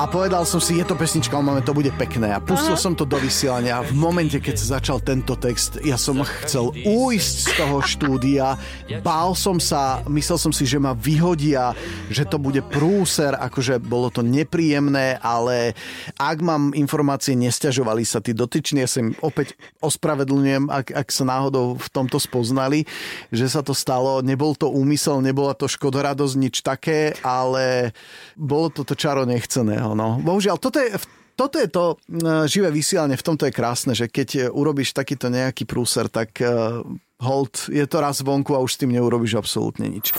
a 0.00 0.08
povedal 0.08 0.48
som 0.48 0.56
si, 0.56 0.80
je 0.80 0.86
to 0.88 0.96
pesnička 0.96 1.36
o 1.36 1.44
moment, 1.44 1.60
to 1.60 1.76
bude 1.76 1.92
pekné. 2.00 2.32
A 2.32 2.40
pustil 2.40 2.72
Aha. 2.72 2.80
som 2.80 2.96
to 2.96 3.04
do 3.04 3.20
vysielania 3.20 3.84
v 3.84 3.92
momente, 3.92 4.40
keď 4.40 4.54
sa 4.56 4.80
začal 4.80 5.04
tento 5.04 5.36
text, 5.36 5.76
ja 5.84 6.00
som 6.00 6.24
chcel 6.24 6.72
újsť 6.72 7.36
z 7.36 7.50
toho 7.60 7.76
štúdia. 7.84 8.56
Bál 9.04 9.36
som 9.36 9.60
sa, 9.60 10.00
myslel 10.08 10.38
som 10.40 10.52
si, 10.54 10.64
že 10.64 10.80
ma 10.80 10.96
vyhodia, 10.96 11.76
že 12.08 12.24
to 12.24 12.40
bude 12.40 12.64
prúser, 12.72 13.36
akože 13.36 13.84
bolo 13.84 14.08
to 14.08 14.24
nepríjemné, 14.24 15.20
ale 15.20 15.76
ak 16.16 16.40
mám 16.40 16.72
informácie, 16.72 17.36
nestiažovali 17.36 18.08
sa 18.08 18.24
tí 18.24 18.32
dotyční, 18.32 18.82
ja 18.82 18.88
sa 18.88 19.04
im 19.04 19.12
opäť 19.20 19.54
ospravedlňujem, 19.84 20.72
ak, 20.72 20.86
ak 20.96 21.08
sa 21.12 21.28
náhodou 21.28 21.76
v 21.76 21.88
tomto 21.92 22.16
spoznali, 22.16 22.88
že 23.28 23.44
sa 23.44 23.60
to 23.60 23.76
stalo. 23.76 24.24
Nebol 24.24 24.56
to 24.56 24.72
úmysel, 24.72 25.20
nebola 25.20 25.52
to 25.52 25.68
škodoradosť, 25.68 26.34
nič 26.40 26.64
také, 26.64 27.12
ale 27.20 27.92
bolo 28.40 28.72
to 28.72 28.88
to 28.88 28.96
čaro 28.96 29.28
nechcené 29.28 29.82
No. 29.92 30.20
Bohužiaľ, 30.20 30.56
toto 30.58 30.80
je, 30.80 30.92
toto 31.36 31.56
je 31.56 31.68
to 31.68 31.96
uh, 31.96 32.44
živé 32.44 32.68
vysielanie, 32.68 33.16
v 33.16 33.26
tomto 33.26 33.48
je 33.48 33.54
krásne, 33.56 33.92
že 33.96 34.08
keď 34.08 34.28
e, 34.36 34.40
urobíš 34.52 34.92
takýto 34.92 35.32
nejaký 35.32 35.64
prúser, 35.64 36.12
tak 36.12 36.36
uh, 36.44 36.84
hold, 37.22 37.72
je 37.72 37.84
to 37.88 37.96
raz 38.02 38.20
vonku 38.20 38.52
a 38.52 38.60
už 38.60 38.76
s 38.76 38.80
tým 38.84 38.92
neurobiš 38.92 39.40
absolútne 39.40 39.88
nič. 39.88 40.12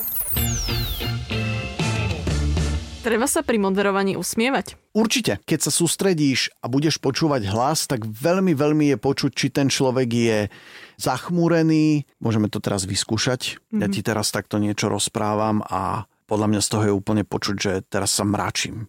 Treba 3.04 3.28
sa 3.28 3.44
pri 3.44 3.60
moderovaní 3.60 4.16
usmievať? 4.16 4.80
Určite. 4.96 5.44
Keď 5.44 5.60
sa 5.68 5.72
sústredíš 5.76 6.56
a 6.64 6.72
budeš 6.72 7.04
počúvať 7.04 7.52
hlas, 7.52 7.84
tak 7.84 8.08
veľmi, 8.08 8.56
veľmi 8.56 8.96
je 8.96 8.98
počuť, 8.98 9.32
či 9.36 9.52
ten 9.52 9.68
človek 9.68 10.08
je 10.08 10.40
zachmúrený. 11.04 12.08
Môžeme 12.24 12.48
to 12.48 12.64
teraz 12.64 12.88
vyskúšať. 12.88 13.60
Mm-hmm. 13.60 13.82
Ja 13.84 13.88
ti 13.92 14.00
teraz 14.00 14.32
takto 14.32 14.56
niečo 14.56 14.88
rozprávam 14.88 15.60
a 15.68 16.08
podľa 16.32 16.48
mňa 16.56 16.62
z 16.64 16.70
toho 16.72 16.84
je 16.88 16.94
úplne 16.96 17.24
počuť, 17.28 17.56
že 17.60 17.72
teraz 17.84 18.16
sa 18.16 18.24
mračím. 18.24 18.88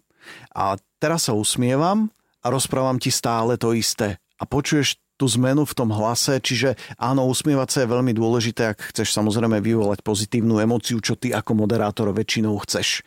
A 0.55 0.79
teraz 0.99 1.27
sa 1.29 1.37
usmievam 1.37 2.13
a 2.45 2.47
rozprávam 2.53 3.01
ti 3.01 3.09
stále 3.09 3.57
to 3.57 3.73
isté. 3.73 4.21
A 4.39 4.45
počuješ 4.45 4.99
tú 5.15 5.31
zmenu 5.31 5.63
v 5.63 5.77
tom 5.79 5.95
hlase, 5.95 6.43
čiže 6.43 6.75
áno, 6.99 7.31
usmievať 7.31 7.69
sa 7.71 7.79
je 7.83 7.93
veľmi 7.95 8.11
dôležité, 8.11 8.75
ak 8.75 8.91
chceš 8.91 9.15
samozrejme 9.15 9.63
vyvolať 9.63 10.03
pozitívnu 10.03 10.59
emóciu, 10.59 10.99
čo 10.99 11.15
ty 11.15 11.31
ako 11.31 11.55
moderátor 11.55 12.11
väčšinou 12.11 12.59
chceš. 12.67 13.07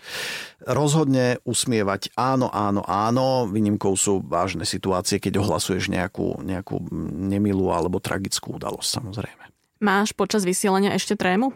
Rozhodne 0.64 1.44
usmievať 1.44 2.16
áno, 2.16 2.48
áno, 2.48 2.80
áno, 2.88 3.52
výnimkou 3.52 3.92
sú 4.00 4.24
vážne 4.24 4.64
situácie, 4.64 5.20
keď 5.20 5.44
ohlasuješ 5.44 5.92
nejakú, 5.92 6.40
nejakú 6.48 6.80
nemilú 7.28 7.76
alebo 7.76 8.00
tragickú 8.00 8.56
udalosť 8.56 9.04
samozrejme. 9.04 9.44
Máš 9.84 10.16
počas 10.16 10.48
vysielania 10.48 10.96
ešte 10.96 11.20
trému? 11.20 11.54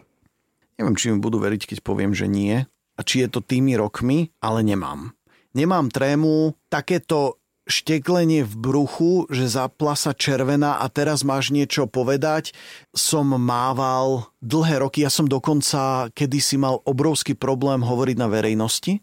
Neviem, 0.76 0.96
či 1.00 1.10
mi 1.10 1.18
budú 1.18 1.40
veriť, 1.40 1.64
keď 1.64 1.78
poviem, 1.80 2.12
že 2.12 2.28
nie. 2.28 2.68
A 2.92 3.00
či 3.00 3.24
je 3.24 3.28
to 3.32 3.40
tými 3.40 3.72
rokmi, 3.74 4.30
ale 4.44 4.60
nemám. 4.60 5.16
Nemám 5.52 5.92
trému, 5.92 6.56
takéto 6.72 7.36
šteklenie 7.68 8.42
v 8.42 8.54
bruchu, 8.58 9.12
že 9.30 9.46
zapla 9.46 9.94
sa 9.94 10.10
červená 10.10 10.82
a 10.82 10.86
teraz 10.90 11.22
máš 11.22 11.54
niečo 11.54 11.86
povedať, 11.86 12.50
som 12.90 13.28
mával 13.38 14.26
dlhé 14.42 14.82
roky. 14.82 15.06
Ja 15.06 15.12
som 15.12 15.30
dokonca 15.30 16.10
kedysi 16.10 16.58
mal 16.58 16.82
obrovský 16.82 17.38
problém 17.38 17.86
hovoriť 17.86 18.16
na 18.18 18.26
verejnosti 18.26 18.98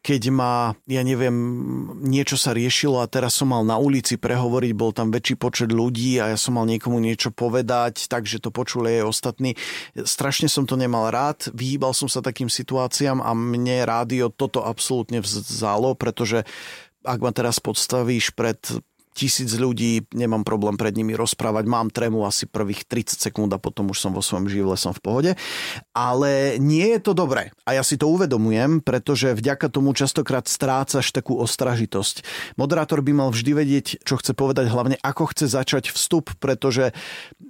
keď 0.00 0.22
ma, 0.32 0.72
ja 0.88 1.04
neviem, 1.04 1.36
niečo 2.00 2.40
sa 2.40 2.56
riešilo 2.56 3.04
a 3.04 3.10
teraz 3.10 3.36
som 3.36 3.52
mal 3.52 3.60
na 3.68 3.76
ulici 3.76 4.16
prehovoriť, 4.16 4.72
bol 4.72 4.96
tam 4.96 5.12
väčší 5.12 5.36
počet 5.36 5.70
ľudí 5.76 6.16
a 6.16 6.32
ja 6.32 6.38
som 6.40 6.56
mal 6.56 6.64
niekomu 6.64 6.96
niečo 6.96 7.28
povedať, 7.28 8.08
takže 8.08 8.40
to 8.40 8.48
počuli 8.48 9.00
aj 9.00 9.04
ostatní. 9.04 9.60
Strašne 9.92 10.48
som 10.48 10.64
to 10.64 10.80
nemal 10.80 11.12
rád, 11.12 11.52
vyhýbal 11.52 11.92
som 11.92 12.08
sa 12.08 12.24
takým 12.24 12.48
situáciám 12.48 13.20
a 13.20 13.36
mne 13.36 13.84
rádio 13.84 14.32
toto 14.32 14.64
absolútne 14.64 15.20
vzalo, 15.20 15.92
pretože 15.92 16.48
ak 17.04 17.20
ma 17.20 17.32
teraz 17.32 17.60
podstavíš 17.60 18.32
pred 18.36 18.60
tisíc 19.14 19.50
ľudí, 19.58 20.06
nemám 20.14 20.46
problém 20.46 20.78
pred 20.78 20.94
nimi 20.94 21.18
rozprávať, 21.18 21.64
mám 21.66 21.90
tremu 21.90 22.22
asi 22.24 22.46
prvých 22.46 22.86
30 22.86 23.18
sekúnd 23.18 23.50
a 23.50 23.58
potom 23.58 23.90
už 23.90 23.98
som 23.98 24.14
vo 24.14 24.22
svojom 24.22 24.46
živle, 24.46 24.74
som 24.78 24.94
v 24.94 25.02
pohode. 25.02 25.30
Ale 25.92 26.56
nie 26.62 26.96
je 26.96 27.00
to 27.02 27.12
dobré 27.12 27.50
a 27.66 27.74
ja 27.76 27.82
si 27.82 27.98
to 27.98 28.08
uvedomujem, 28.08 28.80
pretože 28.80 29.34
vďaka 29.34 29.68
tomu 29.70 29.92
častokrát 29.92 30.46
strácaš 30.46 31.10
takú 31.10 31.38
ostražitosť. 31.42 32.22
Moderátor 32.54 33.02
by 33.02 33.12
mal 33.12 33.28
vždy 33.34 33.52
vedieť, 33.52 33.86
čo 34.06 34.18
chce 34.18 34.32
povedať, 34.34 34.70
hlavne 34.70 34.96
ako 35.02 35.34
chce 35.34 35.50
začať 35.50 35.90
vstup, 35.90 36.32
pretože 36.38 36.94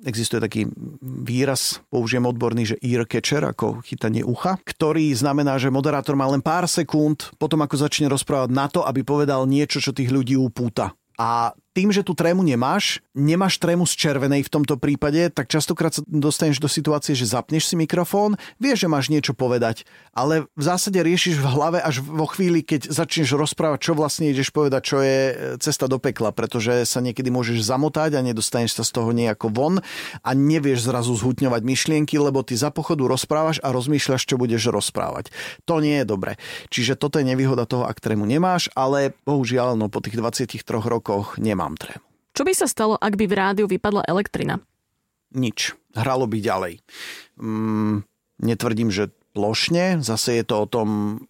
existuje 0.05 0.41
taký 0.41 0.63
výraz, 1.03 1.85
použijem 1.93 2.25
odborný, 2.25 2.75
že 2.75 2.81
ear 2.81 3.05
catcher, 3.05 3.45
ako 3.45 3.85
chytanie 3.85 4.25
ucha, 4.25 4.57
ktorý 4.65 5.13
znamená, 5.13 5.61
že 5.61 5.73
moderátor 5.73 6.17
má 6.17 6.27
len 6.29 6.41
pár 6.41 6.65
sekúnd 6.65 7.33
potom, 7.37 7.61
ako 7.65 7.77
začne 7.77 8.09
rozprávať 8.09 8.51
na 8.51 8.67
to, 8.67 8.81
aby 8.85 9.05
povedal 9.05 9.45
niečo, 9.45 9.81
čo 9.81 9.97
tých 9.97 10.13
ľudí 10.13 10.37
upúta. 10.37 10.95
A 11.21 11.53
tým, 11.81 11.89
že 11.97 12.05
tú 12.05 12.13
trému 12.13 12.45
nemáš, 12.45 13.01
nemáš 13.17 13.57
trému 13.57 13.89
z 13.89 13.97
červenej 13.97 14.45
v 14.45 14.53
tomto 14.53 14.77
prípade, 14.77 15.33
tak 15.33 15.49
častokrát 15.49 15.97
sa 15.97 16.05
dostaneš 16.05 16.61
do 16.61 16.69
situácie, 16.69 17.17
že 17.17 17.25
zapneš 17.25 17.73
si 17.73 17.75
mikrofón, 17.81 18.37
vieš, 18.61 18.85
že 18.85 18.93
máš 18.93 19.09
niečo 19.09 19.33
povedať, 19.33 19.89
ale 20.13 20.45
v 20.53 20.63
zásade 20.63 21.01
riešiš 21.01 21.41
v 21.41 21.49
hlave 21.49 21.81
až 21.81 22.05
vo 22.05 22.29
chvíli, 22.29 22.61
keď 22.61 22.93
začneš 22.93 23.33
rozprávať, 23.33 23.81
čo 23.81 23.93
vlastne 23.97 24.29
ideš 24.29 24.53
povedať, 24.53 24.83
čo 24.85 25.01
je 25.01 25.21
e, 25.33 25.35
cesta 25.57 25.89
do 25.89 25.97
pekla, 25.97 26.37
pretože 26.37 26.85
sa 26.85 27.01
niekedy 27.01 27.33
môžeš 27.33 27.65
zamotať 27.65 28.13
a 28.13 28.21
nedostaneš 28.21 28.77
sa 28.77 28.85
z 28.85 29.01
toho 29.01 29.17
nejako 29.17 29.49
von 29.49 29.81
a 30.21 30.31
nevieš 30.37 30.85
zrazu 30.85 31.17
zhutňovať 31.17 31.65
myšlienky, 31.65 32.21
lebo 32.21 32.45
ty 32.45 32.61
za 32.61 32.69
pochodu 32.69 33.09
rozprávaš 33.09 33.57
a 33.65 33.73
rozmýšľaš, 33.73 34.29
čo 34.29 34.37
budeš 34.37 34.69
rozprávať. 34.69 35.33
To 35.65 35.81
nie 35.81 36.05
je 36.05 36.05
dobre. 36.05 36.37
Čiže 36.69 37.01
toto 37.01 37.17
je 37.17 37.25
nevýhoda 37.25 37.65
toho, 37.65 37.89
ak 37.89 38.05
trému 38.05 38.29
nemáš, 38.29 38.69
ale 38.77 39.17
bohužiaľ 39.25 39.81
no, 39.81 39.89
po 39.89 40.05
tých 40.05 40.21
23 40.21 40.61
rokoch 40.85 41.41
nemáš 41.41 41.70
nemám 41.71 41.79
trému. 41.79 42.07
Čo 42.35 42.43
by 42.47 42.53
sa 42.55 42.67
stalo, 42.67 42.95
ak 42.99 43.15
by 43.15 43.27
v 43.27 43.35
rádiu 43.35 43.67
vypadla 43.71 44.07
elektrina? 44.07 44.59
Nič. 45.35 45.75
Hralo 45.95 46.27
by 46.27 46.39
ďalej. 46.43 46.75
Mm, 47.39 48.07
netvrdím, 48.43 48.91
že 48.91 49.11
plošne, 49.31 50.03
zase 50.03 50.43
je 50.43 50.45
to 50.47 50.67
o 50.67 50.67
tom, 50.67 50.89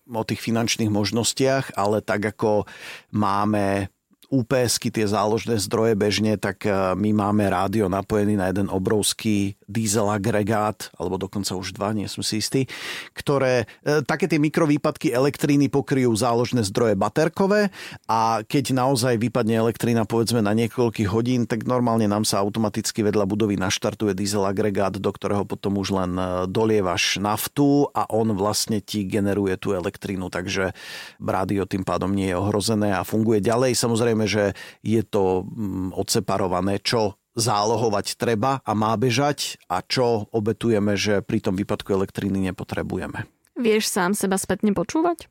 o 0.08 0.22
tých 0.24 0.40
finančných 0.40 0.88
možnostiach, 0.88 1.76
ale 1.76 2.00
tak 2.00 2.24
ako 2.32 2.64
máme 3.12 3.92
UPSky, 4.30 4.94
tie 4.94 5.10
záložné 5.10 5.58
zdroje 5.58 5.98
bežne, 5.98 6.38
tak 6.38 6.62
e, 6.62 6.70
my 6.94 7.10
máme 7.10 7.50
rádio 7.50 7.90
napojený 7.90 8.38
na 8.38 8.46
jeden 8.46 8.70
obrovský 8.70 9.58
diesel 9.66 10.06
agregát, 10.06 10.90
alebo 10.94 11.18
dokonca 11.18 11.58
už 11.58 11.74
dva, 11.74 11.90
nie 11.90 12.06
som 12.06 12.22
si 12.22 12.38
istý, 12.38 12.70
ktoré, 13.10 13.66
e, 13.82 14.06
také 14.06 14.30
tie 14.30 14.38
mikrovýpadky 14.38 15.10
elektriny 15.10 15.66
pokryjú 15.66 16.14
záložné 16.14 16.62
zdroje 16.62 16.94
baterkové 16.94 17.74
a 18.06 18.46
keď 18.46 18.70
naozaj 18.70 19.18
vypadne 19.18 19.58
elektrina 19.58 20.06
povedzme 20.06 20.38
na 20.46 20.54
niekoľkých 20.54 21.10
hodín, 21.10 21.50
tak 21.50 21.66
normálne 21.66 22.06
nám 22.06 22.22
sa 22.22 22.38
automaticky 22.38 23.02
vedľa 23.02 23.26
budovy 23.26 23.58
naštartuje 23.58 24.14
diesel 24.14 24.46
agregát, 24.46 24.94
do 24.94 25.10
ktorého 25.10 25.42
potom 25.42 25.74
už 25.82 25.90
len 25.90 26.14
e, 26.14 26.24
dolievaš 26.46 27.18
naftu 27.18 27.90
a 27.90 28.06
on 28.14 28.30
vlastne 28.38 28.78
ti 28.78 29.02
generuje 29.10 29.58
tú 29.58 29.74
elektrínu, 29.74 30.30
takže 30.30 30.70
rádio 31.18 31.66
tým 31.66 31.82
pádom 31.82 32.14
nie 32.14 32.30
je 32.30 32.38
ohrozené 32.38 32.94
a 32.94 33.02
funguje 33.02 33.42
ďalej. 33.42 33.74
Samozrejme 33.74 34.19
Samozrejme, 34.20 34.26
že 34.28 34.52
je 34.84 35.00
to 35.00 35.48
mm, 35.48 35.96
odseparované, 35.96 36.80
čo 36.84 37.16
zálohovať 37.32 38.20
treba 38.20 38.60
a 38.60 38.72
má 38.76 38.92
bežať 39.00 39.56
a 39.70 39.80
čo 39.80 40.28
obetujeme, 40.34 40.98
že 40.98 41.24
pri 41.24 41.40
tom 41.40 41.56
výpadku 41.56 41.94
elektriny 41.94 42.52
nepotrebujeme. 42.52 43.24
Vieš 43.56 43.88
sám 43.88 44.12
seba 44.12 44.36
spätne 44.36 44.76
počúvať? 44.76 45.30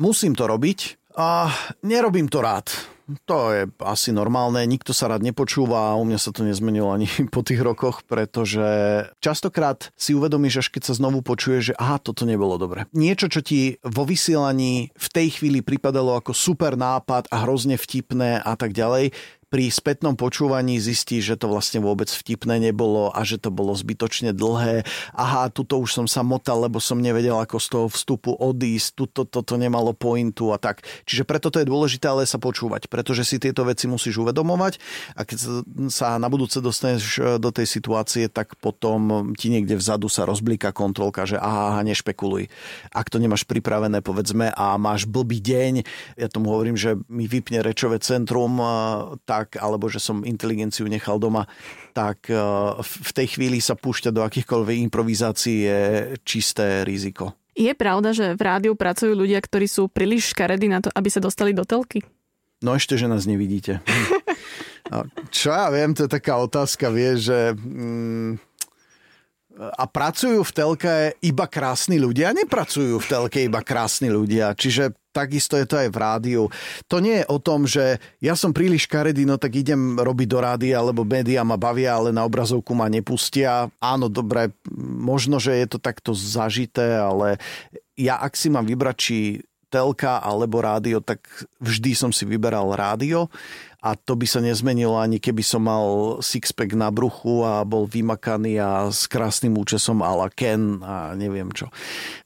Musím 0.00 0.36
to 0.36 0.48
robiť 0.48 1.12
a 1.16 1.48
nerobím 1.84 2.28
to 2.28 2.44
rád. 2.44 2.72
To 3.26 3.50
je 3.50 3.66
asi 3.82 4.14
normálne, 4.14 4.62
nikto 4.66 4.94
sa 4.94 5.10
rád 5.10 5.26
nepočúva 5.26 5.92
a 5.92 5.98
u 5.98 6.04
mňa 6.06 6.18
sa 6.18 6.30
to 6.30 6.46
nezmenilo 6.46 6.90
ani 6.94 7.10
po 7.34 7.42
tých 7.42 7.60
rokoch, 7.62 8.06
pretože 8.06 8.62
častokrát 9.18 9.90
si 9.98 10.14
uvedomíš, 10.14 10.66
až 10.66 10.68
keď 10.70 10.82
sa 10.90 10.98
znovu 10.98 11.24
počuje, 11.24 11.72
že 11.72 11.78
aha, 11.78 11.98
toto 11.98 12.28
nebolo 12.28 12.60
dobre. 12.60 12.86
Niečo, 12.94 13.26
čo 13.26 13.40
ti 13.42 13.80
vo 13.82 14.06
vysielaní 14.06 14.94
v 14.94 15.08
tej 15.10 15.40
chvíli 15.40 15.60
pripadalo 15.64 16.18
ako 16.18 16.36
super 16.36 16.78
nápad 16.78 17.30
a 17.32 17.46
hrozne 17.46 17.74
vtipné 17.80 18.38
a 18.42 18.54
tak 18.54 18.76
ďalej, 18.76 19.10
pri 19.50 19.66
spätnom 19.66 20.14
počúvaní 20.14 20.78
zistí, 20.78 21.18
že 21.18 21.34
to 21.34 21.50
vlastne 21.50 21.82
vôbec 21.82 22.06
vtipné 22.06 22.62
nebolo 22.62 23.10
a 23.10 23.26
že 23.26 23.34
to 23.34 23.50
bolo 23.50 23.74
zbytočne 23.74 24.30
dlhé. 24.30 24.86
Aha, 25.10 25.50
tuto 25.50 25.82
už 25.82 25.90
som 25.90 26.06
sa 26.06 26.22
motal, 26.22 26.70
lebo 26.70 26.78
som 26.78 27.02
nevedel, 27.02 27.34
ako 27.34 27.58
z 27.58 27.66
toho 27.66 27.86
vstupu 27.90 28.30
odísť, 28.38 28.94
tuto 28.94 29.26
toto 29.26 29.58
nemalo 29.58 29.90
pointu 29.90 30.54
a 30.54 30.58
tak. 30.62 30.86
Čiže 31.02 31.26
preto 31.26 31.50
to 31.50 31.58
je 31.58 31.66
dôležité 31.66 32.06
ale 32.06 32.30
sa 32.30 32.38
počúvať, 32.38 32.86
pretože 32.86 33.26
si 33.26 33.42
tieto 33.42 33.66
veci 33.66 33.90
musíš 33.90 34.22
uvedomovať 34.22 34.78
a 35.18 35.26
keď 35.26 35.38
sa 35.90 36.14
na 36.22 36.30
budúce 36.30 36.62
dostaneš 36.62 37.18
e, 37.18 37.20
do 37.42 37.50
tej 37.50 37.66
situácie, 37.66 38.30
tak 38.30 38.54
potom 38.62 39.34
ti 39.34 39.50
niekde 39.50 39.74
vzadu 39.74 40.06
sa 40.06 40.30
rozblíka 40.30 40.70
kontrolka, 40.70 41.26
že 41.26 41.42
aha, 41.42 41.74
aha, 41.74 41.80
nešpekuluj. 41.82 42.46
Ak 42.94 43.10
to 43.10 43.18
nemáš 43.18 43.42
pripravené, 43.50 43.98
povedzme, 43.98 44.54
a 44.54 44.78
máš 44.78 45.10
blbý 45.10 45.42
deň, 45.42 45.72
ja 46.14 46.30
tomu 46.30 46.54
hovorím, 46.54 46.78
že 46.78 46.94
mi 47.10 47.26
vypne 47.26 47.66
rečové 47.66 47.98
centrum, 47.98 48.62
e, 48.62 48.66
tak 49.26 49.39
tak, 49.40 49.56
alebo 49.56 49.88
že 49.88 49.96
som 49.96 50.20
inteligenciu 50.20 50.84
nechal 50.84 51.16
doma, 51.16 51.48
tak 51.96 52.28
eh, 52.28 52.36
v 52.80 53.10
tej 53.16 53.26
chvíli 53.38 53.58
sa 53.64 53.72
púšťať 53.72 54.12
do 54.12 54.20
akýchkoľvek 54.20 54.76
improvizácií 54.92 55.64
je 55.64 55.80
čisté 56.20 56.84
riziko. 56.84 57.32
Je 57.56 57.72
pravda, 57.72 58.12
že 58.12 58.36
v 58.36 58.42
rádiu 58.44 58.72
pracujú 58.76 59.16
ľudia, 59.16 59.40
ktorí 59.40 59.66
sú 59.66 59.90
príliš 59.90 60.36
škaredí 60.36 60.70
na 60.70 60.80
to, 60.84 60.88
aby 60.92 61.08
sa 61.10 61.18
dostali 61.18 61.50
do 61.50 61.66
telky? 61.66 62.04
No 62.60 62.76
ešte, 62.76 62.94
že 63.00 63.08
nás 63.08 63.24
nevidíte. 63.24 63.80
Čo 65.30 65.54
ja 65.54 65.70
viem, 65.70 65.94
to 65.94 66.04
je 66.06 66.10
taká 66.10 66.36
otázka, 66.40 66.90
vie, 66.90 67.14
že... 67.14 67.54
Mm, 67.54 68.42
a 69.60 69.84
pracujú 69.84 70.40
v 70.40 70.54
telke 70.56 70.92
iba 71.20 71.44
krásni 71.44 72.00
ľudia? 72.00 72.32
Nepracujú 72.32 72.96
v 72.96 73.06
telke 73.06 73.44
iba 73.44 73.60
krásni 73.60 74.08
ľudia. 74.08 74.56
Čiže 74.56 74.96
takisto 75.12 75.60
je 75.60 75.68
to 75.68 75.76
aj 75.76 75.88
v 75.92 76.00
rádiu. 76.00 76.42
To 76.88 76.96
nie 77.04 77.20
je 77.20 77.28
o 77.28 77.36
tom, 77.36 77.68
že 77.68 78.00
ja 78.24 78.32
som 78.32 78.56
príliš 78.56 78.88
karedý, 78.88 79.28
no 79.28 79.36
tak 79.36 79.52
idem 79.60 80.00
robiť 80.00 80.28
do 80.32 80.38
rádia, 80.40 80.80
alebo 80.80 81.04
médiá 81.04 81.44
ma 81.44 81.60
bavia, 81.60 82.00
ale 82.00 82.08
na 82.08 82.24
obrazovku 82.24 82.72
ma 82.72 82.88
nepustia. 82.88 83.68
Áno, 83.82 84.08
dobre, 84.08 84.56
možno, 84.80 85.36
že 85.36 85.52
je 85.60 85.66
to 85.68 85.78
takto 85.82 86.16
zažité, 86.16 86.96
ale 86.96 87.36
ja 88.00 88.16
ak 88.16 88.32
si 88.32 88.48
mám 88.48 88.64
vybrať, 88.64 88.96
či 88.96 89.16
telka 89.70 90.18
alebo 90.18 90.58
rádio, 90.58 90.98
tak 90.98 91.22
vždy 91.62 91.94
som 91.94 92.10
si 92.10 92.26
vyberal 92.26 92.74
rádio 92.74 93.30
a 93.80 93.96
to 93.96 94.16
by 94.16 94.28
sa 94.28 94.44
nezmenilo 94.44 95.00
ani 95.00 95.16
keby 95.16 95.40
som 95.40 95.64
mal 95.64 96.16
sixpack 96.20 96.76
na 96.76 96.92
bruchu 96.92 97.44
a 97.44 97.64
bol 97.64 97.88
vymakaný 97.88 98.60
a 98.60 98.88
s 98.92 99.08
krásnym 99.08 99.56
účesom 99.56 100.04
a 100.04 100.12
la 100.12 100.28
Ken 100.28 100.84
a 100.84 101.16
neviem 101.16 101.48
čo. 101.52 101.72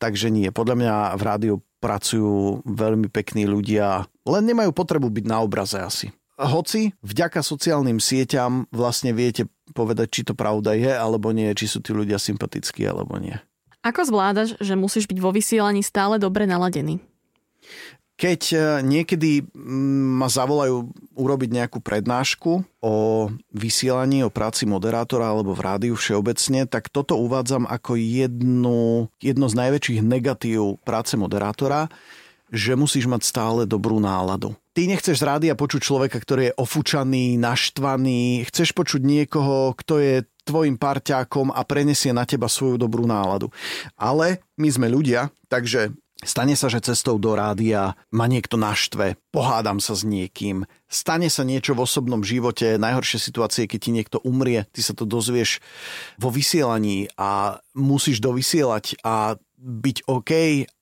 Takže 0.03 0.31
nie, 0.35 0.51
podľa 0.51 0.77
mňa 0.79 0.95
v 1.15 1.23
rádiu 1.23 1.55
pracujú 1.79 2.65
veľmi 2.65 3.13
pekní 3.13 3.45
ľudia, 3.45 4.09
len 4.25 4.45
nemajú 4.49 4.73
potrebu 4.73 5.13
byť 5.13 5.25
na 5.29 5.45
obraze 5.45 5.79
asi. 5.79 6.09
Hoci 6.35 6.91
vďaka 7.05 7.47
sociálnym 7.47 8.03
sieťam 8.03 8.67
vlastne 8.75 9.15
viete 9.15 9.47
povedať, 9.71 10.09
či 10.11 10.23
to 10.27 10.35
pravda 10.35 10.75
je 10.75 10.91
alebo 10.91 11.31
nie, 11.31 11.55
či 11.55 11.71
sú 11.71 11.79
tí 11.79 11.95
ľudia 11.95 12.19
sympatickí 12.19 12.83
alebo 12.83 13.15
nie. 13.23 13.39
Ako 13.85 14.09
zvládaš, 14.09 14.57
že 14.59 14.75
musíš 14.75 15.05
byť 15.07 15.19
vo 15.21 15.31
vysielaní 15.31 15.85
stále 15.85 16.17
dobre 16.17 16.49
naladený? 16.49 17.05
Keď 18.15 18.41
e, 18.55 18.59
niekedy 18.87 19.43
mm, 19.43 20.23
ma 20.23 20.31
zavolajú 20.31 20.87
urobiť 21.19 21.51
nejakú 21.51 21.83
prednášku 21.83 22.63
o 22.79 22.95
vysielaní, 23.51 24.23
o 24.23 24.31
práci 24.31 24.71
moderátora 24.71 25.35
alebo 25.35 25.51
v 25.51 25.65
rádiu 25.67 25.95
všeobecne, 25.99 26.71
tak 26.71 26.95
toto 26.95 27.19
uvádzam 27.19 27.67
ako 27.67 27.99
jednu, 27.99 29.11
jedno 29.19 29.47
z 29.51 29.55
najväčších 29.59 30.01
negatív 30.07 30.79
práce 30.87 31.19
moderátora, 31.19 31.91
že 32.55 32.79
musíš 32.79 33.11
mať 33.11 33.23
stále 33.27 33.61
dobrú 33.67 33.99
náladu. 33.99 34.55
Ty 34.75 34.87
nechceš 34.91 35.19
z 35.19 35.27
rádia 35.27 35.55
počuť 35.59 35.83
človeka, 35.83 36.19
ktorý 36.23 36.51
je 36.51 36.57
ofúčaný, 36.59 37.35
naštvaný, 37.39 38.47
chceš 38.47 38.71
počuť 38.75 39.03
niekoho, 39.03 39.75
kto 39.75 39.99
je 39.99 40.15
tvojim 40.47 40.77
parťákom 40.79 41.51
a 41.51 41.67
prenesie 41.67 42.13
na 42.15 42.23
teba 42.29 42.47
svoju 42.47 42.79
dobrú 42.79 43.09
náladu. 43.09 43.51
Ale 43.97 44.45
my 44.61 44.69
sme 44.71 44.87
ľudia, 44.93 45.33
takže 45.49 45.91
Stane 46.25 46.57
sa, 46.57 46.73
že 46.73 46.81
cestou 46.81 47.21
do 47.21 47.37
rádia 47.37 47.95
ma 48.09 48.25
niekto 48.25 48.57
naštve, 48.57 49.21
pohádam 49.29 49.79
sa 49.79 49.93
s 49.93 50.03
niekým, 50.03 50.65
stane 50.89 51.29
sa 51.29 51.45
niečo 51.45 51.77
v 51.77 51.85
osobnom 51.85 52.25
živote, 52.25 52.81
najhoršie 52.81 53.21
situácie, 53.21 53.69
keď 53.69 53.81
ti 53.81 53.91
niekto 53.93 54.19
umrie, 54.25 54.65
ty 54.73 54.81
sa 54.81 54.97
to 54.97 55.05
dozvieš 55.05 55.61
vo 56.17 56.33
vysielaní 56.33 57.13
a 57.21 57.61
musíš 57.77 58.25
dovysielať 58.25 59.05
a 59.05 59.37
byť 59.61 59.97
OK 60.09 60.33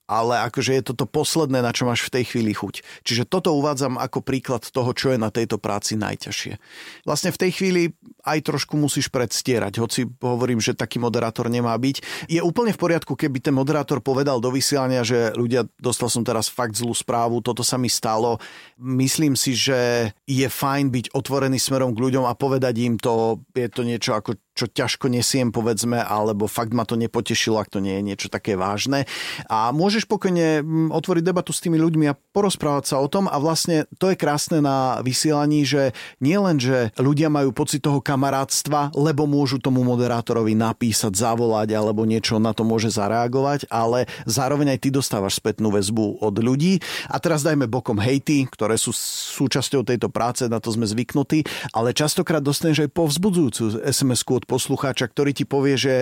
ale 0.03 0.35
akože 0.45 0.77
je 0.77 0.83
toto 0.93 1.07
posledné, 1.07 1.63
na 1.63 1.71
čo 1.71 1.87
máš 1.87 2.03
v 2.05 2.19
tej 2.19 2.23
chvíli 2.35 2.51
chuť. 2.51 2.83
Čiže 3.07 3.23
toto 3.23 3.55
uvádzam 3.55 3.95
ako 3.95 4.19
príklad 4.19 4.61
toho, 4.67 4.91
čo 4.91 5.15
je 5.15 5.17
na 5.17 5.31
tejto 5.31 5.57
práci 5.57 5.95
najťažšie. 5.95 6.59
Vlastne 7.07 7.31
v 7.31 7.41
tej 7.41 7.51
chvíli 7.55 7.83
aj 8.23 8.39
trošku 8.43 8.79
musíš 8.79 9.11
predstierať, 9.11 9.83
hoci 9.83 10.07
hovorím, 10.23 10.63
že 10.63 10.73
taký 10.73 10.97
moderátor 10.97 11.51
nemá 11.51 11.75
byť. 11.75 12.27
Je 12.31 12.39
úplne 12.39 12.71
v 12.71 12.79
poriadku, 12.79 13.19
keby 13.19 13.43
ten 13.43 13.51
moderátor 13.51 13.99
povedal 13.99 14.39
do 14.39 14.49
vysielania, 14.49 15.03
že 15.03 15.35
ľudia, 15.35 15.67
dostal 15.75 16.07
som 16.07 16.23
teraz 16.23 16.47
fakt 16.47 16.79
zlú 16.79 16.95
správu, 16.95 17.43
toto 17.43 17.61
sa 17.61 17.75
mi 17.75 17.91
stalo. 17.91 18.39
Myslím 18.79 19.35
si, 19.35 19.51
že 19.55 20.11
je 20.23 20.47
fajn 20.47 20.89
byť 20.89 21.05
otvorený 21.11 21.59
smerom 21.59 21.91
k 21.91 22.01
ľuďom 22.01 22.23
a 22.23 22.33
povedať 22.33 22.73
im 22.83 22.95
to, 22.95 23.43
je 23.51 23.67
to 23.67 23.83
niečo 23.83 24.15
ako 24.15 24.39
čo 24.53 24.69
ťažko 24.69 25.09
nesiem, 25.09 25.49
povedzme, 25.49 25.97
alebo 25.97 26.45
fakt 26.45 26.77
ma 26.77 26.85
to 26.85 26.93
nepotešilo, 26.93 27.57
ak 27.57 27.73
to 27.73 27.81
nie 27.81 27.97
je 27.99 28.03
niečo 28.05 28.27
také 28.29 28.53
vážne. 28.53 29.09
A 29.49 29.73
môžeš 29.73 30.05
pokojne 30.05 30.61
mm, 30.61 30.89
otvoriť 30.93 31.23
debatu 31.25 31.49
s 31.49 31.61
tými 31.61 31.81
ľuďmi 31.81 32.05
a 32.05 32.17
porozprávať 32.17 32.93
sa 32.93 33.01
o 33.01 33.09
tom 33.09 33.25
a 33.25 33.41
vlastne 33.41 33.89
to 33.97 34.13
je 34.13 34.17
krásne 34.17 34.61
na 34.61 35.01
vysielaní, 35.01 35.65
že 35.65 35.97
nie 36.21 36.37
len, 36.37 36.61
že 36.61 36.93
ľudia 37.01 37.33
majú 37.33 37.49
pocit 37.49 37.81
toho 37.81 37.97
kamarátstva, 38.13 38.93
lebo 38.93 39.25
môžu 39.25 39.57
tomu 39.57 39.81
moderátorovi 39.81 40.53
napísať, 40.53 41.17
zavolať 41.17 41.73
alebo 41.73 42.05
niečo 42.05 42.37
na 42.37 42.53
to 42.53 42.61
môže 42.61 42.93
zareagovať, 42.93 43.65
ale 43.73 44.05
zároveň 44.29 44.77
aj 44.77 44.79
ty 44.85 44.89
dostávaš 44.93 45.41
spätnú 45.41 45.73
väzbu 45.73 46.21
od 46.21 46.35
ľudí. 46.37 46.77
A 47.09 47.17
teraz 47.17 47.41
dajme 47.41 47.65
bokom 47.65 47.97
hejty, 47.97 48.45
ktoré 48.45 48.77
sú 48.77 48.93
súčasťou 48.93 49.81
tejto 49.81 50.13
práce, 50.13 50.45
na 50.45 50.61
to 50.61 50.69
sme 50.69 50.85
zvyknutí, 50.85 51.41
ale 51.73 51.97
častokrát 51.97 52.45
dostaneš 52.45 52.85
aj 52.85 52.93
povzbudzujúcu 52.93 53.81
SMS-ku 53.81 54.37
od 54.37 54.45
poslucháča, 54.45 55.09
ktorý 55.09 55.33
ti 55.33 55.49
povie, 55.49 55.73
že 55.73 55.93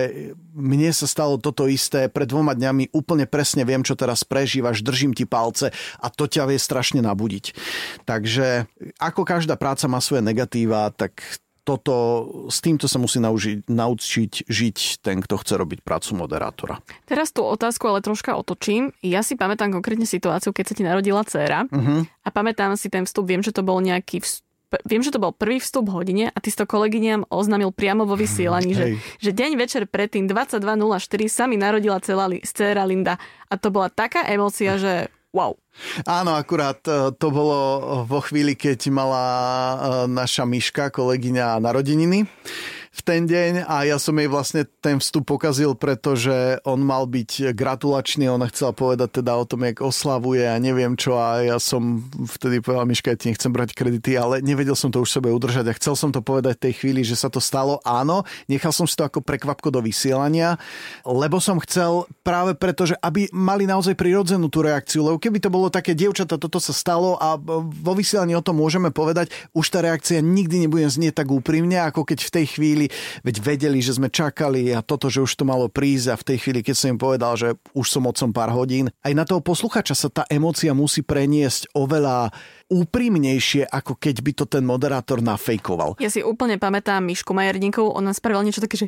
mne 0.52 0.92
sa 0.92 1.08
stalo 1.08 1.40
toto 1.40 1.64
isté 1.64 2.12
pred 2.12 2.28
dvoma 2.28 2.52
dňami, 2.52 2.92
úplne 2.92 3.24
presne 3.24 3.64
viem, 3.64 3.80
čo 3.80 3.96
teraz 3.96 4.20
prežívaš, 4.28 4.84
držím 4.84 5.16
ti 5.16 5.24
palce 5.24 5.72
a 5.96 6.06
to 6.12 6.28
ťa 6.28 6.52
vie 6.52 6.60
strašne 6.60 7.00
nabudiť. 7.00 7.56
Takže 8.04 8.68
ako 9.00 9.24
každá 9.24 9.56
práca 9.56 9.88
má 9.88 10.02
svoje 10.04 10.20
negatíva, 10.20 10.92
tak 10.92 11.24
toto, 11.62 11.94
s 12.50 12.58
týmto 12.58 12.90
sa 12.90 12.98
musí 12.98 13.22
naužiť, 13.22 13.70
naučiť 13.70 14.50
žiť 14.50 14.78
ten, 14.98 15.22
kto 15.22 15.38
chce 15.38 15.54
robiť 15.54 15.78
prácu 15.86 16.18
moderátora. 16.18 16.82
Teraz 17.06 17.30
tú 17.30 17.46
otázku 17.46 17.86
ale 17.86 18.02
troška 18.02 18.34
otočím. 18.34 18.90
Ja 19.02 19.22
si 19.22 19.38
pamätám 19.38 19.70
konkrétne 19.70 20.06
situáciu, 20.06 20.50
keď 20.50 20.64
sa 20.66 20.74
ti 20.74 20.82
narodila 20.82 21.22
dcéra 21.22 21.70
uh-huh. 21.70 22.02
a 22.02 22.28
pamätám 22.34 22.74
si 22.74 22.90
ten 22.90 23.06
vstup, 23.06 23.30
viem, 23.30 23.46
že 23.46 23.54
to 23.54 23.62
bol 23.62 23.78
nejaký 23.78 24.22
vstup 24.22 24.46
viem, 24.88 25.04
že 25.04 25.12
to 25.12 25.20
bol 25.20 25.36
prvý 25.36 25.60
vstup 25.60 25.84
v 25.84 26.00
hodine 26.00 26.24
a 26.32 26.38
ty 26.40 26.48
si 26.48 26.56
to 26.56 26.64
kolegyňam 26.64 27.28
oznámil 27.28 27.76
priamo 27.76 28.08
vo 28.08 28.16
vysielaní, 28.16 28.72
že, 28.72 28.96
že 29.20 29.36
deň 29.36 29.60
večer 29.60 29.84
predtým 29.84 30.24
22.04 30.24 31.28
sa 31.28 31.44
mi 31.44 31.60
narodila 31.60 32.00
celá 32.00 32.32
dcera 32.32 32.88
Linda 32.88 33.20
a 33.52 33.54
to 33.60 33.68
bola 33.68 33.92
taká 33.92 34.24
emócia, 34.24 34.80
že 34.80 35.12
wow. 35.32 35.56
Áno, 36.04 36.36
akurát 36.36 36.78
e, 36.84 37.10
to 37.16 37.28
bolo 37.32 37.58
vo 38.04 38.20
chvíli, 38.20 38.52
keď 38.52 38.92
mala 38.92 39.24
e, 39.24 39.76
naša 40.12 40.44
Miška, 40.44 40.92
kolegyňa 40.92 41.56
narodeniny 41.58 42.28
v 42.92 43.00
ten 43.00 43.24
deň 43.24 43.64
a 43.64 43.88
ja 43.88 43.96
som 43.96 44.12
jej 44.20 44.28
vlastne 44.28 44.68
ten 44.84 45.00
vstup 45.00 45.24
pokazil, 45.24 45.72
pretože 45.72 46.60
on 46.68 46.84
mal 46.84 47.08
byť 47.08 47.56
gratulačný, 47.56 48.28
ona 48.28 48.52
chcela 48.52 48.76
povedať 48.76 49.24
teda 49.24 49.32
o 49.32 49.48
tom, 49.48 49.64
jak 49.64 49.80
oslavuje 49.80 50.44
a 50.44 50.60
neviem 50.60 50.92
čo 50.92 51.16
a 51.16 51.40
ja 51.40 51.56
som 51.56 52.04
vtedy 52.28 52.60
povedal, 52.60 52.84
Miška, 52.84 53.16
ja 53.16 53.16
ti 53.16 53.32
nechcem 53.32 53.48
brať 53.48 53.72
kredity, 53.72 54.12
ale 54.20 54.44
nevedel 54.44 54.76
som 54.76 54.92
to 54.92 55.00
už 55.00 55.08
sebe 55.08 55.32
udržať 55.32 55.72
a 55.72 55.76
chcel 55.80 55.96
som 55.96 56.12
to 56.12 56.20
povedať 56.20 56.68
tej 56.68 56.84
chvíli, 56.84 57.00
že 57.00 57.16
sa 57.16 57.32
to 57.32 57.40
stalo. 57.40 57.80
Áno, 57.80 58.28
nechal 58.44 58.76
som 58.76 58.84
si 58.84 58.92
to 58.92 59.08
ako 59.08 59.24
prekvapko 59.24 59.72
do 59.72 59.80
vysielania, 59.80 60.60
lebo 61.08 61.40
som 61.40 61.56
chcel 61.64 62.04
práve 62.20 62.52
preto, 62.52 62.84
že 62.84 63.00
aby 63.00 63.32
mali 63.32 63.64
naozaj 63.64 63.96
prirodzenú 63.96 64.52
tú 64.52 64.60
reakciu, 64.60 65.00
lebo 65.00 65.16
keby 65.16 65.40
to 65.40 65.48
bolo 65.48 65.72
také, 65.72 65.96
dievčata, 65.96 66.36
toto 66.36 66.60
sa 66.60 66.76
stalo 66.76 67.16
a 67.16 67.40
vo 67.40 67.92
vysielaní 67.96 68.36
o 68.36 68.44
tom 68.44 68.60
môžeme 68.60 68.92
povedať, 68.92 69.32
už 69.56 69.64
tá 69.72 69.80
reakcia 69.80 70.20
nikdy 70.20 70.68
nebude 70.68 70.84
znieť 70.84 71.24
tak 71.24 71.32
úprimne, 71.32 71.80
ako 71.88 72.04
keď 72.04 72.20
v 72.20 72.34
tej 72.36 72.46
chvíli 72.52 72.81
chvíli, 72.82 73.22
veď 73.22 73.36
vedeli, 73.42 73.78
že 73.78 73.96
sme 73.98 74.10
čakali 74.10 74.74
a 74.74 74.82
toto, 74.82 75.06
že 75.06 75.22
už 75.22 75.32
to 75.38 75.44
malo 75.46 75.70
prísť 75.70 76.06
a 76.10 76.16
v 76.18 76.26
tej 76.26 76.36
chvíli, 76.42 76.60
keď 76.64 76.74
som 76.74 76.88
im 76.94 77.00
povedal, 77.00 77.32
že 77.38 77.54
už 77.76 77.86
som 77.86 78.08
otcom 78.08 78.30
pár 78.34 78.50
hodín, 78.50 78.90
aj 79.06 79.12
na 79.14 79.24
toho 79.28 79.38
posluchača 79.44 79.94
sa 79.94 80.08
tá 80.10 80.22
emócia 80.26 80.74
musí 80.74 81.06
preniesť 81.06 81.70
oveľa 81.76 82.34
úprimnejšie, 82.72 83.68
ako 83.68 84.00
keď 84.00 84.16
by 84.24 84.32
to 84.32 84.44
ten 84.48 84.64
moderátor 84.64 85.20
nafejkoval. 85.20 86.00
Ja 86.00 86.08
si 86.08 86.24
úplne 86.24 86.56
pamätám 86.56 87.04
Mišku 87.04 87.36
Majerníkov, 87.36 87.92
ona 87.92 88.16
spravila 88.16 88.42
niečo 88.42 88.64
také, 88.64 88.80
že 88.80 88.86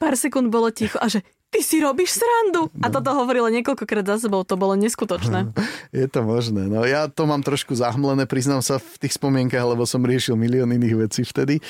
pár 0.00 0.16
sekúnd 0.16 0.48
bolo 0.48 0.72
ticho 0.72 0.96
a 0.98 1.06
že 1.08 1.20
ty 1.52 1.60
si 1.60 1.84
robíš 1.84 2.16
srandu. 2.16 2.72
A 2.80 2.88
no. 2.88 2.92
toto 2.96 3.12
hovorilo 3.12 3.52
niekoľkokrát 3.52 4.08
za 4.08 4.24
sebou, 4.24 4.40
to 4.40 4.56
bolo 4.56 4.72
neskutočné. 4.80 5.52
Je 5.92 6.08
to 6.08 6.24
možné. 6.24 6.64
No 6.64 6.88
ja 6.88 7.12
to 7.12 7.28
mám 7.28 7.44
trošku 7.44 7.76
zahmlené, 7.76 8.24
priznám 8.24 8.64
sa 8.64 8.80
v 8.80 8.96
tých 8.96 9.20
spomienkach, 9.20 9.60
lebo 9.60 9.84
som 9.84 10.00
riešil 10.00 10.32
milión 10.32 10.72
iných 10.72 10.96
vecí 10.96 11.22
vtedy. 11.28 11.60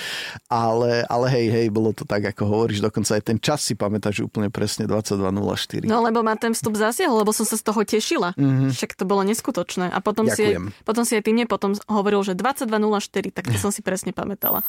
Ale, 0.47 1.03
ale 1.11 1.27
hej, 1.35 1.47
hej, 1.51 1.67
bolo 1.75 1.91
to 1.91 2.07
tak, 2.07 2.23
ako 2.23 2.47
hovoríš, 2.47 2.79
dokonca 2.79 3.19
aj 3.19 3.23
ten 3.27 3.39
čas 3.43 3.67
si 3.67 3.75
pamätáš 3.75 4.23
úplne 4.23 4.47
presne 4.55 4.87
22.04. 4.87 5.91
No 5.91 6.07
lebo 6.07 6.23
ma 6.23 6.39
ten 6.39 6.55
vstup 6.55 6.79
zasiahol, 6.79 7.27
lebo 7.27 7.35
som 7.35 7.43
sa 7.43 7.59
z 7.59 7.67
toho 7.67 7.83
tešila. 7.83 8.39
Mm-hmm. 8.39 8.71
Však 8.71 8.95
to 8.95 9.03
bolo 9.03 9.27
neskutočné. 9.27 9.91
A 9.91 9.99
potom 9.99 10.31
si, 10.31 10.55
aj, 10.55 10.63
potom 10.87 11.03
si 11.03 11.19
aj 11.19 11.27
ty 11.27 11.35
mne 11.35 11.51
potom 11.51 11.75
hovoril, 11.91 12.23
že 12.23 12.39
22.04, 12.39 13.35
tak 13.35 13.51
to 13.51 13.59
som 13.59 13.75
si 13.75 13.83
presne 13.83 14.15
pamätala. 14.15 14.63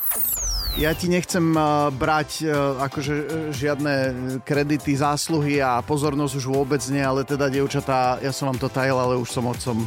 Ja 0.74 0.90
ti 0.98 1.06
nechcem 1.06 1.54
brať 1.94 2.50
akože 2.82 3.14
e, 3.14 3.26
žiadne 3.54 3.94
kredity 4.42 4.98
zásluhy 4.98 5.62
a 5.62 5.86
pozornosť 5.86 6.34
už 6.42 6.46
vôbec 6.50 6.82
nie, 6.90 7.02
ale 7.06 7.22
teda, 7.22 7.46
dievčatá, 7.46 8.18
ja 8.18 8.34
som 8.34 8.50
vám 8.50 8.58
to 8.58 8.74
tajil, 8.74 8.98
ale 8.98 9.14
už 9.22 9.30
som 9.30 9.46
otcom. 9.46 9.86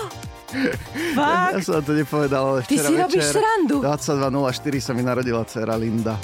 Fakt? 1.16 1.52
Ja 1.52 1.60
som 1.60 1.84
to 1.84 1.92
nepovedal, 1.92 2.56
ale 2.56 2.58
včera 2.64 2.72
Ty 2.72 2.88
si 2.88 2.94
robíš 2.96 3.24
srandu. 3.36 3.76
22.04 3.84 4.80
sa 4.80 4.92
mi 4.96 5.02
narodila 5.04 5.44
dcera 5.44 5.76
Linda. 5.76 6.16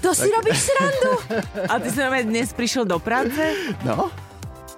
To 0.00 0.10
tak... 0.16 0.18
si 0.18 0.28
robíš 0.32 0.58
srandu? 0.72 1.10
A 1.72 1.74
ty 1.78 1.88
si 1.92 2.00
dnes 2.00 2.48
prišiel 2.56 2.88
do 2.88 2.96
práce? 2.96 3.38
No. 3.84 4.08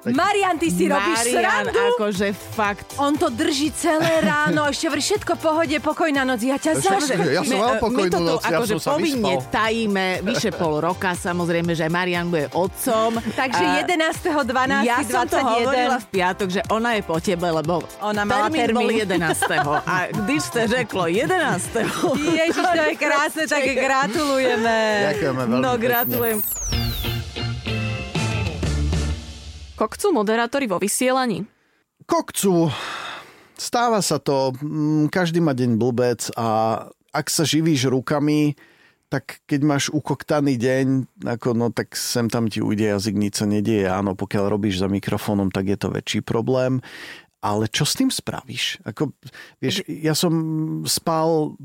Marian, 0.07 0.55
ty 0.55 0.69
si 0.69 0.85
Marian, 0.85 1.01
robíš 1.01 1.19
srandu? 1.31 1.81
akože 1.95 2.27
fakt. 2.51 2.87
On 2.97 3.13
to 3.13 3.29
drží 3.29 3.73
celé 3.73 4.21
ráno, 4.21 4.69
ešte 4.73 4.87
vrý 4.87 5.01
všetko 5.01 5.33
pohode, 5.37 5.77
pokojná 5.79 6.23
noc, 6.23 6.41
ja 6.41 6.55
ťa 6.55 6.73
zažem. 6.77 7.19
Ja 7.27 7.41
som 7.41 7.57
mal 7.57 7.77
pokojnú 7.79 8.05
my 8.05 8.13
toto 8.13 8.29
noc, 8.31 8.43
ja 8.43 8.59
akože 8.59 8.75
povinne 8.81 9.33
vyspal. 9.35 9.51
tajíme 9.51 10.07
vyše 10.21 10.51
pol 10.51 10.75
roka, 10.79 11.11
samozrejme, 11.13 11.73
že 11.73 11.89
Marian 11.89 12.29
bude 12.29 12.53
otcom. 12.53 13.17
Takže 13.17 13.65
11. 13.83 14.45
12. 14.45 14.85
Ja 14.85 15.01
21. 15.01 15.09
som 15.09 15.25
to 15.25 15.39
hovorila 15.41 15.97
v 15.97 16.07
piatok, 16.11 16.49
že 16.51 16.61
ona 16.69 16.91
je 16.93 17.03
po 17.03 17.17
tebe, 17.17 17.47
lebo 17.47 17.81
ona 17.99 18.23
mala 18.23 18.47
termín, 18.47 18.61
termín. 18.61 18.77
bol 18.77 18.89
11. 18.91 19.41
A 19.85 19.95
když 20.11 20.41
ste 20.43 20.61
řeklo 20.67 21.07
11. 21.07 21.81
Ježiš, 22.15 22.57
to 22.61 22.83
je 22.83 22.95
krásne, 23.03 23.45
tak 23.47 23.63
gratulujeme. 23.65 24.77
Ďakujeme 25.09 25.43
veľmi 25.47 25.63
No, 25.63 25.71
gratulujem. 25.75 26.39
Pekne. 26.41 26.84
Kokcú 29.75 30.14
moderátori 30.14 30.70
vo 30.70 30.79
vysielaní? 30.79 31.43
Kokcú. 32.07 32.70
Stáva 33.59 33.99
sa 34.07 34.22
to. 34.22 34.55
Mm, 34.62 35.11
každý 35.11 35.43
má 35.43 35.51
deň 35.51 35.70
blbec 35.75 36.31
a 36.39 36.79
ak 37.11 37.27
sa 37.27 37.43
živíš 37.43 37.91
rukami, 37.91 38.55
tak 39.11 39.43
keď 39.47 39.61
máš 39.62 39.85
ukoktaný 39.95 40.59
deň, 40.59 40.87
ako, 41.27 41.55
no 41.55 41.70
tak 41.70 41.95
sem 41.95 42.27
tam 42.27 42.51
ti 42.51 42.59
ujde 42.59 42.87
jazyk, 42.87 43.14
nič 43.14 43.43
sa 43.43 43.47
nedieje. 43.47 43.87
Áno, 43.87 44.18
pokiaľ 44.18 44.51
robíš 44.51 44.83
za 44.83 44.91
mikrofónom, 44.91 45.51
tak 45.51 45.70
je 45.70 45.79
to 45.79 45.91
väčší 45.91 46.22
problém. 46.22 46.83
Ale 47.43 47.66
čo 47.70 47.87
s 47.87 47.99
tým 47.99 48.14
spravíš? 48.14 48.83
Ako, 48.83 49.11
vieš, 49.59 49.87
ja 49.87 50.14
som 50.14 50.33
spal 50.87 51.59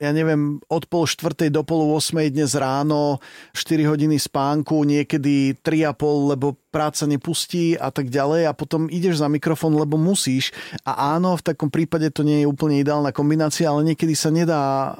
ja 0.00 0.16
neviem, 0.16 0.56
od 0.72 0.88
pol 0.88 1.04
štvrtej 1.04 1.52
do 1.52 1.60
pol 1.60 1.84
8 1.92 2.32
dnes 2.32 2.56
ráno, 2.56 3.20
4 3.52 3.84
hodiny 3.84 4.16
spánku, 4.16 4.80
niekedy 4.88 5.60
3,5, 5.60 6.32
lebo 6.32 6.56
práca 6.72 7.04
nepustí 7.04 7.76
a 7.76 7.92
tak 7.92 8.08
ďalej 8.08 8.48
a 8.48 8.56
potom 8.56 8.88
ideš 8.88 9.20
za 9.20 9.28
mikrofón, 9.28 9.76
lebo 9.76 10.00
musíš. 10.00 10.56
A 10.88 11.20
áno, 11.20 11.36
v 11.36 11.44
takom 11.44 11.68
prípade 11.68 12.08
to 12.08 12.24
nie 12.24 12.42
je 12.42 12.48
úplne 12.48 12.80
ideálna 12.80 13.12
kombinácia, 13.12 13.68
ale 13.68 13.92
niekedy 13.92 14.16
sa 14.16 14.32
nedá, 14.32 14.96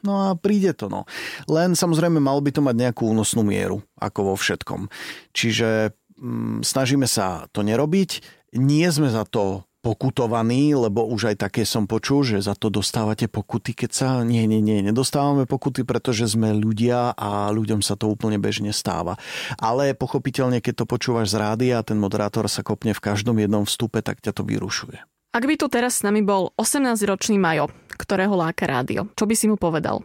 no 0.00 0.12
a 0.16 0.32
príde 0.40 0.72
to. 0.72 0.88
No. 0.88 1.04
Len 1.44 1.76
samozrejme 1.76 2.16
malo 2.16 2.40
by 2.40 2.50
to 2.56 2.64
mať 2.64 2.80
nejakú 2.80 3.12
únosnú 3.12 3.44
mieru, 3.44 3.84
ako 4.00 4.32
vo 4.32 4.34
všetkom. 4.40 4.88
Čiže 5.36 5.92
mm, 6.16 6.64
snažíme 6.64 7.04
sa 7.04 7.44
to 7.52 7.60
nerobiť, 7.60 8.24
nie 8.56 8.88
sme 8.88 9.12
za 9.12 9.28
to 9.28 9.68
pokutovaní, 9.80 10.76
lebo 10.76 11.08
už 11.08 11.32
aj 11.32 11.48
také 11.48 11.64
som 11.64 11.88
počul, 11.88 12.24
že 12.24 12.44
za 12.44 12.52
to 12.52 12.68
dostávate 12.68 13.26
pokuty, 13.26 13.72
keď 13.72 13.90
sa... 13.90 14.08
Nie, 14.20 14.44
nie, 14.44 14.60
nie, 14.60 14.84
nedostávame 14.84 15.48
pokuty, 15.48 15.88
pretože 15.88 16.28
sme 16.28 16.52
ľudia 16.52 17.16
a 17.16 17.48
ľuďom 17.48 17.80
sa 17.80 17.96
to 17.96 18.12
úplne 18.12 18.36
bežne 18.36 18.76
stáva. 18.76 19.16
Ale 19.56 19.96
pochopiteľne, 19.96 20.60
keď 20.60 20.84
to 20.84 20.90
počúvaš 20.90 21.32
z 21.32 21.40
rádia 21.40 21.74
a 21.80 21.86
ten 21.86 21.96
moderátor 21.96 22.44
sa 22.46 22.60
kopne 22.60 22.92
v 22.92 23.00
každom 23.00 23.40
jednom 23.40 23.64
vstupe, 23.64 24.04
tak 24.04 24.20
ťa 24.20 24.36
to 24.36 24.44
vyrušuje. 24.44 25.00
Ak 25.30 25.46
by 25.46 25.54
tu 25.56 25.70
teraz 25.70 26.02
s 26.02 26.04
nami 26.04 26.20
bol 26.26 26.52
18-ročný 26.58 27.40
Majo, 27.40 27.70
ktorého 27.96 28.34
láka 28.36 28.68
rádio, 28.68 29.08
čo 29.16 29.24
by 29.24 29.34
si 29.38 29.46
mu 29.48 29.56
povedal? 29.56 30.04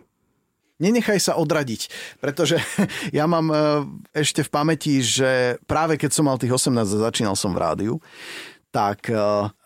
Nenechaj 0.76 1.20
sa 1.24 1.34
odradiť, 1.40 1.88
pretože 2.20 2.60
ja 3.18 3.24
mám 3.26 3.48
e, 3.48 3.56
ešte 4.12 4.44
v 4.44 4.52
pamäti, 4.52 5.00
že 5.00 5.56
práve 5.64 5.96
keď 5.96 6.12
som 6.12 6.28
mal 6.28 6.36
tých 6.36 6.52
18 6.52 6.78
a 6.78 7.06
začínal 7.10 7.36
som 7.40 7.56
v 7.56 7.62
rádiu, 7.64 7.94
tak 8.76 9.08
e, 9.08 9.16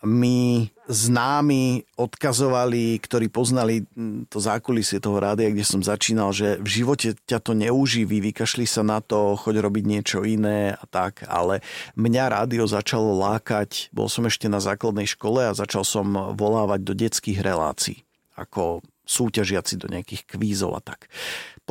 mi 0.06 0.70
známi 0.86 1.82
odkazovali, 1.98 3.02
ktorí 3.02 3.26
poznali 3.26 3.82
to 4.30 4.38
zákulisie 4.38 5.02
toho 5.02 5.18
rádia, 5.18 5.50
kde 5.50 5.66
som 5.66 5.82
začínal, 5.82 6.30
že 6.30 6.62
v 6.62 6.68
živote 6.70 7.18
ťa 7.26 7.42
to 7.42 7.58
neuživí, 7.58 8.22
vykašli 8.30 8.70
sa 8.70 8.86
na 8.86 9.02
to, 9.02 9.34
choď 9.34 9.66
robiť 9.66 9.84
niečo 9.86 10.22
iné 10.22 10.78
a 10.78 10.84
tak, 10.86 11.26
ale 11.26 11.58
mňa 11.98 12.24
rádio 12.30 12.70
začalo 12.70 13.18
lákať, 13.18 13.90
bol 13.90 14.06
som 14.06 14.30
ešte 14.30 14.46
na 14.46 14.62
základnej 14.62 15.10
škole 15.10 15.42
a 15.42 15.58
začal 15.58 15.82
som 15.82 16.06
volávať 16.38 16.80
do 16.86 16.94
detských 16.94 17.42
relácií 17.42 18.06
ako 18.38 18.80
súťažiaci 19.10 19.74
do 19.74 19.90
nejakých 19.90 20.22
kvízov 20.22 20.78
a 20.78 20.80
tak. 20.80 21.10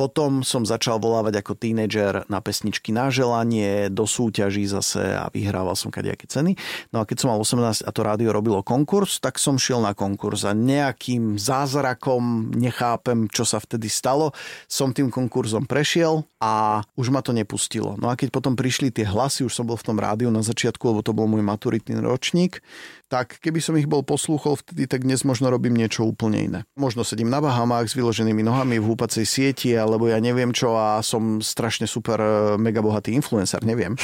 Potom 0.00 0.40
som 0.40 0.64
začal 0.64 0.96
volávať 0.96 1.44
ako 1.44 1.60
tínedžer 1.60 2.24
na 2.32 2.40
pesničky 2.40 2.88
na 2.88 3.12
želanie, 3.12 3.92
do 3.92 4.08
súťaží 4.08 4.64
zase 4.64 5.12
a 5.12 5.28
vyhrával 5.28 5.76
som 5.76 5.92
kadejaké 5.92 6.24
ceny. 6.24 6.56
No 6.88 7.04
a 7.04 7.04
keď 7.04 7.20
som 7.20 7.28
mal 7.28 7.36
18 7.36 7.84
a 7.84 7.90
to 7.92 8.00
rádio 8.00 8.32
robilo 8.32 8.64
konkurs, 8.64 9.20
tak 9.20 9.36
som 9.36 9.60
šiel 9.60 9.84
na 9.84 9.92
konkurs 9.92 10.48
a 10.48 10.56
nejakým 10.56 11.36
zázrakom, 11.36 12.48
nechápem, 12.56 13.28
čo 13.28 13.44
sa 13.44 13.60
vtedy 13.60 13.92
stalo, 13.92 14.32
som 14.64 14.96
tým 14.96 15.12
konkurzom 15.12 15.68
prešiel 15.68 16.24
a 16.40 16.80
už 16.96 17.12
ma 17.12 17.20
to 17.20 17.36
nepustilo. 17.36 18.00
No 18.00 18.08
a 18.08 18.16
keď 18.16 18.32
potom 18.32 18.56
prišli 18.56 18.88
tie 18.88 19.04
hlasy, 19.04 19.44
už 19.44 19.52
som 19.52 19.68
bol 19.68 19.76
v 19.76 19.84
tom 19.84 20.00
rádiu 20.00 20.32
na 20.32 20.40
začiatku, 20.40 20.80
lebo 20.80 21.04
to 21.04 21.12
bol 21.12 21.28
môj 21.28 21.44
maturitný 21.44 22.00
ročník, 22.00 22.64
tak 23.10 23.42
keby 23.42 23.58
som 23.58 23.74
ich 23.74 23.90
bol 23.90 24.06
poslúchol 24.06 24.54
vtedy, 24.62 24.86
tak 24.86 25.02
dnes 25.02 25.26
možno 25.26 25.50
robím 25.50 25.74
niečo 25.74 26.06
úplne 26.06 26.38
iné. 26.38 26.60
Možno 26.78 27.02
sedím 27.02 27.26
na 27.26 27.42
Bahamách 27.42 27.90
s 27.90 27.98
vyloženými 27.98 28.46
nohami 28.46 28.78
v 28.78 28.86
húpacej 28.86 29.26
sieti, 29.26 29.74
alebo 29.74 30.06
ja 30.06 30.22
neviem 30.22 30.54
čo 30.54 30.78
a 30.78 31.02
som 31.02 31.42
strašne 31.42 31.90
super 31.90 32.22
e, 32.22 32.30
mega 32.54 32.78
bohatý 32.78 33.10
influencer, 33.10 33.66
neviem. 33.66 33.98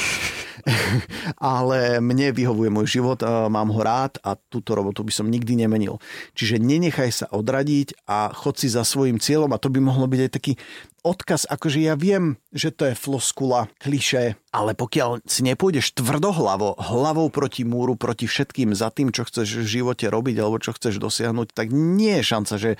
Ale 1.39 2.03
mne 2.03 2.35
vyhovuje 2.35 2.71
môj 2.71 2.87
život, 2.99 3.23
mám 3.49 3.71
ho 3.71 3.81
rád 3.81 4.19
a 4.27 4.35
túto 4.35 4.75
robotu 4.75 5.07
by 5.07 5.13
som 5.15 5.31
nikdy 5.31 5.55
nemenil. 5.55 6.03
Čiže 6.35 6.59
nenechaj 6.59 7.11
sa 7.13 7.27
odradiť 7.31 8.07
a 8.11 8.35
chod 8.35 8.59
si 8.59 8.67
za 8.67 8.83
svojim 8.83 9.23
cieľom 9.23 9.55
a 9.55 9.63
to 9.63 9.71
by 9.71 9.79
mohlo 9.79 10.11
byť 10.11 10.21
aj 10.27 10.31
taký 10.31 10.53
odkaz, 11.07 11.47
akože 11.47 11.87
ja 11.87 11.95
viem, 11.95 12.35
že 12.51 12.75
to 12.75 12.91
je 12.91 12.99
floskula, 12.99 13.71
kliše, 13.79 14.35
ale 14.51 14.75
pokiaľ 14.75 15.23
si 15.23 15.47
nepôjdeš 15.47 15.95
tvrdohlavo, 15.95 16.75
hlavou 16.83 17.31
proti 17.31 17.63
múru, 17.63 17.95
proti 17.95 18.27
všetkým 18.27 18.75
za 18.75 18.91
tým, 18.91 19.15
čo 19.15 19.23
chceš 19.23 19.63
v 19.63 19.71
živote 19.71 20.11
robiť 20.11 20.37
alebo 20.43 20.59
čo 20.59 20.75
chceš 20.75 20.99
dosiahnuť, 20.99 21.55
tak 21.55 21.71
nie 21.71 22.19
je 22.19 22.25
šanca, 22.27 22.55
že, 22.59 22.73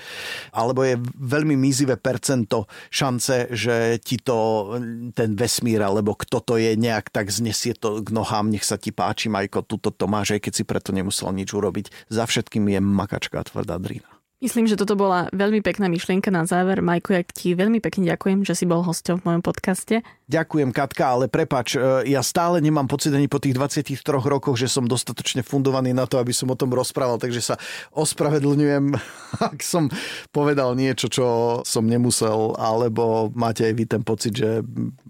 alebo 0.51 0.83
je 0.83 0.99
veľmi 1.15 1.55
mizivé 1.55 1.95
percento 1.95 2.67
šance, 2.91 3.47
že 3.55 3.95
ti 4.03 4.19
to 4.19 4.75
ten 5.15 5.39
vesmír 5.39 5.79
alebo 5.79 6.19
kto 6.19 6.43
to 6.43 6.53
je 6.59 6.75
nejak 6.75 7.07
tak 7.07 7.31
znesie 7.31 7.76
to 7.77 8.01
k 8.01 8.09
nohám, 8.09 8.49
nech 8.49 8.65
sa 8.65 8.81
ti 8.81 8.89
páči, 8.89 9.29
Majko, 9.29 9.61
tuto 9.61 9.93
to 9.93 10.09
máš, 10.09 10.33
aj 10.33 10.41
keď 10.49 10.53
si 10.57 10.63
preto 10.65 10.89
nemusel 10.91 11.29
nič 11.31 11.53
urobiť. 11.53 12.09
Za 12.09 12.25
všetkým 12.25 12.65
je 12.73 12.79
makačka 12.81 13.45
tvrdá 13.45 13.77
drina. 13.77 14.16
Myslím, 14.37 14.69
že 14.69 14.77
toto 14.77 14.93
bola 14.93 15.33
veľmi 15.33 15.65
pekná 15.65 15.89
myšlienka 15.89 16.29
na 16.29 16.45
záver. 16.45 16.77
Majko, 16.85 17.09
ja 17.09 17.25
ti 17.25 17.57
veľmi 17.57 17.81
pekne 17.81 18.05
ďakujem, 18.13 18.45
že 18.45 18.53
si 18.53 18.69
bol 18.69 18.85
hosťom 18.85 19.17
v 19.17 19.25
mojom 19.25 19.41
podcaste. 19.41 20.05
Ďakujem, 20.29 20.69
Katka, 20.77 21.17
ale 21.17 21.25
prepač, 21.25 21.73
e, 21.73 22.05
ja 22.13 22.21
stále 22.21 22.61
nemám 22.61 22.85
pocit 22.85 23.09
ani 23.17 23.25
po 23.25 23.41
tých 23.41 23.57
23 23.57 23.97
rokoch, 24.29 24.53
že 24.53 24.69
som 24.69 24.85
dostatočne 24.85 25.41
fundovaný 25.41 25.89
na 25.89 26.05
to, 26.05 26.21
aby 26.21 26.37
som 26.37 26.53
o 26.53 26.59
tom 26.59 26.69
rozprával, 26.69 27.17
takže 27.17 27.41
sa 27.41 27.55
ospravedlňujem, 27.97 28.93
ak 29.49 29.57
som 29.65 29.89
povedal 30.29 30.77
niečo, 30.77 31.09
čo 31.09 31.25
som 31.65 31.89
nemusel, 31.89 32.53
alebo 32.61 33.33
máte 33.33 33.65
aj 33.65 33.73
vy 33.73 33.83
ten 33.89 34.05
pocit, 34.05 34.37
že 34.37 34.61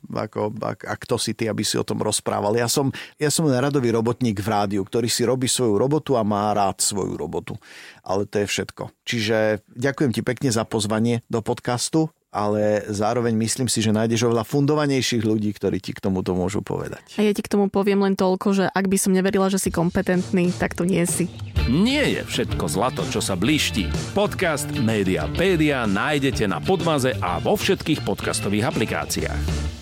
ako, 0.07 0.55
a, 0.63 0.71
a 0.71 0.93
kto 0.95 1.19
si 1.19 1.35
ty, 1.35 1.51
aby 1.51 1.67
si 1.67 1.75
o 1.75 1.83
tom 1.83 1.99
rozprával. 1.99 2.55
Ja 2.55 2.71
som, 2.71 2.95
ja 3.19 3.27
som 3.27 3.43
radový 3.49 3.91
robotník 3.91 4.39
v 4.39 4.47
rádiu, 4.47 4.87
ktorý 4.87 5.11
si 5.11 5.27
robí 5.27 5.51
svoju 5.51 5.75
robotu 5.75 6.15
a 6.15 6.23
má 6.23 6.55
rád 6.55 6.79
svoju 6.79 7.19
robotu. 7.19 7.59
Ale 8.07 8.23
to 8.23 8.39
je 8.39 8.47
všetko. 8.47 8.83
Čiže 9.03 9.67
ďakujem 9.75 10.15
ti 10.15 10.23
pekne 10.23 10.47
za 10.47 10.63
pozvanie 10.63 11.27
do 11.27 11.43
podcastu 11.43 12.07
ale 12.37 12.85
zároveň 12.91 13.33
myslím 13.33 13.65
si, 13.65 13.81
že 13.81 13.95
nájdeš 13.95 14.27
oveľa 14.29 14.45
fundovanejších 14.45 15.23
ľudí, 15.25 15.49
ktorí 15.57 15.81
ti 15.81 15.95
k 15.95 16.03
tomuto 16.03 16.37
môžu 16.37 16.61
povedať. 16.61 17.01
A 17.17 17.25
ja 17.25 17.33
ti 17.33 17.41
k 17.41 17.49
tomu 17.49 17.71
poviem 17.71 18.03
len 18.03 18.13
toľko, 18.13 18.47
že 18.53 18.65
ak 18.69 18.85
by 18.85 18.97
som 18.99 19.15
neverila, 19.15 19.49
že 19.49 19.57
si 19.57 19.73
kompetentný, 19.73 20.53
tak 20.53 20.77
to 20.77 20.85
nie 20.85 21.01
si. 21.09 21.31
Nie 21.65 22.19
je 22.19 22.21
všetko 22.23 22.69
zlato, 22.69 23.03
čo 23.09 23.19
sa 23.19 23.33
blíšti. 23.33 23.89
Podcast 24.13 24.69
Mediapédia 24.75 25.89
nájdete 25.89 26.45
na 26.47 26.61
Podmaze 26.61 27.17
a 27.19 27.41
vo 27.41 27.57
všetkých 27.57 28.05
podcastových 28.05 28.69
aplikáciách. 28.69 29.76